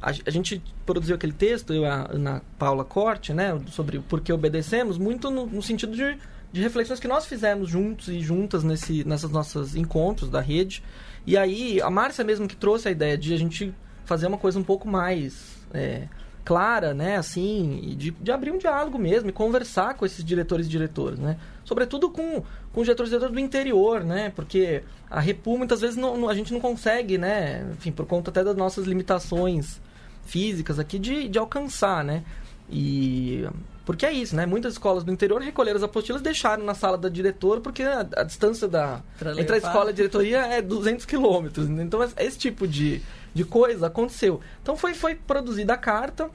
a, 0.00 0.10
a, 0.10 0.30
gente 0.30 0.62
produziu 0.86 1.14
aquele 1.16 1.32
texto, 1.32 1.74
eu 1.74 1.82
e 1.82 1.86
a 1.86 2.06
Ana 2.10 2.42
Paula 2.58 2.84
Corte, 2.84 3.34
né? 3.34 3.60
Sobre 3.68 3.98
o 3.98 4.02
porquê 4.02 4.32
obedecemos, 4.32 4.96
muito 4.96 5.30
no, 5.30 5.46
no 5.46 5.62
sentido 5.62 5.94
de, 5.94 6.16
de 6.52 6.62
reflexões 6.62 7.00
que 7.00 7.08
nós 7.08 7.26
fizemos 7.26 7.68
juntos 7.68 8.08
e 8.08 8.20
juntas 8.20 8.62
nesse, 8.62 9.04
nessas 9.04 9.30
nossos 9.30 9.74
encontros 9.74 10.30
da 10.30 10.40
rede. 10.40 10.82
E 11.26 11.36
aí, 11.36 11.82
a 11.82 11.90
Márcia 11.90 12.24
mesmo 12.24 12.48
que 12.48 12.56
trouxe 12.56 12.88
a 12.88 12.90
ideia 12.90 13.18
de 13.18 13.34
a 13.34 13.36
gente 13.36 13.74
fazer 14.04 14.26
uma 14.26 14.38
coisa 14.38 14.58
um 14.58 14.64
pouco 14.64 14.88
mais... 14.88 15.58
É, 15.74 16.08
clara, 16.44 16.94
né, 16.94 17.16
assim, 17.16 17.94
de, 17.96 18.10
de 18.10 18.32
abrir 18.32 18.50
um 18.50 18.58
diálogo 18.58 18.98
mesmo 18.98 19.28
e 19.28 19.32
conversar 19.32 19.94
com 19.94 20.04
esses 20.04 20.24
diretores 20.24 20.66
e 20.66 20.68
diretoras, 20.68 21.18
né? 21.18 21.36
Sobretudo 21.64 22.10
com, 22.10 22.42
com 22.72 22.80
os 22.80 22.84
diretores 22.84 23.10
e 23.10 23.12
diretoras 23.12 23.34
do 23.34 23.40
interior, 23.40 24.02
né? 24.02 24.32
Porque 24.34 24.82
a 25.08 25.20
Repu 25.20 25.56
muitas 25.56 25.80
vezes 25.80 25.96
não, 25.96 26.16
não, 26.16 26.28
a 26.28 26.34
gente 26.34 26.52
não 26.52 26.60
consegue, 26.60 27.18
né? 27.18 27.66
Enfim, 27.72 27.92
por 27.92 28.06
conta 28.06 28.30
até 28.30 28.42
das 28.42 28.56
nossas 28.56 28.86
limitações 28.86 29.80
físicas 30.24 30.78
aqui 30.78 30.98
de, 30.98 31.28
de 31.28 31.38
alcançar, 31.38 32.04
né? 32.04 32.24
E 32.68 33.46
porque 33.90 34.06
é 34.06 34.12
isso, 34.12 34.36
né? 34.36 34.46
Muitas 34.46 34.74
escolas 34.74 35.02
do 35.02 35.10
interior 35.10 35.40
recolheram 35.40 35.76
as 35.76 35.82
apostilas 35.82 36.20
e 36.20 36.24
deixaram 36.24 36.64
na 36.64 36.74
sala 36.74 36.96
da 36.96 37.08
diretora, 37.08 37.60
porque 37.60 37.82
a, 37.82 38.06
a 38.16 38.22
distância 38.22 38.68
da 38.68 39.02
entre 39.36 39.56
a 39.56 39.58
escola 39.58 39.86
e 39.86 39.88
a 39.88 39.92
diretoria 39.92 40.38
é 40.46 40.62
200 40.62 41.04
quilômetros. 41.04 41.68
Então, 41.68 42.00
esse 42.16 42.38
tipo 42.38 42.68
de, 42.68 43.02
de 43.34 43.44
coisa 43.44 43.86
aconteceu. 43.86 44.40
Então, 44.62 44.76
foi, 44.76 44.94
foi 44.94 45.14
produzida 45.14 45.74
a 45.74 45.76
carta 45.76 46.30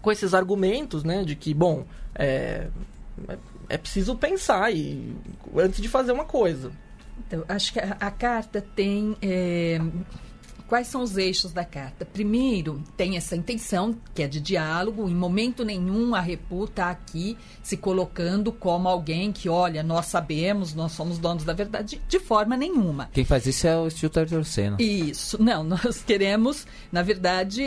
com 0.00 0.12
esses 0.12 0.34
argumentos, 0.34 1.04
né? 1.04 1.24
De 1.24 1.34
que, 1.34 1.54
bom, 1.54 1.86
é, 2.14 2.68
é 3.68 3.78
preciso 3.78 4.16
pensar 4.16 4.72
e, 4.74 5.16
antes 5.56 5.80
de 5.80 5.88
fazer 5.88 6.12
uma 6.12 6.24
coisa. 6.24 6.70
Então, 7.26 7.44
acho 7.48 7.72
que 7.72 7.80
a, 7.80 7.96
a 8.00 8.10
carta 8.10 8.64
tem... 8.74 9.16
É 9.22 9.80
Quais 10.66 10.86
são 10.86 11.02
os 11.02 11.16
eixos 11.18 11.52
da 11.52 11.64
carta? 11.64 12.06
Primeiro, 12.06 12.82
tem 12.96 13.16
essa 13.16 13.36
intenção, 13.36 13.94
que 14.14 14.22
é 14.22 14.26
de 14.26 14.40
diálogo. 14.40 15.08
Em 15.08 15.14
momento 15.14 15.62
nenhum 15.64 16.14
a 16.14 16.20
Repu 16.20 16.64
está 16.64 16.90
aqui 16.90 17.36
se 17.62 17.76
colocando 17.76 18.50
como 18.50 18.88
alguém 18.88 19.30
que, 19.30 19.48
olha, 19.48 19.82
nós 19.82 20.06
sabemos, 20.06 20.74
nós 20.74 20.92
somos 20.92 21.18
donos 21.18 21.44
da 21.44 21.52
verdade, 21.52 22.00
de, 22.08 22.18
forma 22.18 22.56
nenhuma. 22.56 23.10
Quem 23.12 23.24
faz 23.24 23.44
isso 23.44 23.66
é 23.66 23.76
o 23.76 23.86
Instituto 23.86 24.20
Arthur 24.20 24.44
Senna. 24.46 24.76
Isso. 24.80 25.40
Não, 25.42 25.62
nós 25.64 26.02
queremos, 26.02 26.66
na 26.90 27.02
verdade, 27.02 27.62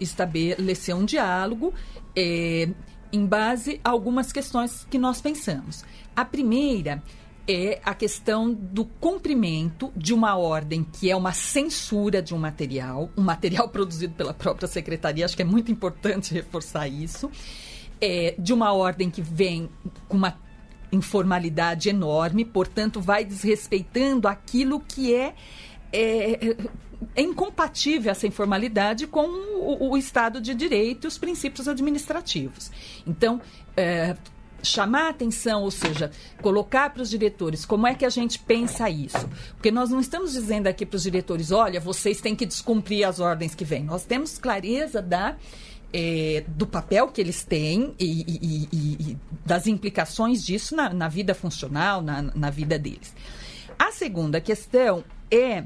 estabelecer 0.00 0.94
um 0.94 1.04
diálogo 1.04 1.74
é, 2.16 2.70
em 3.12 3.26
base 3.26 3.80
a 3.84 3.90
algumas 3.90 4.32
questões 4.32 4.86
que 4.90 4.98
nós 4.98 5.20
pensamos. 5.20 5.84
A 6.16 6.24
primeira 6.24 7.02
é 7.50 7.80
a 7.84 7.94
questão 7.94 8.52
do 8.52 8.84
cumprimento 8.84 9.92
de 9.96 10.14
uma 10.14 10.36
ordem 10.36 10.84
que 10.84 11.10
é 11.10 11.16
uma 11.16 11.32
censura 11.32 12.22
de 12.22 12.34
um 12.34 12.38
material, 12.38 13.10
um 13.16 13.22
material 13.22 13.68
produzido 13.70 14.14
pela 14.14 14.32
própria 14.32 14.68
secretaria, 14.68 15.24
acho 15.24 15.36
que 15.36 15.42
é 15.42 15.44
muito 15.44 15.72
importante 15.72 16.32
reforçar 16.32 16.86
isso, 16.86 17.30
é, 18.00 18.34
de 18.38 18.52
uma 18.52 18.72
ordem 18.72 19.10
que 19.10 19.20
vem 19.20 19.68
com 20.08 20.16
uma 20.16 20.38
informalidade 20.92 21.88
enorme, 21.88 22.44
portanto, 22.44 23.00
vai 23.00 23.24
desrespeitando 23.24 24.26
aquilo 24.26 24.80
que 24.80 25.14
é, 25.14 25.34
é 25.92 26.56
é 27.14 27.22
incompatível 27.22 28.10
essa 28.12 28.26
informalidade 28.26 29.06
com 29.06 29.26
o, 29.26 29.90
o, 29.90 29.96
Estado 29.96 30.40
de 30.40 30.54
Direito 30.54 31.06
e 31.06 31.08
os 31.08 31.16
princípios 31.16 31.66
administrativos. 31.66 32.70
Então, 33.06 33.40
é, 33.76 34.16
chamar 34.62 35.06
a 35.06 35.08
atenção, 35.10 35.62
ou 35.62 35.70
seja, 35.70 36.10
colocar 36.40 36.90
para 36.90 37.02
os 37.02 37.10
diretores 37.10 37.64
como 37.64 37.86
é 37.86 37.94
que 37.94 38.04
a 38.04 38.10
gente 38.10 38.38
pensa 38.38 38.88
isso. 38.88 39.28
Porque 39.54 39.70
nós 39.70 39.90
não 39.90 40.00
estamos 40.00 40.32
dizendo 40.32 40.66
aqui 40.66 40.84
para 40.86 40.96
os 40.96 41.02
diretores, 41.02 41.50
olha, 41.50 41.80
vocês 41.80 42.20
têm 42.20 42.34
que 42.34 42.46
descumprir 42.46 43.06
as 43.06 43.20
ordens 43.20 43.54
que 43.54 43.64
vêm. 43.64 43.84
Nós 43.84 44.04
temos 44.04 44.38
clareza 44.38 45.00
da. 45.00 45.36
É, 45.92 46.44
do 46.46 46.68
papel 46.68 47.08
que 47.08 47.20
eles 47.20 47.42
têm 47.42 47.96
e, 47.98 48.22
e, 48.22 48.68
e, 48.70 49.10
e 49.10 49.18
das 49.44 49.66
implicações 49.66 50.46
disso 50.46 50.76
na, 50.76 50.94
na 50.94 51.08
vida 51.08 51.34
funcional, 51.34 52.00
na, 52.00 52.22
na 52.22 52.48
vida 52.48 52.78
deles. 52.78 53.12
A 53.76 53.90
segunda 53.90 54.40
questão 54.40 55.02
é 55.28 55.64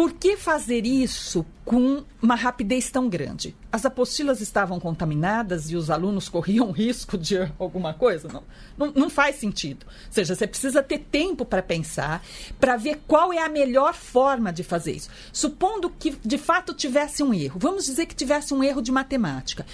por 0.00 0.14
que 0.14 0.34
fazer 0.34 0.86
isso 0.86 1.44
com 1.62 2.02
uma 2.22 2.34
rapidez 2.34 2.90
tão 2.90 3.06
grande? 3.06 3.54
As 3.70 3.84
apostilas 3.84 4.40
estavam 4.40 4.80
contaminadas 4.80 5.70
e 5.70 5.76
os 5.76 5.90
alunos 5.90 6.26
corriam 6.26 6.70
risco 6.72 7.18
de 7.18 7.36
alguma 7.58 7.92
coisa? 7.92 8.26
Não, 8.32 8.42
não, 8.78 8.92
não 8.92 9.10
faz 9.10 9.36
sentido. 9.36 9.84
Ou 9.86 9.92
seja, 10.10 10.34
você 10.34 10.46
precisa 10.46 10.82
ter 10.82 11.00
tempo 11.00 11.44
para 11.44 11.62
pensar, 11.62 12.24
para 12.58 12.78
ver 12.78 13.02
qual 13.06 13.30
é 13.30 13.44
a 13.44 13.48
melhor 13.50 13.92
forma 13.92 14.50
de 14.50 14.64
fazer 14.64 14.92
isso. 14.92 15.10
Supondo 15.30 15.90
que 15.90 16.12
de 16.24 16.38
fato 16.38 16.72
tivesse 16.72 17.22
um 17.22 17.34
erro, 17.34 17.60
vamos 17.60 17.84
dizer 17.84 18.06
que 18.06 18.14
tivesse 18.14 18.54
um 18.54 18.64
erro 18.64 18.80
de 18.80 18.90
matemática. 18.90 19.66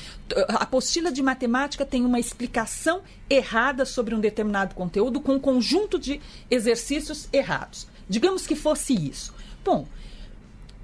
A 0.49 0.65
apostila 0.65 1.13
de 1.13 1.23
matemática 1.23 1.87
tem 1.87 2.05
uma 2.05 2.19
explicação 2.19 3.03
errada 3.31 3.85
sobre 3.85 4.13
um 4.13 4.19
determinado 4.19 4.75
conteúdo 4.75 5.21
com 5.21 5.35
um 5.35 5.41
conjunto 5.41 6.01
de 6.01 6.21
exercícios 6.51 7.29
errados. 7.33 7.87
Digamos 8.09 8.45
que 8.45 8.57
fosse 8.57 8.93
isso. 8.93 9.33
Bom, 9.65 9.87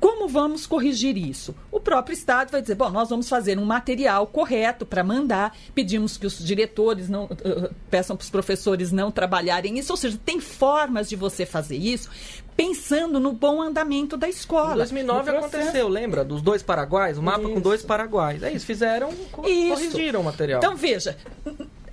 como 0.03 0.27
vamos 0.27 0.67
corrigir 0.67 1.17
isso? 1.17 1.55
O 1.71 1.79
próprio 1.79 2.13
Estado 2.13 2.51
vai 2.51 2.61
dizer: 2.61 2.75
bom, 2.75 2.91
nós 2.91 3.09
vamos 3.09 3.29
fazer 3.29 3.57
um 3.57 3.65
material 3.65 4.27
correto 4.27 4.85
para 4.85 5.05
mandar, 5.05 5.57
pedimos 5.77 6.17
que 6.17 6.27
os 6.27 6.45
diretores 6.45 7.09
não 7.09 7.27
uh, 7.27 7.73
peçam 7.89 8.17
para 8.17 8.25
os 8.25 8.29
professores 8.29 8.91
não 8.91 9.13
trabalharem 9.13 9.79
isso, 9.79 9.93
ou 9.93 9.97
seja, 9.97 10.19
tem 10.25 10.41
formas 10.41 11.09
de 11.09 11.15
você 11.15 11.47
fazer 11.47 11.77
isso 11.77 12.11
pensando 12.57 13.21
no 13.21 13.33
bom 13.33 13.63
andamento 13.63 14.17
da 14.17 14.29
escola. 14.29 14.75
Em 14.75 14.79
2009 14.79 15.31
aconteceu, 15.31 15.89
lembra? 15.89 16.25
Dos 16.25 16.43
dois 16.43 16.65
paraguaios, 16.65 17.17
o 17.17 17.23
mapa 17.23 17.45
isso. 17.45 17.53
com 17.53 17.61
dois 17.61 17.85
paraguaios. 17.85 18.43
É 18.43 18.53
isso, 18.53 18.67
fizeram, 18.67 19.09
isso. 19.11 19.31
corrigiram 19.31 20.21
o 20.21 20.25
material. 20.25 20.59
Então, 20.59 20.75
veja, 20.75 21.17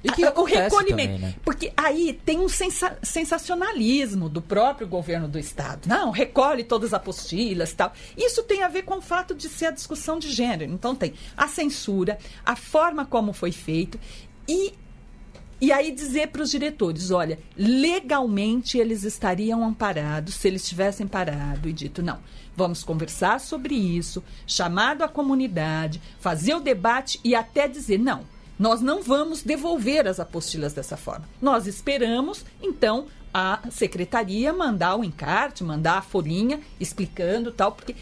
e 0.03 0.11
que 0.11 0.23
o 0.25 0.43
recolhimento. 0.43 1.13
Também, 1.13 1.19
né? 1.19 1.35
Porque 1.43 1.73
aí 1.75 2.13
tem 2.25 2.39
um 2.39 2.49
sensa 2.49 2.97
sensacionalismo 3.03 4.29
do 4.29 4.41
próprio 4.41 4.87
governo 4.87 5.27
do 5.27 5.37
Estado. 5.37 5.87
Não, 5.87 6.11
recolhe 6.11 6.63
todas 6.63 6.93
as 6.93 6.93
apostilas 6.93 7.73
tal. 7.73 7.91
Isso 8.17 8.43
tem 8.43 8.63
a 8.63 8.67
ver 8.67 8.83
com 8.83 8.97
o 8.97 9.01
fato 9.01 9.35
de 9.35 9.49
ser 9.49 9.67
a 9.67 9.71
discussão 9.71 10.17
de 10.17 10.31
gênero. 10.31 10.71
Então 10.71 10.95
tem 10.95 11.13
a 11.35 11.47
censura, 11.47 12.17
a 12.45 12.55
forma 12.55 13.05
como 13.05 13.33
foi 13.33 13.51
feito 13.51 13.99
e. 14.47 14.73
E 15.61 15.73
aí 15.73 15.91
dizer 15.91 16.29
para 16.29 16.41
os 16.41 16.51
diretores, 16.51 17.11
olha, 17.11 17.37
legalmente 17.57 18.77
eles 18.77 19.03
estariam 19.03 19.61
amparados 19.61 20.35
se 20.35 20.47
eles 20.47 20.65
tivessem 20.65 21.05
parado 21.05 21.67
e 21.67 21.73
dito, 21.73 22.01
não, 22.01 22.19
vamos 22.55 22.81
conversar 22.81 23.41
sobre 23.41 23.75
isso, 23.75 24.23
chamado 24.47 25.03
a 25.03 25.09
comunidade, 25.09 26.01
fazer 26.17 26.53
o 26.53 26.61
debate 26.61 27.19
e 27.25 27.35
até 27.35 27.67
dizer, 27.67 27.99
não, 27.99 28.23
nós 28.59 28.81
não 28.81 29.01
vamos 29.01 29.41
devolver 29.41 30.05
as 30.05 30.19
apostilas 30.19 30.73
dessa 30.73 30.97
forma. 30.97 31.27
Nós 31.41 31.65
esperamos, 31.65 32.45
então, 32.61 33.07
a 33.33 33.61
secretaria 33.71 34.51
mandar 34.51 34.97
o 34.97 35.03
encarte, 35.03 35.63
mandar 35.63 35.99
a 35.99 36.01
folhinha 36.01 36.59
explicando 36.79 37.53
tal, 37.53 37.71
porque, 37.71 37.95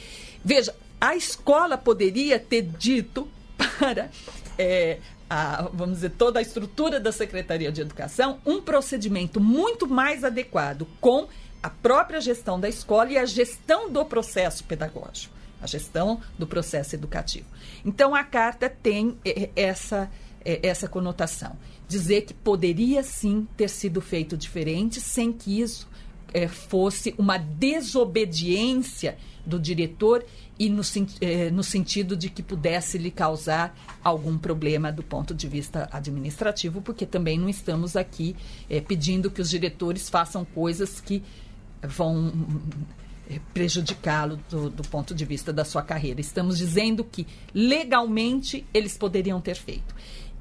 veja, 0.44 0.76
a 1.00 1.16
escola 1.16 1.78
poderia 1.78 2.40
ter 2.40 2.64
dito 2.64 3.28
para 3.58 4.10
é, 4.58 4.98
a, 5.30 5.70
vamos 5.74 5.98
dizer, 5.98 6.12
toda 6.12 6.40
a 6.40 6.42
estrutura 6.42 7.00
da 7.00 7.12
Secretaria 7.12 7.72
de 7.72 7.82
Educação, 7.82 8.40
um 8.46 8.62
procedimento 8.62 9.40
muito 9.40 9.88
mais 9.88 10.24
adequado 10.24 10.88
com 11.00 11.28
a 11.62 11.70
própria 11.70 12.22
gestão 12.22 12.60
da 12.60 12.70
escola 12.70 13.12
e 13.12 13.18
a 13.18 13.26
gestão 13.26 13.92
do 13.92 14.04
processo 14.06 14.64
pedagógico, 14.64 15.36
a 15.62 15.68
gestão 15.68 16.22
do 16.38 16.48
processo 16.48 16.96
educativo. 16.96 17.46
Então, 17.86 18.16
a 18.16 18.24
carta 18.24 18.70
tem 18.70 19.18
é, 19.26 19.50
essa 19.56 20.10
é, 20.48 20.66
essa 20.66 20.88
conotação. 20.88 21.58
Dizer 21.90 22.22
que 22.22 22.34
poderia 22.34 23.04
sim 23.04 23.46
ter 23.58 23.70
sido 23.70 24.00
feito 24.00 24.38
diferente 24.38 25.02
sem 25.02 25.34
que 25.34 25.60
isso 25.60 25.90
é, 26.34 26.48
fosse 26.48 27.14
uma 27.18 27.38
desobediência 27.38 29.18
do 29.46 29.60
diretor 29.60 30.26
e 30.58 30.70
no, 30.70 30.82
é, 31.20 31.52
no, 31.52 31.64
sentido 31.64 32.16
de 32.16 32.30
que 32.30 32.42
pudesse 32.42 32.98
lhe 32.98 33.12
causar 33.12 33.78
algum 34.04 34.38
problema 34.38 34.92
do 34.92 35.04
ponto 35.04 35.34
de 35.34 35.48
vista 35.48 35.90
administrativo, 35.92 36.82
porque 36.82 37.06
também 37.06 37.38
não 37.38 37.50
estamos 37.50 37.96
aqui 37.96 38.36
é, 38.70 38.80
pedindo 38.80 39.30
que 39.30 39.42
os 39.42 39.50
diretores 39.50 40.10
façam 40.10 40.46
coisas 40.46 41.02
que 41.02 41.24
vão 41.82 42.34
é, 43.30 43.40
prejudicá-lo 43.54 44.40
do, 44.50 44.70
do 44.70 44.84
ponto 44.84 45.14
de 45.14 45.26
vista 45.26 45.52
da 45.52 45.66
sua 45.66 45.82
carreira. 45.82 46.22
Estamos 46.22 46.58
dizendo 46.58 47.04
que 47.04 47.28
legalmente 47.54 48.66
eles 48.74 48.98
poderiam 48.98 49.42
ter 49.42 49.56
feito. 49.56 49.94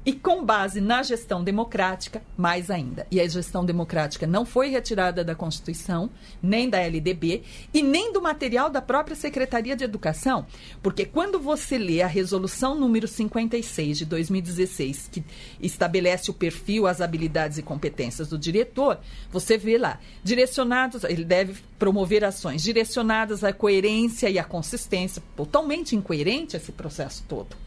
E 0.07 0.13
com 0.13 0.41
base 0.41 0.79
na 0.79 1.03
gestão 1.03 1.43
democrática, 1.43 2.23
mais 2.37 2.71
ainda. 2.71 3.05
E 3.11 3.19
a 3.19 3.27
gestão 3.27 3.65
democrática 3.65 4.25
não 4.25 4.45
foi 4.45 4.69
retirada 4.69 5.21
da 5.21 5.35
Constituição, 5.35 6.09
nem 6.41 6.69
da 6.69 6.79
LDB 6.79 7.43
e 7.73 7.83
nem 7.83 8.13
do 8.13 8.21
material 8.21 8.69
da 8.69 8.81
própria 8.81 9.17
Secretaria 9.17 9.75
de 9.75 9.83
Educação, 9.83 10.47
porque 10.81 11.03
quando 11.03 11.41
você 11.41 11.77
lê 11.77 12.01
a 12.01 12.07
resolução 12.07 12.73
número 12.73 13.05
56 13.05 13.97
de 13.97 14.05
2016, 14.05 15.09
que 15.11 15.25
estabelece 15.59 16.31
o 16.31 16.33
perfil, 16.33 16.87
as 16.87 17.01
habilidades 17.01 17.57
e 17.57 17.61
competências 17.61 18.29
do 18.29 18.37
diretor, 18.37 18.99
você 19.29 19.57
vê 19.57 19.77
lá, 19.77 19.99
direcionados, 20.23 21.03
ele 21.03 21.25
deve 21.25 21.61
promover 21.77 22.23
ações 22.23 22.63
direcionadas 22.63 23.43
à 23.43 23.51
coerência 23.51 24.29
e 24.29 24.39
à 24.39 24.43
consistência, 24.45 25.21
totalmente 25.35 25.97
incoerente 25.97 26.55
esse 26.55 26.71
processo 26.71 27.25
todo. 27.27 27.66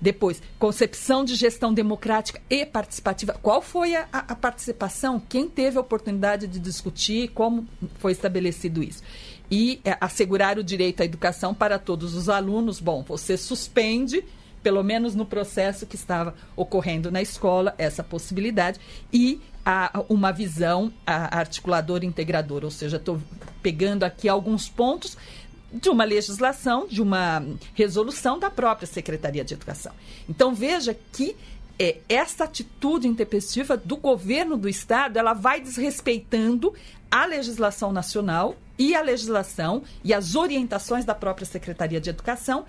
Depois, 0.00 0.40
concepção 0.58 1.24
de 1.24 1.34
gestão 1.34 1.74
democrática 1.74 2.40
e 2.48 2.64
participativa. 2.64 3.36
Qual 3.42 3.60
foi 3.60 3.96
a, 3.96 4.06
a, 4.12 4.34
participação? 4.34 5.20
Quem 5.20 5.48
teve 5.48 5.76
a 5.76 5.80
oportunidade 5.80 6.46
de 6.46 6.58
discutir? 6.60 7.28
Como 7.28 7.66
foi 7.98 8.12
estabelecido 8.12 8.82
isso? 8.82 9.02
E 9.50 9.80
é, 9.84 9.96
assegurar 10.00 10.56
o 10.56 10.62
direito 10.62 11.02
à 11.02 11.04
educação 11.04 11.52
para 11.52 11.78
todos 11.78 12.14
os 12.14 12.28
alunos. 12.28 12.78
Bom, 12.78 13.02
você 13.02 13.36
suspende, 13.36 14.24
pelo 14.62 14.84
menos 14.84 15.16
no 15.16 15.26
processo 15.26 15.84
que 15.84 15.96
estava 15.96 16.34
ocorrendo 16.54 17.10
na 17.10 17.20
escola, 17.20 17.74
essa 17.76 18.04
possibilidade. 18.04 18.78
E 19.12 19.40
a, 19.64 20.04
uma 20.08 20.32
visão 20.32 20.92
articuladora 21.04 22.06
integradora. 22.06 22.64
Ou 22.64 22.70
seja, 22.70 22.98
estou 22.98 23.20
pegando 23.60 24.04
aqui 24.04 24.28
alguns 24.28 24.68
pontos 24.68 25.16
de 25.72 25.88
uma 25.88 26.04
legislação, 26.04 26.86
de 26.86 27.02
uma 27.02 27.44
resolução 27.74 28.38
da 28.38 28.50
própria 28.50 28.86
Secretaria 28.86 29.44
de 29.44 29.54
Educação. 29.54 29.92
Então 30.28 30.54
veja 30.54 30.96
que 31.12 31.36
é, 31.78 31.98
essa 32.08 32.44
atitude 32.44 33.06
intempestiva 33.06 33.76
do 33.76 33.96
governo 33.96 34.56
do 34.56 34.68
estado, 34.68 35.18
ela 35.18 35.32
vai 35.32 35.60
desrespeitando 35.60 36.74
a 37.10 37.24
legislação 37.24 37.92
nacional 37.92 38.56
e 38.78 38.94
a 38.94 39.02
legislação 39.02 39.82
e 40.02 40.12
as 40.12 40.34
orientações 40.34 41.04
da 41.04 41.14
própria 41.14 41.46
Secretaria 41.46 42.00
de 42.00 42.10
Educação. 42.10 42.64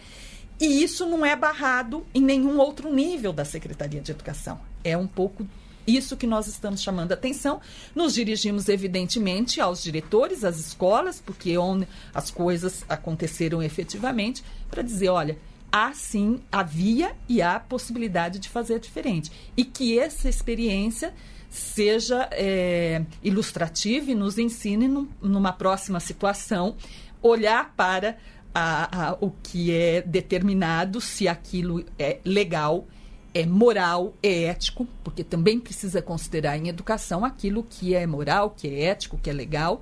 E 0.59 0.83
isso 0.83 1.05
não 1.05 1.25
é 1.25 1.35
barrado 1.35 2.05
em 2.13 2.21
nenhum 2.21 2.57
outro 2.57 2.93
nível 2.93 3.31
da 3.31 3.45
Secretaria 3.45 4.01
de 4.01 4.11
Educação. 4.11 4.59
É 4.83 4.97
um 4.97 5.07
pouco 5.07 5.47
isso 5.95 6.17
que 6.17 6.27
nós 6.27 6.47
estamos 6.47 6.81
chamando 6.81 7.11
a 7.11 7.15
atenção. 7.15 7.59
Nos 7.95 8.13
dirigimos, 8.13 8.69
evidentemente, 8.69 9.59
aos 9.59 9.81
diretores, 9.83 10.43
às 10.43 10.59
escolas, 10.59 11.21
porque 11.23 11.57
onde 11.57 11.87
as 12.13 12.31
coisas 12.31 12.83
aconteceram 12.87 13.61
efetivamente, 13.61 14.43
para 14.69 14.81
dizer: 14.81 15.09
olha, 15.09 15.37
há 15.71 15.93
sim, 15.93 16.41
havia 16.51 17.15
e 17.27 17.41
há 17.41 17.59
possibilidade 17.59 18.39
de 18.39 18.49
fazer 18.49 18.79
diferente. 18.79 19.31
E 19.55 19.63
que 19.63 19.99
essa 19.99 20.29
experiência 20.29 21.13
seja 21.49 22.29
é, 22.31 23.03
ilustrativa 23.23 24.11
e 24.11 24.15
nos 24.15 24.37
ensine 24.37 24.87
num, 24.87 25.07
numa 25.21 25.51
próxima 25.51 25.99
situação 25.99 26.75
olhar 27.21 27.73
para 27.75 28.17
a, 28.53 29.09
a, 29.09 29.17
o 29.19 29.31
que 29.31 29.73
é 29.73 30.01
determinado, 30.01 31.01
se 31.01 31.27
aquilo 31.27 31.83
é 31.97 32.19
legal 32.23 32.87
é 33.33 33.45
moral, 33.45 34.13
é 34.23 34.45
ético, 34.45 34.87
porque 35.03 35.23
também 35.23 35.59
precisa 35.59 36.01
considerar 36.01 36.57
em 36.57 36.67
educação 36.67 37.23
aquilo 37.23 37.63
que 37.63 37.93
é 37.93 38.05
moral, 38.07 38.51
que 38.51 38.67
é 38.67 38.85
ético, 38.85 39.17
que 39.17 39.29
é 39.29 39.33
legal, 39.33 39.81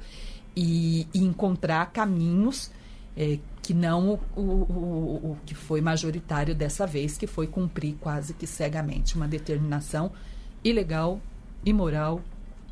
e, 0.55 1.07
e 1.13 1.19
encontrar 1.19 1.91
caminhos 1.91 2.71
é, 3.15 3.39
que 3.61 3.73
não 3.73 4.19
o, 4.35 4.41
o, 4.41 5.31
o, 5.31 5.37
que 5.45 5.55
foi 5.55 5.81
majoritário 5.81 6.53
dessa 6.53 6.85
vez, 6.85 7.17
que 7.17 7.27
foi 7.27 7.47
cumprir 7.47 7.95
quase 7.99 8.33
que 8.33 8.45
cegamente 8.45 9.15
uma 9.15 9.27
determinação 9.27 10.11
ilegal, 10.63 11.19
imoral 11.65 12.21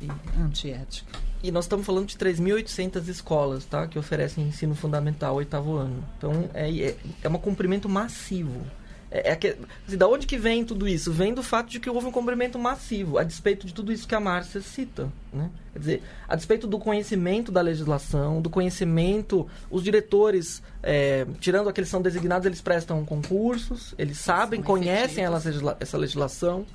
e 0.00 0.08
antiética. 0.40 1.18
E 1.42 1.50
nós 1.50 1.64
estamos 1.64 1.84
falando 1.84 2.06
de 2.06 2.16
3.800 2.16 3.08
escolas, 3.08 3.64
tá? 3.64 3.86
Que 3.86 3.98
oferecem 3.98 4.46
ensino 4.46 4.74
fundamental 4.74 5.34
oitavo 5.36 5.76
ano. 5.76 6.02
Então, 6.16 6.48
é, 6.54 6.70
é, 6.70 6.96
é 7.22 7.28
um 7.28 7.34
cumprimento 7.34 7.88
massivo. 7.88 8.64
É, 9.10 9.32
é 9.32 9.36
que, 9.36 9.56
assim, 9.86 9.96
da 9.96 10.08
onde 10.08 10.26
que 10.26 10.36
vem 10.36 10.64
tudo 10.64 10.88
isso? 10.88 11.12
Vem 11.12 11.32
do 11.32 11.42
fato 11.42 11.70
de 11.70 11.78
que 11.78 11.88
houve 11.88 12.06
um 12.06 12.12
cumprimento 12.12 12.58
massivo, 12.58 13.18
a 13.18 13.22
despeito 13.22 13.66
de 13.66 13.72
tudo 13.72 13.92
isso 13.92 14.06
que 14.06 14.14
a 14.14 14.20
Márcia 14.20 14.60
cita. 14.60 15.10
Né? 15.32 15.50
Quer 15.72 15.78
dizer, 15.78 16.02
a 16.28 16.34
despeito 16.34 16.66
do 16.66 16.78
conhecimento 16.78 17.52
da 17.52 17.60
legislação, 17.60 18.42
do 18.42 18.50
conhecimento, 18.50 19.46
os 19.70 19.82
diretores, 19.82 20.62
é, 20.82 21.26
tirando 21.40 21.68
aqueles 21.68 21.88
que 21.88 21.92
são 21.92 22.02
designados, 22.02 22.46
eles 22.46 22.60
prestam 22.60 23.04
concursos, 23.04 23.94
eles 23.98 24.18
sabem, 24.18 24.60
são 24.60 24.66
conhecem 24.66 25.24
ela, 25.24 25.40
essa 25.78 25.96
legislação. 25.96 26.66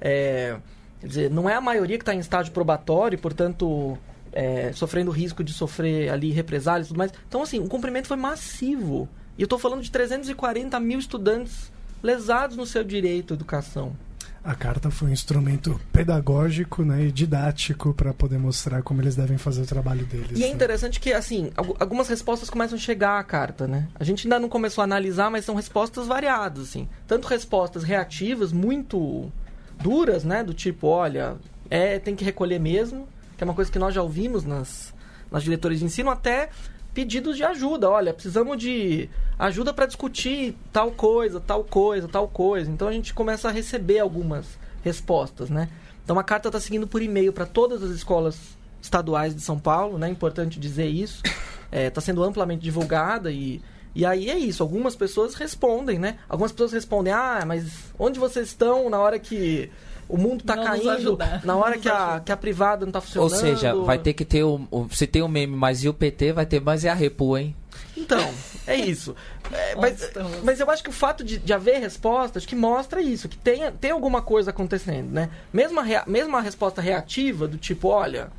É, 0.00 0.56
quer 1.00 1.06
dizer, 1.06 1.30
não 1.30 1.48
é 1.50 1.54
a 1.54 1.60
maioria 1.60 1.98
que 1.98 2.02
está 2.02 2.14
em 2.14 2.18
estágio 2.18 2.52
probatório, 2.52 3.18
portanto, 3.18 3.98
é, 4.32 4.72
sofrendo 4.72 5.10
risco 5.10 5.42
de 5.42 5.52
sofrer 5.52 6.10
ali 6.10 6.30
represálias 6.30 6.86
e 6.86 6.88
tudo 6.88 6.98
mais. 6.98 7.12
Então, 7.26 7.42
assim, 7.42 7.58
o 7.58 7.68
cumprimento 7.68 8.06
foi 8.06 8.16
massivo. 8.16 9.08
E 9.36 9.42
eu 9.42 9.46
estou 9.46 9.58
falando 9.58 9.82
de 9.82 9.90
340 9.90 10.78
mil 10.78 10.98
estudantes 10.98 11.71
lesados 12.02 12.56
no 12.56 12.66
seu 12.66 12.82
direito 12.82 13.32
à 13.32 13.36
educação. 13.36 13.96
A 14.44 14.56
carta 14.56 14.90
foi 14.90 15.08
um 15.08 15.12
instrumento 15.12 15.80
pedagógico 15.92 16.82
né, 16.84 17.04
e 17.04 17.12
didático 17.12 17.94
para 17.94 18.12
poder 18.12 18.38
mostrar 18.38 18.82
como 18.82 19.00
eles 19.00 19.14
devem 19.14 19.38
fazer 19.38 19.62
o 19.62 19.66
trabalho 19.66 20.04
deles. 20.04 20.36
E 20.36 20.42
é 20.42 20.48
né? 20.48 20.52
interessante 20.52 20.98
que, 20.98 21.12
assim, 21.12 21.52
algumas 21.78 22.08
respostas 22.08 22.50
começam 22.50 22.76
a 22.76 22.80
chegar 22.80 23.20
à 23.20 23.22
carta, 23.22 23.68
né? 23.68 23.86
A 23.94 24.02
gente 24.02 24.26
ainda 24.26 24.40
não 24.40 24.48
começou 24.48 24.82
a 24.82 24.84
analisar, 24.84 25.30
mas 25.30 25.44
são 25.44 25.54
respostas 25.54 26.08
variadas, 26.08 26.70
assim. 26.70 26.88
Tanto 27.06 27.28
respostas 27.28 27.84
reativas, 27.84 28.52
muito 28.52 29.30
duras, 29.80 30.24
né? 30.24 30.42
Do 30.42 30.52
tipo, 30.52 30.88
olha, 30.88 31.36
é, 31.70 32.00
tem 32.00 32.16
que 32.16 32.24
recolher 32.24 32.58
mesmo, 32.58 33.06
que 33.38 33.44
é 33.44 33.46
uma 33.46 33.54
coisa 33.54 33.70
que 33.70 33.78
nós 33.78 33.94
já 33.94 34.02
ouvimos 34.02 34.44
nas, 34.44 34.92
nas 35.30 35.44
diretoras 35.44 35.78
de 35.78 35.84
ensino, 35.84 36.10
até 36.10 36.48
pedidos 36.94 37.36
de 37.36 37.44
ajuda. 37.44 37.90
Olha, 37.90 38.12
precisamos 38.12 38.56
de 38.58 39.08
ajuda 39.38 39.72
para 39.72 39.86
discutir 39.86 40.56
tal 40.72 40.90
coisa, 40.90 41.40
tal 41.40 41.64
coisa, 41.64 42.08
tal 42.08 42.28
coisa. 42.28 42.70
Então 42.70 42.88
a 42.88 42.92
gente 42.92 43.14
começa 43.14 43.48
a 43.48 43.52
receber 43.52 43.98
algumas 43.98 44.58
respostas, 44.82 45.50
né? 45.50 45.68
Então 46.04 46.18
a 46.18 46.24
carta 46.24 46.48
está 46.48 46.60
seguindo 46.60 46.86
por 46.86 47.02
e-mail 47.02 47.32
para 47.32 47.46
todas 47.46 47.82
as 47.82 47.90
escolas 47.90 48.56
estaduais 48.80 49.34
de 49.34 49.40
São 49.40 49.58
Paulo, 49.58 49.98
né? 49.98 50.08
Importante 50.08 50.58
dizer 50.58 50.86
isso. 50.86 51.22
Está 51.24 51.36
é, 51.70 51.90
tá 51.90 52.00
sendo 52.00 52.22
amplamente 52.22 52.62
divulgada 52.62 53.30
e 53.30 53.62
e 53.94 54.06
aí 54.06 54.30
é 54.30 54.38
isso, 54.38 54.62
algumas 54.62 54.96
pessoas 54.96 55.34
respondem, 55.34 55.98
né? 55.98 56.16
Algumas 56.26 56.50
pessoas 56.50 56.72
respondem, 56.72 57.12
ah, 57.12 57.44
mas 57.46 57.92
onde 57.98 58.18
vocês 58.18 58.48
estão 58.48 58.88
na 58.88 58.98
hora 58.98 59.18
que 59.18 59.70
o 60.12 60.18
mundo 60.18 60.42
está 60.42 60.54
caindo 60.58 61.16
na 61.42 61.56
hora 61.56 61.78
que 61.78 61.88
a, 61.88 62.20
que 62.20 62.30
a 62.30 62.36
privada 62.36 62.84
não 62.84 62.90
está 62.90 63.00
funcionando. 63.00 63.32
Ou 63.32 63.38
seja, 63.38 63.74
vai 63.74 63.98
ter 63.98 64.12
que 64.12 64.26
ter 64.26 64.44
o, 64.44 64.60
o, 64.70 64.86
se 64.90 65.06
tem 65.06 65.22
o 65.22 65.24
um 65.24 65.28
meme 65.28 65.56
mais 65.56 65.82
e 65.82 65.88
o 65.88 65.94
PT, 65.94 66.34
vai 66.34 66.44
ter 66.44 66.60
mais 66.60 66.84
e 66.84 66.88
a 66.88 66.92
Repu, 66.92 67.38
hein? 67.38 67.56
Então, 67.96 68.30
é 68.66 68.76
isso. 68.76 69.16
É, 69.52 69.74
mas, 69.76 70.10
mas 70.42 70.60
eu 70.60 70.70
acho 70.70 70.82
que 70.82 70.88
o 70.88 70.92
fato 70.92 71.22
de, 71.22 71.36
de 71.36 71.52
haver 71.52 71.78
respostas 71.78 72.46
que 72.46 72.56
mostra 72.56 73.02
isso, 73.02 73.28
que 73.28 73.36
tem, 73.36 73.70
tem 73.72 73.90
alguma 73.90 74.22
coisa 74.22 74.48
acontecendo, 74.48 75.10
né? 75.10 75.28
Mesmo 75.52 75.78
a, 75.78 75.82
rea, 75.82 76.04
mesmo 76.06 76.34
a 76.38 76.40
resposta 76.40 76.80
reativa, 76.80 77.46
do 77.46 77.58
tipo, 77.58 77.88
olha, 77.88 78.30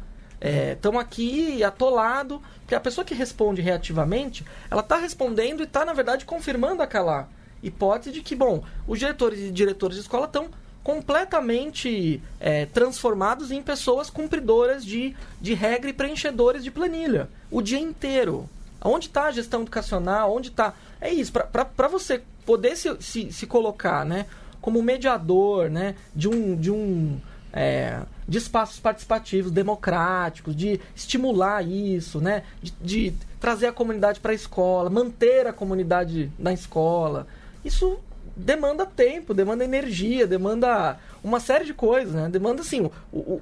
estamos 0.71 0.99
é, 0.99 1.03
aqui 1.03 1.63
atolado, 1.63 2.41
porque 2.61 2.73
a 2.73 2.79
pessoa 2.79 3.05
que 3.05 3.13
responde 3.13 3.61
reativamente, 3.61 4.43
ela 4.71 4.81
está 4.81 4.97
respondendo 4.97 5.59
e 5.59 5.65
está, 5.65 5.85
na 5.85 5.93
verdade, 5.93 6.25
confirmando 6.25 6.81
aquela 6.81 7.29
hipótese 7.61 8.11
de 8.11 8.21
que, 8.21 8.35
bom, 8.35 8.63
os 8.87 8.97
diretores 8.97 9.39
e 9.39 9.51
diretores 9.51 9.97
de 9.97 10.01
escola 10.01 10.25
estão 10.25 10.49
completamente 10.83 12.21
é, 12.39 12.65
transformados 12.65 13.51
em 13.51 13.61
pessoas 13.61 14.09
cumpridoras 14.09 14.83
de, 14.83 15.15
de 15.39 15.53
regra 15.53 15.89
e 15.89 15.93
preenchedores 15.93 16.63
de 16.63 16.69
planilha 16.69 17.29
o 17.49 17.61
dia 17.61 17.79
inteiro. 17.79 18.49
Onde 18.83 19.07
está 19.07 19.25
a 19.25 19.31
gestão 19.31 19.61
educacional? 19.61 20.35
Onde 20.35 20.49
está. 20.49 20.73
É 20.99 21.11
isso, 21.11 21.31
para 21.31 21.87
você 21.87 22.21
poder 22.45 22.75
se, 22.75 22.93
se, 22.99 23.31
se, 23.31 23.47
colocar 23.47 24.05
né, 24.05 24.25
como 24.59 24.81
mediador 24.81 25.69
né, 25.69 25.95
de 26.13 26.27
um. 26.27 26.55
De 26.55 26.69
um 26.69 27.19
é, 27.55 28.01
de 28.27 28.39
espaços 28.39 28.79
participativos, 28.79 29.51
democráticos, 29.51 30.55
de 30.55 30.81
estimular 30.95 31.61
isso, 31.63 32.19
né? 32.19 32.43
De, 32.61 32.73
de 32.81 33.13
trazer 33.39 33.67
a 33.67 33.71
comunidade 33.71 34.19
para 34.19 34.31
a 34.31 34.35
escola, 34.35 34.89
manter 34.89 35.45
a 35.45 35.53
comunidade 35.53 36.31
na 36.39 36.51
escola. 36.51 37.27
Isso 37.63 37.99
demanda 38.35 38.85
tempo, 38.85 39.33
demanda 39.33 39.63
energia, 39.63 40.25
demanda 40.25 40.99
uma 41.23 41.39
série 41.39 41.65
de 41.65 41.73
coisas, 41.73 42.13
né? 42.13 42.29
Demanda, 42.29 42.61
assim, 42.61 42.81
o, 42.81 42.91
o, 43.11 43.41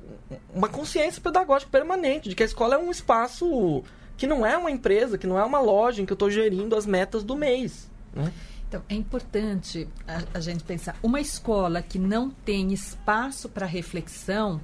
uma 0.53 0.67
consciência 0.67 1.21
pedagógica 1.21 1.71
permanente 1.71 2.29
de 2.29 2.35
que 2.35 2.43
a 2.43 2.45
escola 2.45 2.75
é 2.75 2.77
um 2.77 2.91
espaço 2.91 3.83
que 4.17 4.27
não 4.27 4.45
é 4.45 4.57
uma 4.57 4.69
empresa, 4.69 5.17
que 5.17 5.25
não 5.25 5.39
é 5.39 5.43
uma 5.43 5.59
loja 5.59 6.01
em 6.01 6.05
que 6.05 6.11
eu 6.11 6.15
estou 6.15 6.29
gerindo 6.29 6.75
as 6.75 6.85
metas 6.85 7.23
do 7.23 7.35
mês, 7.35 7.89
né? 8.13 8.31
Então, 8.67 8.81
é 8.87 8.95
importante 8.95 9.85
a, 10.07 10.37
a 10.37 10.39
gente 10.39 10.63
pensar, 10.63 10.95
uma 11.03 11.19
escola 11.19 11.81
que 11.81 11.99
não 11.99 12.29
tem 12.29 12.71
espaço 12.71 13.49
para 13.49 13.65
reflexão 13.65 14.61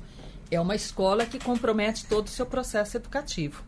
é 0.49 0.61
uma 0.61 0.75
escola 0.75 1.25
que 1.25 1.37
compromete 1.37 2.05
todo 2.05 2.27
o 2.27 2.29
seu 2.29 2.45
processo 2.45 2.95
educativo. 2.95 3.63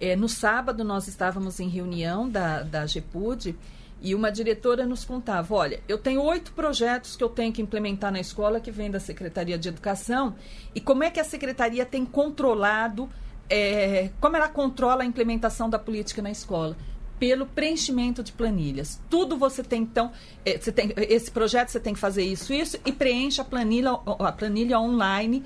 É, 0.00 0.14
no 0.14 0.28
sábado, 0.28 0.84
nós 0.84 1.08
estávamos 1.08 1.58
em 1.58 1.68
reunião 1.68 2.28
da, 2.28 2.62
da 2.62 2.86
GEPUD 2.86 3.56
E 4.04 4.14
uma 4.14 4.30
diretora 4.30 4.84
nos 4.84 5.02
contava: 5.02 5.54
olha, 5.54 5.80
eu 5.88 5.96
tenho 5.96 6.22
oito 6.22 6.52
projetos 6.52 7.16
que 7.16 7.24
eu 7.24 7.28
tenho 7.30 7.50
que 7.50 7.62
implementar 7.62 8.12
na 8.12 8.20
escola 8.20 8.60
que 8.60 8.70
vem 8.70 8.90
da 8.90 9.00
Secretaria 9.00 9.56
de 9.56 9.66
Educação. 9.66 10.36
E 10.74 10.80
como 10.80 11.02
é 11.02 11.10
que 11.10 11.18
a 11.18 11.24
secretaria 11.24 11.86
tem 11.86 12.04
controlado, 12.04 13.08
é, 13.48 14.10
como 14.20 14.36
ela 14.36 14.48
controla 14.48 15.02
a 15.02 15.06
implementação 15.06 15.70
da 15.70 15.78
política 15.78 16.20
na 16.20 16.30
escola? 16.30 16.76
Pelo 17.18 17.46
preenchimento 17.46 18.22
de 18.22 18.32
planilhas. 18.32 19.00
Tudo 19.08 19.38
você 19.38 19.62
tem, 19.62 19.82
então, 19.82 20.12
é, 20.44 20.58
você 20.58 20.70
tem, 20.70 20.92
esse 20.96 21.30
projeto 21.30 21.70
você 21.70 21.80
tem 21.80 21.94
que 21.94 22.00
fazer 22.00 22.24
isso, 22.24 22.52
isso, 22.52 22.78
e 22.84 22.92
preenche 22.92 23.40
a 23.40 23.44
planilha, 23.44 23.92
a 23.92 24.32
planilha 24.32 24.78
online. 24.78 25.42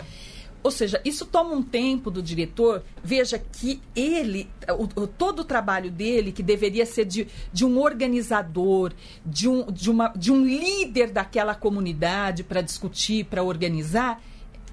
Ou 0.63 0.71
seja, 0.71 1.01
isso 1.05 1.25
toma 1.25 1.55
um 1.55 1.63
tempo 1.63 2.11
do 2.11 2.23
diretor. 2.23 2.83
Veja 3.03 3.39
que 3.39 3.81
ele, 3.95 4.49
o, 4.97 5.07
todo 5.07 5.41
o 5.41 5.45
trabalho 5.45 5.91
dele, 5.91 6.33
que 6.33 6.43
deveria 6.43 6.85
ser 6.85 7.05
de, 7.05 7.29
de 7.53 7.65
um 7.65 7.79
organizador, 7.79 8.93
de 9.25 9.49
um, 9.49 9.71
de, 9.71 9.91
uma, 9.91 10.09
de 10.09 10.33
um 10.33 10.45
líder 10.45 11.11
daquela 11.11 11.55
comunidade 11.55 12.43
para 12.43 12.61
discutir, 12.61 13.25
para 13.27 13.43
organizar, 13.43 14.21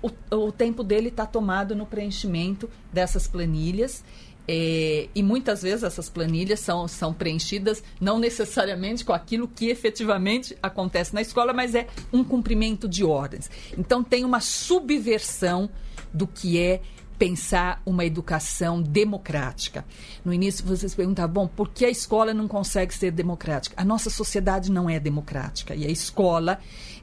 o, 0.02 0.12
o 0.36 0.52
tempo 0.52 0.84
dele 0.84 1.10
está 1.10 1.26
tomado 1.26 1.76
no 1.76 1.86
preenchimento 1.86 2.70
dessas 2.92 3.28
planilhas. 3.28 4.04
É, 4.48 5.10
e 5.16 5.24
muitas 5.24 5.62
vezes 5.62 5.84
essas 5.84 6.10
planilhas 6.10 6.60
são, 6.60 6.88
são 6.88 7.14
preenchidas 7.14 7.84
não 8.00 8.20
necessariamente 8.20 9.04
com 9.04 9.14
aquilo 9.14 9.48
que 9.48 9.70
efetivamente 9.70 10.56
acontece 10.62 11.14
na 11.14 11.22
escola, 11.22 11.54
mas 11.54 11.74
é 11.74 11.88
um 12.14 12.24
cumprimento 12.24 12.88
de 12.88 13.04
ordens. 13.04 13.50
Então 13.78 14.04
tem 14.04 14.24
uma 14.24 14.39
subversão 14.39 15.70
do 16.14 16.28
que 16.28 16.60
é 16.60 16.82
pensar 17.18 17.82
uma 17.86 18.06
educação 18.06 18.82
democrática. 18.82 19.86
No 20.24 20.34
início 20.34 20.66
vocês 20.66 20.93
perguntavam, 20.93 21.34
bom, 21.34 21.48
por 21.48 21.70
que 21.70 21.86
a 21.86 21.89
escola 21.89 22.34
não 22.34 22.48
consegue 22.48 22.93
ser 22.93 23.12
democrática? 23.12 23.76
A 23.82 23.86
nossa 23.86 24.10
sociedade 24.10 24.72
não 24.72 24.89
é 24.89 25.00
democrática 25.00 25.74
e 25.76 25.86
a 25.86 25.89
escola, 25.89 26.60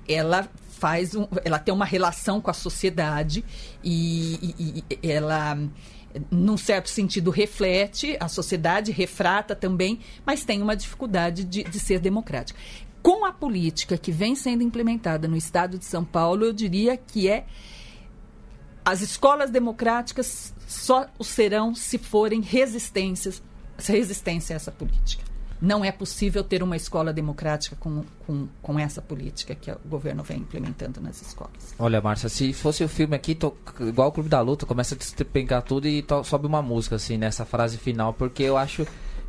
ela 0.07 0.49
faz 0.83 1.15
um, 1.15 1.27
ela 1.45 1.59
tem 1.59 1.73
uma 1.73 1.85
relação 1.85 2.41
com 2.41 2.51
a 2.51 2.55
sociedade 2.55 3.45
e, 3.83 4.55
e, 4.59 4.85
e 4.91 5.09
ela 5.09 5.57
num 6.31 6.57
certo 6.57 6.89
sentido, 6.89 7.31
reflete, 7.31 8.17
a 8.21 8.29
sociedade 8.29 8.93
refrata 8.93 9.55
também, 9.55 10.01
mas 10.25 10.45
tem 10.45 10.61
uma 10.61 10.77
dificuldade 10.77 11.45
de, 11.45 11.65
de 11.65 11.81
ser 11.81 11.99
democrática. 12.01 12.59
Com 13.03 13.25
a 13.25 13.33
política 13.33 13.99
que 13.99 14.13
vem 14.13 14.35
sendo 14.35 14.63
implementada 14.63 15.27
no 15.27 15.37
estado 15.37 15.79
de 15.79 15.85
São 15.85 16.05
Paulo, 16.05 16.45
eu 16.45 16.53
diria 16.53 16.97
que 16.97 17.29
é 17.29 17.47
as 18.85 19.01
escolas 19.01 19.51
democráticas 19.51 20.55
só 20.67 21.07
o 21.19 21.25
serão 21.25 21.75
se 21.75 21.99
forem 21.99 22.41
resistências, 22.41 23.43
resistência 23.79 24.55
a 24.55 24.57
essa 24.57 24.71
política. 24.71 25.32
Não 25.63 25.85
é 25.85 25.93
possível 25.93 26.43
ter 26.43 26.61
uma 26.61 26.75
escola 26.75 27.13
democrática 27.13 27.77
com, 27.77 28.03
com, 28.27 28.49
com 28.61 28.79
essa 28.81 29.01
política 29.01 29.55
que 29.55 29.71
o 29.71 29.79
governo 29.89 30.25
vem 30.25 30.39
implementando 30.39 31.01
nas 31.01 31.23
escolas. 31.23 31.73
Olha, 31.79 32.01
Márcia, 32.01 32.29
se 32.29 32.53
fosse 32.53 32.83
o 32.83 32.89
filme 32.89 33.15
aqui, 33.15 33.33
tô, 33.33 33.55
igual 33.79 34.09
o 34.09 34.13
Clube 34.13 34.29
da 34.29 34.41
Luta, 34.41 34.67
começa 34.67 34.97
a 34.97 34.99
despencar 34.99 35.63
tudo 35.63 35.87
e 35.87 36.03
to, 36.03 36.25
sobe 36.25 36.49
uma 36.49 36.61
música, 36.61 36.97
assim, 36.97 37.17
nessa 37.17 37.45
frase 37.45 37.79
final, 37.79 38.13
porque 38.13 38.43
eu 38.43 38.57
acho 38.57 38.85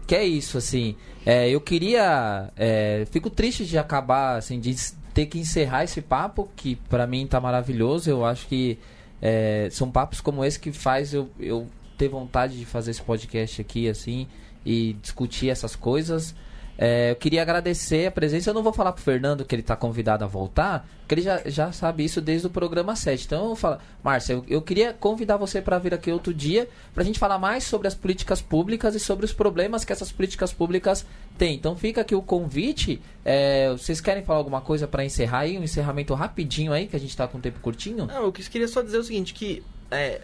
que 0.08 0.16
é 0.16 0.26
isso, 0.26 0.58
assim. 0.58 0.96
É, 1.24 1.48
eu 1.52 1.62
queria. 1.62 2.52
É, 2.58 3.06
fico 3.12 3.30
triste 3.30 3.64
de 3.64 3.78
acabar, 3.78 4.36
assim, 4.36 4.60
de 4.60 4.76
ter 5.14 5.28
que 5.28 5.38
encerrar 5.38 5.84
esse 5.84 6.02
papo, 6.02 6.50
que 6.56 6.76
para 6.76 7.06
mim 7.06 7.28
tá 7.28 7.40
maravilhoso. 7.40 8.10
Eu 8.10 8.26
acho 8.26 8.48
que 8.48 8.80
é, 9.22 9.68
são 9.72 9.92
papos 9.92 10.20
como 10.20 10.44
esse 10.44 10.60
que 10.60 10.72
faz 10.72 11.14
eu, 11.14 11.30
eu 11.40 11.68
ter 11.96 12.10
vontade 12.10 12.58
de 12.58 12.66
fazer 12.66 12.90
esse 12.90 13.04
podcast 13.04 13.62
aqui, 13.62 13.88
assim 13.88 14.28
e 14.66 14.94
discutir 15.02 15.50
essas 15.50 15.76
coisas. 15.76 16.36
É, 16.78 17.12
eu 17.12 17.16
queria 17.16 17.42
agradecer 17.42 18.08
a 18.08 18.12
presença. 18.12 18.50
Eu 18.50 18.54
não 18.54 18.64
vou 18.64 18.74
falar 18.74 18.92
pro 18.94 19.04
Fernando 19.04 19.46
que 19.46 19.54
ele 19.54 19.62
está 19.62 19.76
convidado 19.76 20.24
a 20.24 20.28
voltar, 20.28 20.88
porque 21.00 21.16
ele 21.16 21.22
já, 21.22 21.42
já 21.46 21.72
sabe 21.72 22.04
isso 22.04 22.20
desde 22.20 22.48
o 22.48 22.50
programa 22.50 22.96
7. 22.96 23.26
Então 23.26 23.40
eu 23.40 23.48
vou 23.48 23.56
falar, 23.56 23.80
Márcia, 24.04 24.34
eu, 24.34 24.46
eu 24.48 24.62
queria 24.62 24.92
convidar 24.92 25.38
você 25.38 25.62
para 25.62 25.78
vir 25.78 25.94
aqui 25.94 26.12
outro 26.12 26.34
dia 26.34 26.68
para 26.94 27.04
a 27.04 27.06
gente 27.06 27.20
falar 27.20 27.38
mais 27.38 27.64
sobre 27.64 27.88
as 27.88 27.94
políticas 27.94 28.42
públicas 28.42 28.96
e 28.96 29.00
sobre 29.00 29.26
os 29.26 29.34
problemas 29.34 29.86
que 29.86 29.94
essas 29.94 30.12
políticas 30.12 30.52
públicas 30.52 31.06
têm. 31.38 31.56
Então 31.56 31.76
fica 31.76 32.02
aqui 32.02 32.16
o 32.16 32.22
convite. 32.22 33.00
É, 33.24 33.70
vocês 33.70 34.02
querem 34.02 34.24
falar 34.24 34.40
alguma 34.40 34.62
coisa 34.62 34.88
para 34.88 35.06
encerrar 35.06 35.40
aí? 35.40 35.58
Um 35.58 35.64
encerramento 35.64 36.14
rapidinho 36.16 36.74
aí, 36.74 36.88
que 36.88 36.96
a 36.96 37.00
gente 37.00 37.12
está 37.12 37.28
com 37.28 37.40
tempo 37.40 37.60
curtinho? 37.60 38.08
Não, 38.08 38.24
eu 38.24 38.32
queria 38.32 38.68
só 38.68 38.82
dizer 38.82 38.98
o 38.98 39.04
seguinte, 39.04 39.34
que 39.34 39.64
é, 39.92 40.22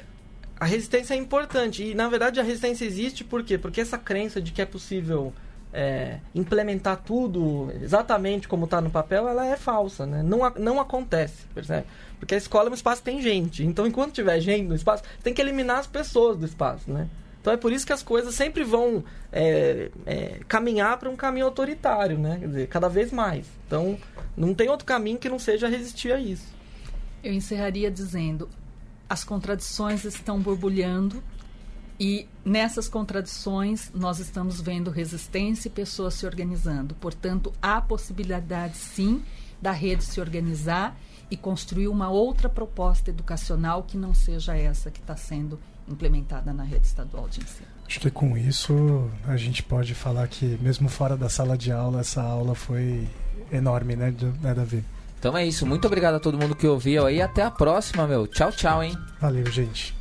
a 0.60 0.66
resistência 0.66 1.14
é 1.14 1.18
importante. 1.18 1.84
E, 1.84 1.96
na 1.96 2.10
verdade, 2.10 2.40
a 2.40 2.44
resistência 2.44 2.86
existe 2.86 3.24
por 3.24 3.44
quê? 3.44 3.58
Porque 3.58 3.82
essa 3.82 3.98
crença 3.98 4.42
de 4.42 4.52
que 4.52 4.62
é 4.62 4.66
possível 4.66 5.34
é, 5.72 6.20
implementar 6.34 6.98
tudo 6.98 7.72
exatamente 7.82 8.48
como 8.48 8.66
está 8.66 8.82
no 8.82 8.90
papel, 8.90 9.28
ela 9.28 9.46
é 9.46 9.56
falsa, 9.56 10.06
né? 10.06 10.24
Não, 10.24 10.40
não 10.58 10.80
acontece, 10.80 11.46
percebe? 11.54 11.86
Porque 12.20 12.36
a 12.36 12.38
escola 12.38 12.68
é 12.68 12.72
um 12.72 12.74
espaço 12.74 13.02
que 13.02 13.12
tem 13.12 13.22
gente. 13.22 13.64
Então, 13.64 13.88
enquanto 13.88 14.14
tiver 14.14 14.40
gente 14.40 14.68
no 14.68 14.76
espaço, 14.76 15.04
tem 15.24 15.34
que 15.34 15.42
eliminar 15.42 15.80
as 15.80 15.88
pessoas 15.88 16.38
do 16.38 16.46
espaço, 16.46 16.92
né? 16.92 17.08
Então, 17.40 17.54
é 17.54 17.58
por 17.58 17.72
isso 17.72 17.86
que 17.86 17.94
as 17.94 18.04
coisas 18.04 18.36
sempre 18.36 18.66
vão 18.66 19.04
é, 19.32 19.90
é, 20.06 20.40
caminhar 20.48 20.98
para 20.98 21.10
um 21.10 21.16
caminho 21.16 21.46
autoritário, 21.46 22.18
né? 22.18 22.38
Quer 22.40 22.48
dizer, 22.48 22.68
cada 22.68 22.90
vez 22.90 23.14
mais. 23.14 23.46
Então, 23.66 23.98
não 24.36 24.54
tem 24.54 24.68
outro 24.68 24.86
caminho 24.86 25.18
que 25.18 25.30
não 25.30 25.40
seja 25.40 25.70
resistir 25.70 26.12
a 26.12 26.20
isso. 26.20 26.54
Eu 27.24 27.32
encerraria 27.32 27.90
dizendo: 27.90 28.50
as 29.10 29.24
contradições 29.24 30.06
estão 30.06 30.40
borbulhando 30.40 31.24
e 32.00 32.28
nessas 32.46 32.88
contradições 32.88 33.92
nós 33.94 34.20
estamos 34.20 34.62
vendo 34.62 34.90
resistência 34.90 35.68
e 35.68 35.72
pessoas 35.72 36.14
se 36.14 36.26
organizando. 36.26 36.96
Portanto, 36.96 37.52
há 37.62 37.82
possibilidade 37.82 38.78
sim 38.78 39.22
da 39.62 39.72
rede 39.72 40.04
se 40.06 40.22
organizar 40.22 40.98
e 41.30 41.36
construir 41.36 41.88
uma 41.88 42.10
outra 42.10 42.48
proposta 42.48 43.10
educacional 43.10 43.84
que 43.84 43.98
não 43.98 44.14
seja 44.14 44.56
essa 44.56 44.90
que 44.90 45.00
está 45.00 45.18
sendo 45.18 45.60
implementada 45.88 46.54
na 46.54 46.64
rede 46.64 46.86
estadual 46.86 47.28
de 47.28 47.42
ensino. 47.42 47.68
Acho 47.86 48.00
que 48.00 48.12
com 48.12 48.38
isso 48.38 49.10
a 49.26 49.36
gente 49.36 49.64
pode 49.64 49.94
falar 49.96 50.28
que 50.28 50.46
mesmo 50.62 50.88
fora 50.88 51.18
da 51.18 51.28
sala 51.28 51.58
de 51.58 51.72
aula 51.72 52.02
essa 52.02 52.22
aula 52.22 52.56
foi 52.56 53.08
enorme, 53.52 53.96
né, 53.96 54.14
né 54.42 54.54
Davi? 54.54 54.86
Então 55.20 55.38
é 55.38 55.46
isso. 55.46 55.66
Muito 55.66 55.86
obrigado 55.86 56.16
a 56.16 56.20
todo 56.20 56.38
mundo 56.38 56.56
que 56.56 56.66
ouviu 56.66 57.06
aí. 57.06 57.22
Até 57.22 57.44
a 57.44 57.52
próxima, 57.52 58.08
meu. 58.08 58.26
Tchau, 58.26 58.52
tchau, 58.52 58.82
hein? 58.82 58.98
Valeu, 59.20 59.46
gente. 59.52 59.94